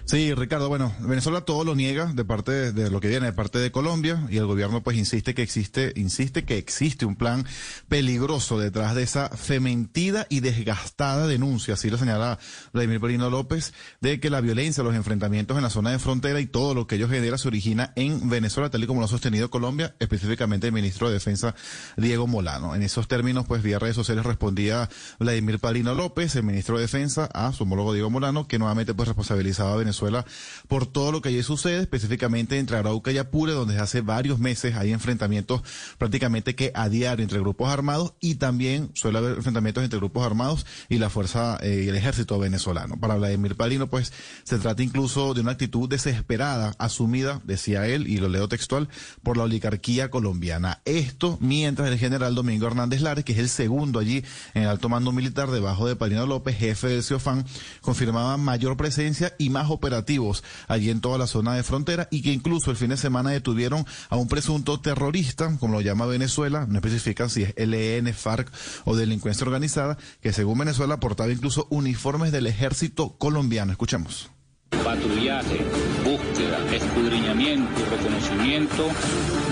Sí, 0.07 0.33
Ricardo, 0.35 0.69
bueno, 0.69 0.95
Venezuela 1.01 1.41
todo 1.41 1.65
lo 1.65 1.75
niega 1.75 2.07
de 2.07 2.25
parte 2.25 2.73
de, 2.73 2.91
lo 2.91 3.01
que 3.01 3.09
viene 3.09 3.27
de 3.27 3.33
parte 3.33 3.59
de 3.59 3.73
Colombia 3.73 4.25
y 4.31 4.37
el 4.37 4.47
gobierno 4.47 4.81
pues 4.81 4.97
insiste 4.97 5.35
que 5.35 5.43
existe, 5.43 5.93
insiste 5.97 6.45
que 6.45 6.59
existe 6.59 7.05
un 7.05 7.17
plan 7.17 7.45
peligroso 7.89 8.57
detrás 8.57 8.95
de 8.95 9.03
esa 9.03 9.31
fementida 9.31 10.29
y 10.31 10.39
desgastada 10.39 11.27
denuncia, 11.27 11.75
así 11.75 11.91
lo 11.91 11.99
señala 11.99 12.39
Vladimir 12.73 13.01
Perino 13.01 13.31
López, 13.31 13.75
de 14.01 14.21
que 14.21 14.31
la 14.31 14.41
violencia, 14.41 14.85
los 14.85 14.95
enfrentamientos 14.95 15.57
en 15.57 15.65
la 15.65 15.71
zona 15.71 15.91
de 15.91 15.99
frontera 15.99 16.39
y 16.39 16.47
todo 16.47 16.73
lo 16.73 16.87
que 16.87 16.95
ello 16.95 17.09
genera 17.09 17.37
se 17.37 17.49
origina 17.49 17.93
en 17.97 18.31
Venezuela, 18.31 18.71
tal 18.71 18.85
y 18.85 18.87
como 18.87 19.01
lo 19.01 19.07
ha 19.07 19.09
sostenido 19.09 19.51
Colombia, 19.51 19.97
específicamente 19.99 20.69
el 20.69 20.73
ministro 20.73 21.09
de 21.09 21.15
Defensa 21.15 21.57
Diego 21.97 22.29
Molano. 22.29 22.77
En 22.77 22.85
esos 22.85 23.09
términos, 23.09 23.45
pues 23.49 23.61
vía 23.61 23.81
redes 23.81 23.97
sociales 23.97 24.25
respondía 24.25 24.89
Vladimir 25.19 25.59
Perino 25.59 25.97
López, 25.97 26.37
el 26.37 26.45
ministro 26.45 26.77
de 26.77 26.83
Defensa, 26.83 27.25
a 27.35 27.53
su 27.53 27.65
homólogo 27.65 27.93
Diego 27.93 28.09
Molano, 28.09 28.47
que 28.47 28.61
nuevamente 28.61 28.95
pues 28.95 29.09
responsabilizaba 29.09 29.73
a 29.73 29.77
Venezuela 29.77 29.96
Venezuela 29.97 30.25
por 30.69 30.87
todo 30.87 31.13
lo 31.13 31.23
que 31.23 31.31
allí 31.31 31.43
sucede, 31.43 31.81
específicamente 31.81 32.59
entre 32.59 32.77
Arauca 32.77 33.13
y 33.13 33.19
Apure, 33.19 33.53
donde 33.53 33.79
hace 33.79 34.01
varios 34.01 34.39
meses 34.39 34.75
hay 34.75 34.93
enfrentamientos 34.93 35.63
prácticamente 35.99 36.55
que 36.55 36.73
a 36.75 36.89
diario 36.89 37.23
entre 37.23 37.41
grupos 37.41 37.71
armados 37.71 38.15
y 38.21 38.37
también 38.37 38.91
suele 38.95 39.19
haber 39.19 39.37
enfrentamientos 39.37 39.85
entre 39.85 39.99
grupos 39.99 40.25
armados 40.27 40.67
y 40.89 40.99
la 40.99 41.09
fuerza 41.09 41.59
eh, 41.63 41.83
y 41.85 41.89
el 41.89 41.97
ejército 41.97 42.39
venezolano. 42.39 42.99
Para 42.99 43.17
Vladimir 43.17 43.57
Palino, 43.57 43.89
pues 43.89 44.13
se 44.45 44.59
trata 44.59 44.83
incluso 44.83 45.35
de 45.35 45.41
una 45.41 45.53
actitud 45.53 45.89
desesperada, 45.89 46.75
asumida, 46.79 47.41
decía 47.45 47.87
él, 47.87 48.07
y 48.07 48.19
lo 48.19 48.29
leo 48.29 48.49
textual, 48.49 48.89
por 49.23 49.37
la 49.37 49.45
oligarquía 49.45 50.11
colombiana. 50.11 50.81
Esto 50.85 51.39
mientras 51.41 51.89
el 51.89 51.99
general 51.99 52.35
Domingo 52.35 52.67
Hernández 52.67 53.01
Lares, 53.01 53.25
que 53.25 53.33
es 53.33 53.39
el 53.39 53.49
segundo 53.49 53.99
allí 53.99 54.25
en 54.55 54.65
el 54.65 54.69
alto 54.69 54.89
mando 54.89 55.13
militar 55.13 55.51
debajo 55.51 55.87
de 55.87 55.97
Palino 55.97 56.27
López, 56.27 56.57
jefe 56.57 56.89
del 56.89 57.03
CIOFAN, 57.03 57.45
confirmaba 57.81 58.37
mayor 58.37 58.77
presencia 58.77 59.35
y 59.39 59.51
más 59.51 59.71
operaciones 59.71 59.86
allí 60.69 60.91
en 60.91 61.01
toda 61.01 61.19
la 61.19 61.27
zona 61.27 61.55
de 61.55 61.63
frontera 61.63 62.09
y 62.11 62.23
que 62.23 62.33
incluso 62.33 62.71
el 62.71 62.77
fin 62.77 62.91
de 62.91 62.97
semana 62.97 63.31
detuvieron 63.31 63.85
a 64.09 64.17
un 64.17 64.29
presunto 64.29 64.81
terrorista, 64.81 65.57
como 65.59 65.75
lo 65.75 65.81
llama 65.81 66.07
Venezuela, 66.07 66.67
no 66.69 66.77
especifican 66.77 67.31
si 67.31 67.43
es 67.43 67.55
LN, 67.57 68.13
FARC 68.13 68.51
o 68.85 68.97
delincuencia 68.97 69.47
organizada, 69.47 69.99
que 70.21 70.33
según 70.33 70.59
Venezuela 70.59 71.01
portaba 71.01 71.33
incluso 71.33 71.67
uniformes 71.71 72.33
del 72.33 72.47
ejército 72.47 73.17
colombiano. 73.19 73.73
Escuchemos 73.73 74.31
patrullaje, 74.87 75.65
búsqueda, 76.05 76.59
escudriñamiento 76.73 77.69
y 77.81 77.85
reconocimiento 77.85 78.89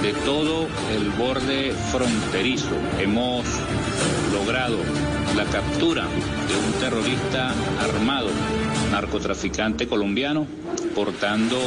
de 0.00 0.12
todo 0.24 0.68
el 0.92 1.10
borde 1.10 1.72
fronterizo. 1.90 2.76
Hemos 3.00 3.44
logrado 4.32 4.76
la 5.36 5.44
captura 5.46 6.04
de 6.04 6.56
un 6.56 6.72
terrorista 6.80 7.52
armado, 7.80 8.28
narcotraficante 8.94 9.88
colombiano, 9.88 10.46
portando 10.94 11.58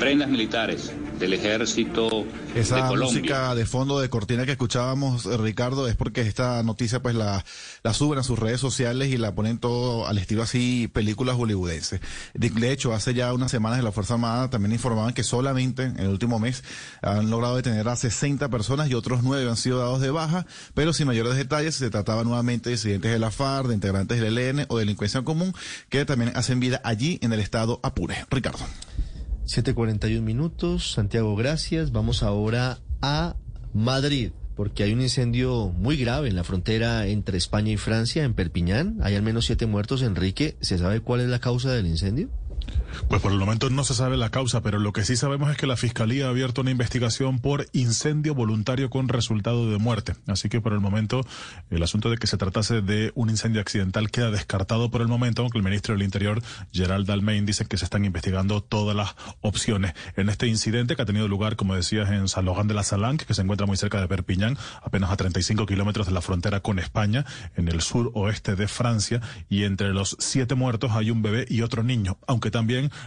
prendas 0.00 0.30
militares 0.30 0.94
del 1.24 1.32
ejército 1.32 2.26
esa 2.54 2.76
de 2.76 2.82
Colombia. 2.82 3.06
música 3.06 3.54
de 3.54 3.64
fondo 3.64 3.98
de 3.98 4.10
cortina 4.10 4.44
que 4.44 4.52
escuchábamos 4.52 5.24
eh, 5.24 5.38
Ricardo 5.38 5.88
es 5.88 5.96
porque 5.96 6.20
esta 6.20 6.62
noticia 6.62 7.00
pues 7.00 7.14
la, 7.14 7.42
la 7.82 7.94
suben 7.94 8.18
a 8.18 8.22
sus 8.22 8.38
redes 8.38 8.60
sociales 8.60 9.08
y 9.08 9.16
la 9.16 9.34
ponen 9.34 9.56
todo 9.56 10.06
al 10.06 10.18
estilo 10.18 10.42
así 10.42 10.86
películas 10.92 11.36
hollywoodenses. 11.36 12.02
De, 12.34 12.50
de 12.50 12.72
hecho 12.72 12.92
hace 12.92 13.14
ya 13.14 13.32
unas 13.32 13.50
semanas 13.50 13.78
de 13.78 13.84
la 13.84 13.90
Fuerza 13.90 14.14
Armada 14.14 14.50
también 14.50 14.72
informaban 14.72 15.14
que 15.14 15.22
solamente 15.22 15.84
en 15.84 15.98
el 15.98 16.08
último 16.08 16.38
mes 16.38 16.62
han 17.00 17.30
logrado 17.30 17.56
detener 17.56 17.88
a 17.88 17.96
60 17.96 18.50
personas 18.50 18.90
y 18.90 18.94
otros 18.94 19.22
nueve 19.22 19.48
han 19.48 19.56
sido 19.56 19.78
dados 19.78 20.02
de 20.02 20.10
baja 20.10 20.44
pero 20.74 20.92
sin 20.92 21.06
mayores 21.06 21.36
detalles 21.36 21.74
se 21.74 21.88
trataba 21.88 22.22
nuevamente 22.24 22.68
de 22.68 22.76
disidentes 22.76 23.10
de 23.10 23.18
la 23.18 23.30
FARC 23.30 23.68
de 23.68 23.74
integrantes 23.74 24.20
del 24.20 24.36
ELN 24.36 24.66
o 24.68 24.76
delincuencia 24.76 25.22
común 25.22 25.54
que 25.88 26.04
también 26.04 26.32
hacen 26.36 26.60
vida 26.60 26.82
allí 26.84 27.18
en 27.22 27.32
el 27.32 27.40
estado 27.40 27.80
Apure. 27.82 28.26
Ricardo 28.30 28.66
7:41 29.46 30.22
minutos. 30.22 30.92
Santiago, 30.92 31.36
gracias. 31.36 31.92
Vamos 31.92 32.22
ahora 32.22 32.78
a 33.02 33.36
Madrid, 33.72 34.32
porque 34.56 34.82
hay 34.82 34.92
un 34.92 35.00
incendio 35.00 35.72
muy 35.76 35.96
grave 35.96 36.28
en 36.28 36.36
la 36.36 36.44
frontera 36.44 37.06
entre 37.06 37.38
España 37.38 37.72
y 37.72 37.76
Francia, 37.76 38.24
en 38.24 38.34
Perpiñán. 38.34 38.98
Hay 39.02 39.14
al 39.14 39.22
menos 39.22 39.46
siete 39.46 39.66
muertos. 39.66 40.02
Enrique, 40.02 40.56
¿se 40.60 40.78
sabe 40.78 41.00
cuál 41.00 41.20
es 41.20 41.28
la 41.28 41.40
causa 41.40 41.72
del 41.72 41.86
incendio? 41.86 42.30
Pues 43.08 43.20
por 43.20 43.32
el 43.32 43.38
momento 43.38 43.70
no 43.70 43.84
se 43.84 43.94
sabe 43.94 44.16
la 44.16 44.30
causa, 44.30 44.62
pero 44.62 44.78
lo 44.78 44.92
que 44.92 45.04
sí 45.04 45.16
sabemos 45.16 45.50
es 45.50 45.56
que 45.56 45.66
la 45.66 45.76
Fiscalía 45.76 46.26
ha 46.26 46.30
abierto 46.30 46.62
una 46.62 46.70
investigación 46.70 47.38
por 47.38 47.66
incendio 47.72 48.34
voluntario 48.34 48.90
con 48.90 49.08
resultado 49.08 49.70
de 49.70 49.78
muerte. 49.78 50.14
Así 50.26 50.48
que 50.48 50.60
por 50.60 50.72
el 50.72 50.80
momento 50.80 51.24
el 51.70 51.82
asunto 51.82 52.10
de 52.10 52.16
que 52.16 52.26
se 52.26 52.36
tratase 52.36 52.82
de 52.82 53.12
un 53.14 53.30
incendio 53.30 53.60
accidental 53.60 54.10
queda 54.10 54.30
descartado 54.30 54.90
por 54.90 55.00
el 55.00 55.08
momento, 55.08 55.42
aunque 55.42 55.58
el 55.58 55.64
ministro 55.64 55.94
del 55.94 56.02
Interior, 56.02 56.42
Gerald 56.72 57.06
Dalmain, 57.06 57.46
dice 57.46 57.66
que 57.66 57.76
se 57.76 57.84
están 57.84 58.04
investigando 58.04 58.62
todas 58.62 58.96
las 58.96 59.14
opciones. 59.40 59.94
En 60.16 60.28
este 60.28 60.46
incidente 60.46 60.96
que 60.96 61.02
ha 61.02 61.06
tenido 61.06 61.28
lugar, 61.28 61.56
como 61.56 61.74
decías, 61.74 62.10
en 62.10 62.28
San 62.28 62.44
Logan 62.44 62.68
de 62.68 62.74
la 62.74 62.82
Salanque, 62.82 63.26
que 63.26 63.34
se 63.34 63.42
encuentra 63.42 63.66
muy 63.66 63.76
cerca 63.76 64.00
de 64.00 64.08
Perpiñán, 64.08 64.58
apenas 64.82 65.10
a 65.10 65.16
35 65.16 65.66
kilómetros 65.66 66.06
de 66.06 66.12
la 66.12 66.20
frontera 66.20 66.60
con 66.60 66.78
España, 66.78 67.24
en 67.56 67.68
el 67.68 67.80
sur 67.80 68.10
oeste 68.14 68.56
de 68.56 68.66
Francia, 68.66 69.20
y 69.48 69.64
entre 69.64 69.92
los 69.92 70.16
siete 70.18 70.54
muertos 70.54 70.92
hay 70.92 71.10
un 71.10 71.22
bebé 71.22 71.46
y 71.48 71.62
otro 71.62 71.82
niño, 71.82 72.18
aunque 72.26 72.50
también 72.50 72.63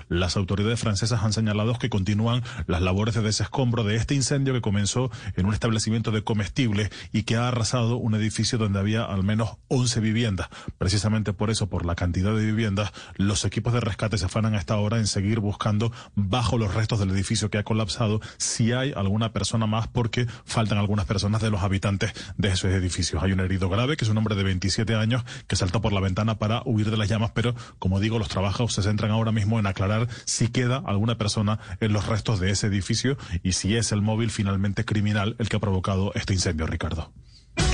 las 0.10 0.38
autoridades 0.38 0.80
francesas 0.80 1.24
han 1.24 1.34
señalado 1.34 1.78
que 1.80 1.90
continúan 1.90 2.44
las 2.68 2.82
labores 2.82 3.16
de 3.16 3.22
desescombro 3.22 3.84
de 3.84 3.96
este 3.96 4.16
incendio 4.16 4.54
que 4.54 4.62
comenzó 4.62 5.10
en 5.36 5.46
un 5.46 5.54
establecimiento 5.54 6.12
de 6.12 6.24
comestibles 6.24 6.90
y 7.12 7.24
que 7.24 7.36
ha 7.36 7.48
arrasado 7.48 7.98
un 7.98 8.16
edificio 8.16 8.58
donde 8.58 8.80
había 8.80 9.04
al 9.04 9.24
menos 9.24 9.58
11 9.70 10.00
viviendas. 10.00 10.50
Precisamente 10.78 11.34
por 11.34 11.50
eso, 11.50 11.68
por 11.68 11.86
la 11.86 11.96
cantidad 11.96 12.36
de 12.36 12.46
viviendas, 12.46 12.92
los 13.16 13.46
equipos 13.46 13.74
de 13.74 13.80
rescate 13.80 14.18
se 14.18 14.26
afanan 14.26 14.54
a 14.54 14.60
esta 14.60 14.78
hora 14.78 14.98
en 14.98 15.08
seguir 15.08 15.40
buscando 15.40 15.92
bajo 16.16 16.58
los 16.58 16.74
restos 16.74 17.00
del 17.00 17.12
edificio 17.12 17.50
que 17.50 17.58
ha 17.58 17.64
colapsado 17.64 18.22
si 18.38 18.72
hay 18.74 18.94
alguna 18.96 19.34
persona 19.34 19.66
más 19.66 19.88
porque 19.88 20.28
faltan 20.46 20.78
algunas 20.78 21.06
personas 21.06 21.42
de 21.42 21.50
los 21.50 21.64
habitantes 21.64 22.14
de 22.38 22.50
esos 22.50 22.72
edificios. 22.72 23.24
Hay 23.24 23.32
un 23.32 23.40
herido 23.40 23.70
grave 23.70 23.98
que 23.98 24.06
es 24.06 24.12
un 24.12 24.18
hombre 24.18 24.36
de 24.36 24.44
27 24.44 24.96
años 24.96 25.24
que 25.48 25.56
saltó 25.56 25.82
por 25.82 25.94
la 25.94 26.02
ventana 26.02 26.38
para 26.38 26.62
huir 26.66 26.92
de 26.92 26.98
las 26.98 27.10
llamas, 27.10 27.32
pero 27.34 27.56
como 27.80 28.00
digo, 28.00 28.20
los 28.20 28.30
trabajos 28.30 28.74
se 28.74 28.84
centran 28.84 29.12
ahora 29.12 29.32
mismo 29.32 29.47
en 29.56 29.68
aclarar 29.68 30.08
si 30.26 30.50
queda 30.50 30.84
alguna 30.86 31.18
persona 31.18 31.60
en 31.80 31.94
los 31.94 32.08
restos 32.08 32.40
de 32.40 32.52
ese 32.52 32.68
edificio 32.68 33.18
y 33.44 33.54
si 33.54 33.76
es 33.76 33.92
el 33.92 34.02
móvil 34.02 34.30
finalmente 34.30 34.86
criminal 34.86 35.36
el 35.40 35.50
que 35.50 35.56
ha 35.56 35.60
provocado 35.60 36.12
este 36.16 36.34
incendio, 36.34 36.68
Ricardo. 36.68 37.12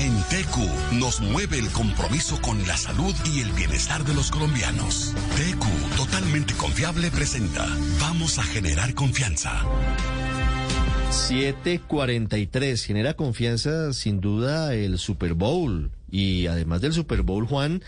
En 0.00 0.14
TQ 0.14 0.94
nos 0.94 1.20
mueve 1.20 1.58
el 1.58 1.68
compromiso 1.70 2.40
con 2.40 2.66
la 2.66 2.76
salud 2.76 3.14
y 3.26 3.40
el 3.40 3.52
bienestar 3.52 4.04
de 4.04 4.14
los 4.14 4.30
colombianos. 4.30 5.14
TQ, 5.36 5.96
totalmente 5.96 6.54
confiable, 6.54 7.10
presenta 7.10 7.66
Vamos 8.00 8.38
a 8.38 8.44
generar 8.44 8.94
confianza. 8.94 9.62
743. 11.10 12.84
Genera 12.84 13.14
confianza 13.14 13.92
sin 13.92 14.20
duda 14.20 14.74
el 14.74 14.98
Super 14.98 15.34
Bowl. 15.34 15.90
Y 16.10 16.46
además 16.48 16.80
del 16.80 16.92
Super 16.92 17.22
Bowl, 17.22 17.46
Juan, 17.46 17.82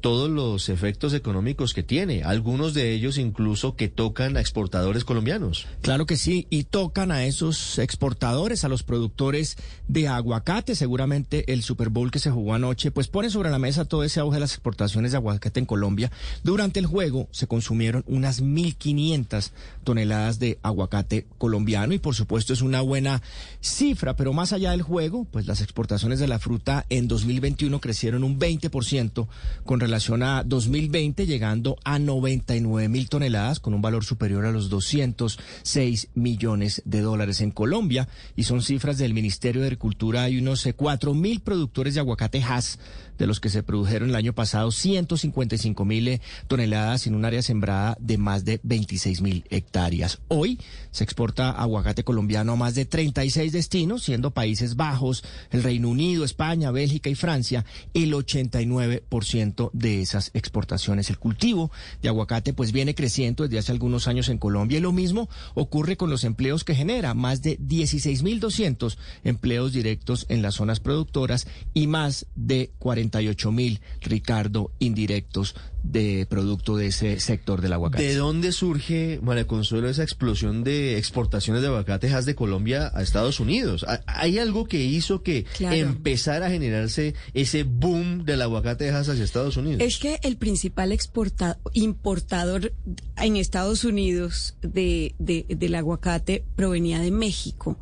todos 0.00 0.30
los 0.30 0.68
efectos 0.68 1.14
económicos 1.14 1.74
que 1.74 1.82
tiene, 1.82 2.22
algunos 2.22 2.74
de 2.74 2.92
ellos 2.92 3.18
incluso 3.18 3.76
que 3.76 3.88
tocan 3.88 4.36
a 4.36 4.40
exportadores 4.40 5.04
colombianos. 5.04 5.66
Claro 5.82 6.06
que 6.06 6.16
sí, 6.16 6.46
y 6.50 6.64
tocan 6.64 7.12
a 7.12 7.24
esos 7.24 7.78
exportadores, 7.78 8.64
a 8.64 8.68
los 8.68 8.82
productores 8.82 9.56
de 9.88 10.08
aguacate. 10.08 10.74
Seguramente 10.74 11.52
el 11.52 11.62
Super 11.62 11.90
Bowl 11.90 12.10
que 12.10 12.18
se 12.18 12.30
jugó 12.30 12.54
anoche, 12.54 12.90
pues 12.90 13.08
pone 13.08 13.30
sobre 13.30 13.50
la 13.50 13.58
mesa 13.58 13.84
todo 13.84 14.04
ese 14.04 14.20
auge 14.20 14.36
de 14.36 14.40
las 14.40 14.52
exportaciones 14.52 15.12
de 15.12 15.18
aguacate 15.18 15.60
en 15.60 15.66
Colombia. 15.66 16.10
Durante 16.42 16.80
el 16.80 16.86
juego 16.86 17.28
se 17.30 17.46
consumieron 17.46 18.04
unas 18.06 18.42
1.500 18.42 19.50
toneladas 19.84 20.38
de 20.38 20.58
aguacate 20.62 21.26
colombiano 21.38 21.94
y 21.94 21.98
por 21.98 22.14
supuesto 22.14 22.52
es 22.52 22.62
una 22.62 22.80
buena 22.80 23.22
cifra, 23.60 24.16
pero 24.16 24.32
más 24.32 24.52
allá 24.52 24.70
del 24.70 24.82
juego, 24.82 25.26
pues 25.30 25.46
las 25.46 25.60
exportaciones 25.60 26.18
de 26.18 26.28
la 26.28 26.38
fruta 26.38 26.86
en 26.88 27.08
2021 27.08 27.80
crecieron 27.80 28.24
un 28.24 28.38
20% 28.38 29.26
con 29.64 29.80
relación 29.80 29.89
a 29.94 30.44
2020, 30.44 31.26
llegando 31.26 31.76
a 31.84 31.98
99 31.98 32.88
mil 32.88 33.08
toneladas 33.08 33.60
con 33.60 33.74
un 33.74 33.82
valor 33.82 34.04
superior 34.04 34.46
a 34.46 34.52
los 34.52 34.70
206 34.70 36.08
millones 36.14 36.82
de 36.84 37.00
dólares 37.00 37.40
en 37.40 37.50
Colombia. 37.50 38.08
Y 38.36 38.44
son 38.44 38.62
cifras 38.62 38.98
del 38.98 39.14
Ministerio 39.14 39.62
de 39.62 39.68
Agricultura. 39.68 40.24
Hay 40.24 40.38
unos 40.38 40.68
4 40.76 41.14
mil 41.14 41.40
productores 41.40 41.94
de 41.94 42.00
aguacate 42.00 42.42
Hass 42.42 42.78
de 43.20 43.26
los 43.26 43.38
que 43.38 43.50
se 43.50 43.62
produjeron 43.62 44.08
el 44.08 44.16
año 44.16 44.32
pasado 44.32 44.72
155 44.72 45.84
mil 45.84 46.08
eh, 46.08 46.20
toneladas 46.48 47.06
en 47.06 47.14
un 47.14 47.26
área 47.26 47.42
sembrada 47.42 47.94
de 48.00 48.16
más 48.16 48.46
de 48.46 48.60
26 48.62 49.20
mil 49.20 49.44
hectáreas. 49.50 50.20
Hoy 50.28 50.58
se 50.90 51.04
exporta 51.04 51.50
aguacate 51.50 52.02
colombiano 52.02 52.52
a 52.52 52.56
más 52.56 52.74
de 52.74 52.86
36 52.86 53.52
destinos, 53.52 54.04
siendo 54.04 54.30
Países 54.30 54.74
Bajos, 54.74 55.22
el 55.50 55.62
Reino 55.62 55.90
Unido, 55.90 56.24
España, 56.24 56.70
Bélgica 56.70 57.10
y 57.10 57.14
Francia 57.14 57.66
el 57.92 58.14
89% 58.14 59.70
de 59.74 60.00
esas 60.00 60.30
exportaciones. 60.32 61.10
El 61.10 61.18
cultivo 61.18 61.70
de 62.00 62.08
aguacate 62.08 62.54
pues 62.54 62.72
viene 62.72 62.94
creciendo 62.94 63.44
desde 63.44 63.58
hace 63.58 63.72
algunos 63.72 64.08
años 64.08 64.30
en 64.30 64.38
Colombia 64.38 64.78
y 64.78 64.80
lo 64.80 64.92
mismo 64.92 65.28
ocurre 65.54 65.98
con 65.98 66.08
los 66.08 66.24
empleos 66.24 66.64
que 66.64 66.74
genera, 66.74 67.12
más 67.12 67.42
de 67.42 67.58
16.200 67.58 68.96
empleos 69.24 69.74
directos 69.74 70.24
en 70.30 70.40
las 70.40 70.54
zonas 70.54 70.80
productoras 70.80 71.46
y 71.74 71.86
más 71.86 72.24
de 72.34 72.70
40 72.78 73.09
mil, 73.52 73.80
Ricardo, 74.00 74.70
indirectos 74.78 75.54
de 75.82 76.26
producto 76.28 76.76
de 76.76 76.88
ese 76.88 77.18
sector 77.20 77.62
del 77.62 77.72
aguacate. 77.72 78.02
¿De 78.04 78.14
dónde 78.14 78.52
surge, 78.52 79.18
María 79.22 79.46
Consuelo, 79.46 79.88
esa 79.88 80.02
explosión 80.02 80.62
de 80.62 80.98
exportaciones 80.98 81.62
de 81.62 81.68
aguacatejas 81.68 82.26
de 82.26 82.34
Colombia 82.34 82.90
a 82.94 83.00
Estados 83.02 83.40
Unidos? 83.40 83.86
¿Hay 84.06 84.38
algo 84.38 84.66
que 84.66 84.84
hizo 84.84 85.22
que 85.22 85.44
Claro. 85.56 85.74
empezara 85.76 86.46
a 86.46 86.50
generarse 86.50 87.14
ese 87.32 87.62
boom 87.62 88.24
del 88.26 88.42
aguacatejas 88.42 89.08
hacia 89.08 89.24
Estados 89.24 89.56
Unidos? 89.56 89.80
Es 89.80 89.98
que 89.98 90.18
el 90.22 90.36
principal 90.36 90.92
exporta- 90.92 91.58
importador 91.72 92.72
en 93.16 93.36
Estados 93.36 93.84
Unidos 93.84 94.56
de, 94.60 95.14
de- 95.18 95.46
del 95.48 95.74
aguacate 95.74 96.44
provenía 96.56 96.98
de 97.00 97.10
México 97.10 97.78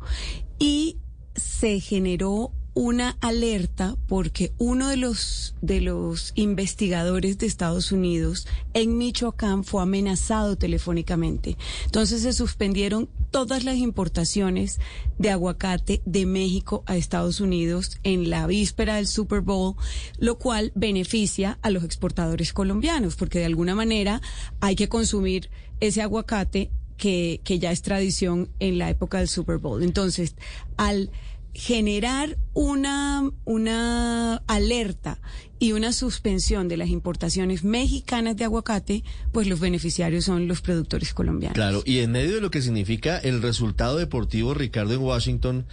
y 0.57 0.97
se 1.35 1.79
generó 1.81 2.53
una 2.73 3.17
alerta 3.21 3.95
porque 4.07 4.53
uno 4.57 4.87
de 4.89 4.97
los 4.97 5.55
de 5.61 5.81
los 5.81 6.31
investigadores 6.35 7.37
de 7.37 7.47
Estados 7.47 7.91
Unidos 7.91 8.47
en 8.73 8.97
Michoacán 8.97 9.63
fue 9.63 9.81
amenazado 9.81 10.55
telefónicamente. 10.55 11.57
Entonces 11.85 12.21
se 12.21 12.33
suspendieron 12.33 13.09
todas 13.31 13.63
las 13.63 13.77
importaciones 13.77 14.79
de 15.17 15.29
aguacate 15.29 16.01
de 16.05 16.25
México 16.25 16.83
a 16.85 16.95
Estados 16.95 17.41
Unidos 17.41 17.99
en 18.03 18.29
la 18.29 18.47
víspera 18.47 18.95
del 18.95 19.07
Super 19.07 19.41
Bowl, 19.41 19.75
lo 20.17 20.37
cual 20.37 20.71
beneficia 20.75 21.59
a 21.61 21.69
los 21.69 21.83
exportadores 21.83 22.53
colombianos, 22.53 23.15
porque 23.15 23.39
de 23.39 23.45
alguna 23.45 23.75
manera 23.75 24.21
hay 24.59 24.75
que 24.75 24.89
consumir 24.89 25.49
ese 25.79 26.01
aguacate 26.01 26.71
que, 26.97 27.39
que 27.43 27.59
ya 27.59 27.71
es 27.71 27.81
tradición 27.81 28.49
en 28.59 28.77
la 28.77 28.89
época 28.89 29.19
del 29.19 29.29
Super 29.29 29.57
Bowl. 29.57 29.83
Entonces, 29.83 30.35
al 30.77 31.11
generar 31.53 32.37
una, 32.53 33.29
una 33.45 34.35
alerta 34.47 35.19
y 35.59 35.73
una 35.73 35.91
suspensión 35.91 36.67
de 36.67 36.77
las 36.77 36.89
importaciones 36.89 37.63
mexicanas 37.63 38.37
de 38.37 38.45
aguacate, 38.45 39.03
pues 39.31 39.47
los 39.47 39.59
beneficiarios 39.59 40.25
son 40.25 40.47
los 40.47 40.61
productores 40.61 41.13
colombianos. 41.13 41.55
Claro, 41.55 41.83
y 41.85 41.99
en 41.99 42.11
medio 42.11 42.35
de 42.35 42.41
lo 42.41 42.49
que 42.49 42.61
significa 42.61 43.17
el 43.17 43.41
resultado 43.41 43.97
deportivo, 43.97 44.53
Ricardo, 44.53 44.93
en 44.93 45.01
Washington, 45.01 45.65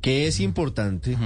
que 0.00 0.26
es 0.26 0.40
importante, 0.40 1.16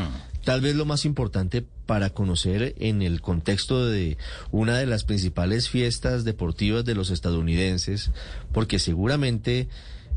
tal 0.44 0.60
vez 0.60 0.74
lo 0.74 0.86
más 0.86 1.04
importante 1.04 1.64
para 1.86 2.10
conocer 2.10 2.74
en 2.78 3.02
el 3.02 3.20
contexto 3.20 3.86
de 3.86 4.16
una 4.50 4.78
de 4.78 4.86
las 4.86 5.04
principales 5.04 5.68
fiestas 5.68 6.24
deportivas 6.24 6.84
de 6.84 6.94
los 6.94 7.10
estadounidenses, 7.10 8.10
porque 8.52 8.78
seguramente 8.78 9.68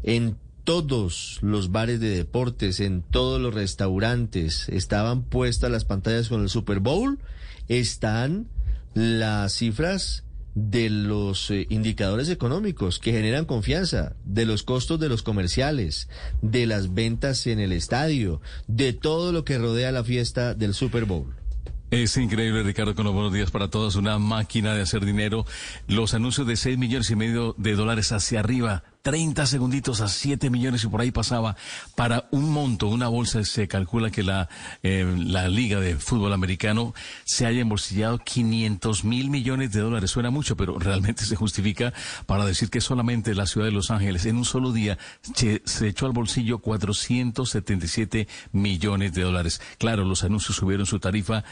en 0.03 0.37
todos 0.63 1.39
los 1.41 1.71
bares 1.71 1.99
de 1.99 2.09
deportes, 2.09 2.79
en 2.79 3.01
todos 3.01 3.41
los 3.41 3.53
restaurantes, 3.53 4.69
estaban 4.69 5.23
puestas 5.23 5.71
las 5.71 5.85
pantallas 5.85 6.29
con 6.29 6.41
el 6.41 6.49
Super 6.49 6.79
Bowl, 6.79 7.19
están 7.67 8.47
las 8.93 9.53
cifras 9.53 10.23
de 10.55 10.89
los 10.89 11.49
eh, 11.49 11.65
indicadores 11.69 12.29
económicos 12.29 12.99
que 12.99 13.11
generan 13.11 13.45
confianza, 13.45 14.15
de 14.23 14.45
los 14.45 14.63
costos 14.63 14.99
de 14.99 15.09
los 15.09 15.23
comerciales, 15.23 16.09
de 16.41 16.65
las 16.67 16.93
ventas 16.93 17.47
en 17.47 17.59
el 17.59 17.71
estadio, 17.71 18.41
de 18.67 18.93
todo 18.93 19.31
lo 19.31 19.45
que 19.45 19.57
rodea 19.57 19.91
la 19.91 20.03
fiesta 20.03 20.53
del 20.53 20.73
Super 20.73 21.05
Bowl. 21.05 21.33
Es 21.89 22.17
increíble, 22.17 22.63
Ricardo, 22.63 22.95
con 22.95 23.05
los 23.05 23.13
buenos 23.13 23.33
días 23.33 23.51
para 23.51 23.67
todos. 23.67 23.95
Una 23.95 24.17
máquina 24.17 24.73
de 24.73 24.81
hacer 24.81 25.05
dinero. 25.05 25.45
Los 25.87 26.15
anuncios 26.15 26.47
de 26.47 26.55
6 26.55 26.79
millones 26.79 27.11
y 27.11 27.15
medio 27.15 27.53
de 27.59 27.75
dólares 27.75 28.11
hacia 28.11 28.39
arriba. 28.39 28.83
30 29.03 29.45
segunditos 29.45 29.99
a 29.99 30.07
7 30.07 30.49
millones 30.49 30.83
y 30.85 30.87
por 30.87 31.01
ahí 31.01 31.11
pasaba. 31.11 31.57
Para 31.95 32.27
un 32.31 32.49
monto, 32.49 32.87
una 32.87 33.09
bolsa, 33.09 33.43
se 33.43 33.67
calcula 33.67 34.11
que 34.11 34.23
la, 34.23 34.47
eh, 34.81 35.05
la 35.17 35.49
Liga 35.49 35.81
de 35.81 35.97
Fútbol 35.97 36.31
Americano 36.31 36.93
se 37.25 37.45
haya 37.45 37.61
embolsillado 37.61 38.19
500 38.19 39.03
mil 39.03 39.29
millones 39.29 39.73
de 39.73 39.81
dólares. 39.81 40.09
Suena 40.09 40.29
mucho, 40.29 40.55
pero 40.55 40.79
realmente 40.79 41.25
se 41.25 41.35
justifica 41.35 41.93
para 42.25 42.45
decir 42.45 42.69
que 42.69 42.79
solamente 42.79 43.35
la 43.35 43.45
ciudad 43.45 43.67
de 43.67 43.73
Los 43.73 43.91
Ángeles 43.91 44.25
en 44.25 44.37
un 44.37 44.45
solo 44.45 44.71
día 44.71 44.97
se, 45.35 45.61
echó 45.85 46.05
al 46.05 46.13
bolsillo 46.13 46.59
477 46.59 48.29
millones 48.53 49.13
de 49.13 49.23
dólares. 49.23 49.61
Claro, 49.79 50.05
los 50.05 50.23
anuncios 50.23 50.55
subieron 50.55 50.85
su 50.85 51.01
tarifa 51.01 51.43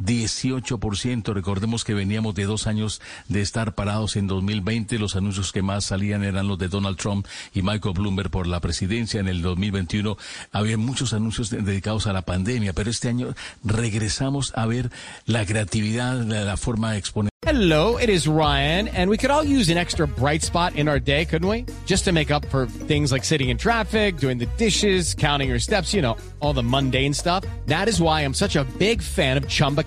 18%. 0.00 1.32
Recordemos 1.32 1.84
que 1.84 1.94
veníamos 1.94 2.34
de 2.34 2.44
dos 2.44 2.66
años 2.66 3.00
de 3.28 3.40
estar 3.40 3.74
parados 3.74 4.16
en 4.16 4.26
2020. 4.26 4.98
Los 4.98 5.16
anuncios 5.16 5.52
que 5.52 5.62
más 5.62 5.84
salían 5.84 6.24
eran 6.24 6.48
los 6.48 6.58
de 6.58 6.68
Donald 6.68 6.96
Trump 6.96 7.26
y 7.54 7.62
Michael 7.62 7.94
Bloomberg 7.94 8.30
por 8.30 8.46
la 8.46 8.60
presidencia. 8.60 9.20
En 9.20 9.28
el 9.28 9.42
2021 9.42 10.16
había 10.52 10.76
muchos 10.76 11.12
anuncios 11.12 11.50
de- 11.50 11.62
dedicados 11.62 12.06
a 12.06 12.12
la 12.12 12.22
pandemia, 12.22 12.72
pero 12.72 12.90
este 12.90 13.08
año 13.08 13.34
regresamos 13.64 14.52
a 14.56 14.66
ver 14.66 14.90
la 15.26 15.44
creatividad, 15.46 16.22
la, 16.24 16.44
la 16.44 16.56
forma 16.56 16.96
exponencial. 16.96 17.30
Hello, 17.46 17.96
it 17.98 18.10
is 18.10 18.26
Ryan, 18.28 18.86
and 18.88 19.08
we 19.08 19.16
could 19.16 19.30
all 19.30 19.42
use 19.42 19.70
an 19.70 19.78
extra 19.78 20.06
bright 20.06 20.42
spot 20.42 20.76
in 20.76 20.86
our 20.88 21.00
day, 21.00 21.24
couldn't 21.24 21.48
we? 21.48 21.64
Just 21.86 22.04
to 22.04 22.12
make 22.12 22.30
up 22.30 22.44
for 22.50 22.66
things 22.86 23.10
like 23.10 23.24
sitting 23.24 23.48
in 23.48 23.56
traffic, 23.56 24.18
doing 24.18 24.36
the 24.36 24.46
dishes, 24.58 25.14
counting 25.14 25.48
your 25.48 25.58
steps, 25.58 25.94
you 25.94 26.02
know, 26.02 26.18
all 26.40 26.52
the 26.52 26.62
mundane 26.62 27.14
stuff. 27.14 27.44
That 27.66 27.88
is 27.88 27.98
why 27.98 28.20
I'm 28.26 28.34
such 28.34 28.56
a 28.56 28.64
big 28.78 29.00
fan 29.00 29.38
of 29.38 29.48
Chumba 29.48 29.84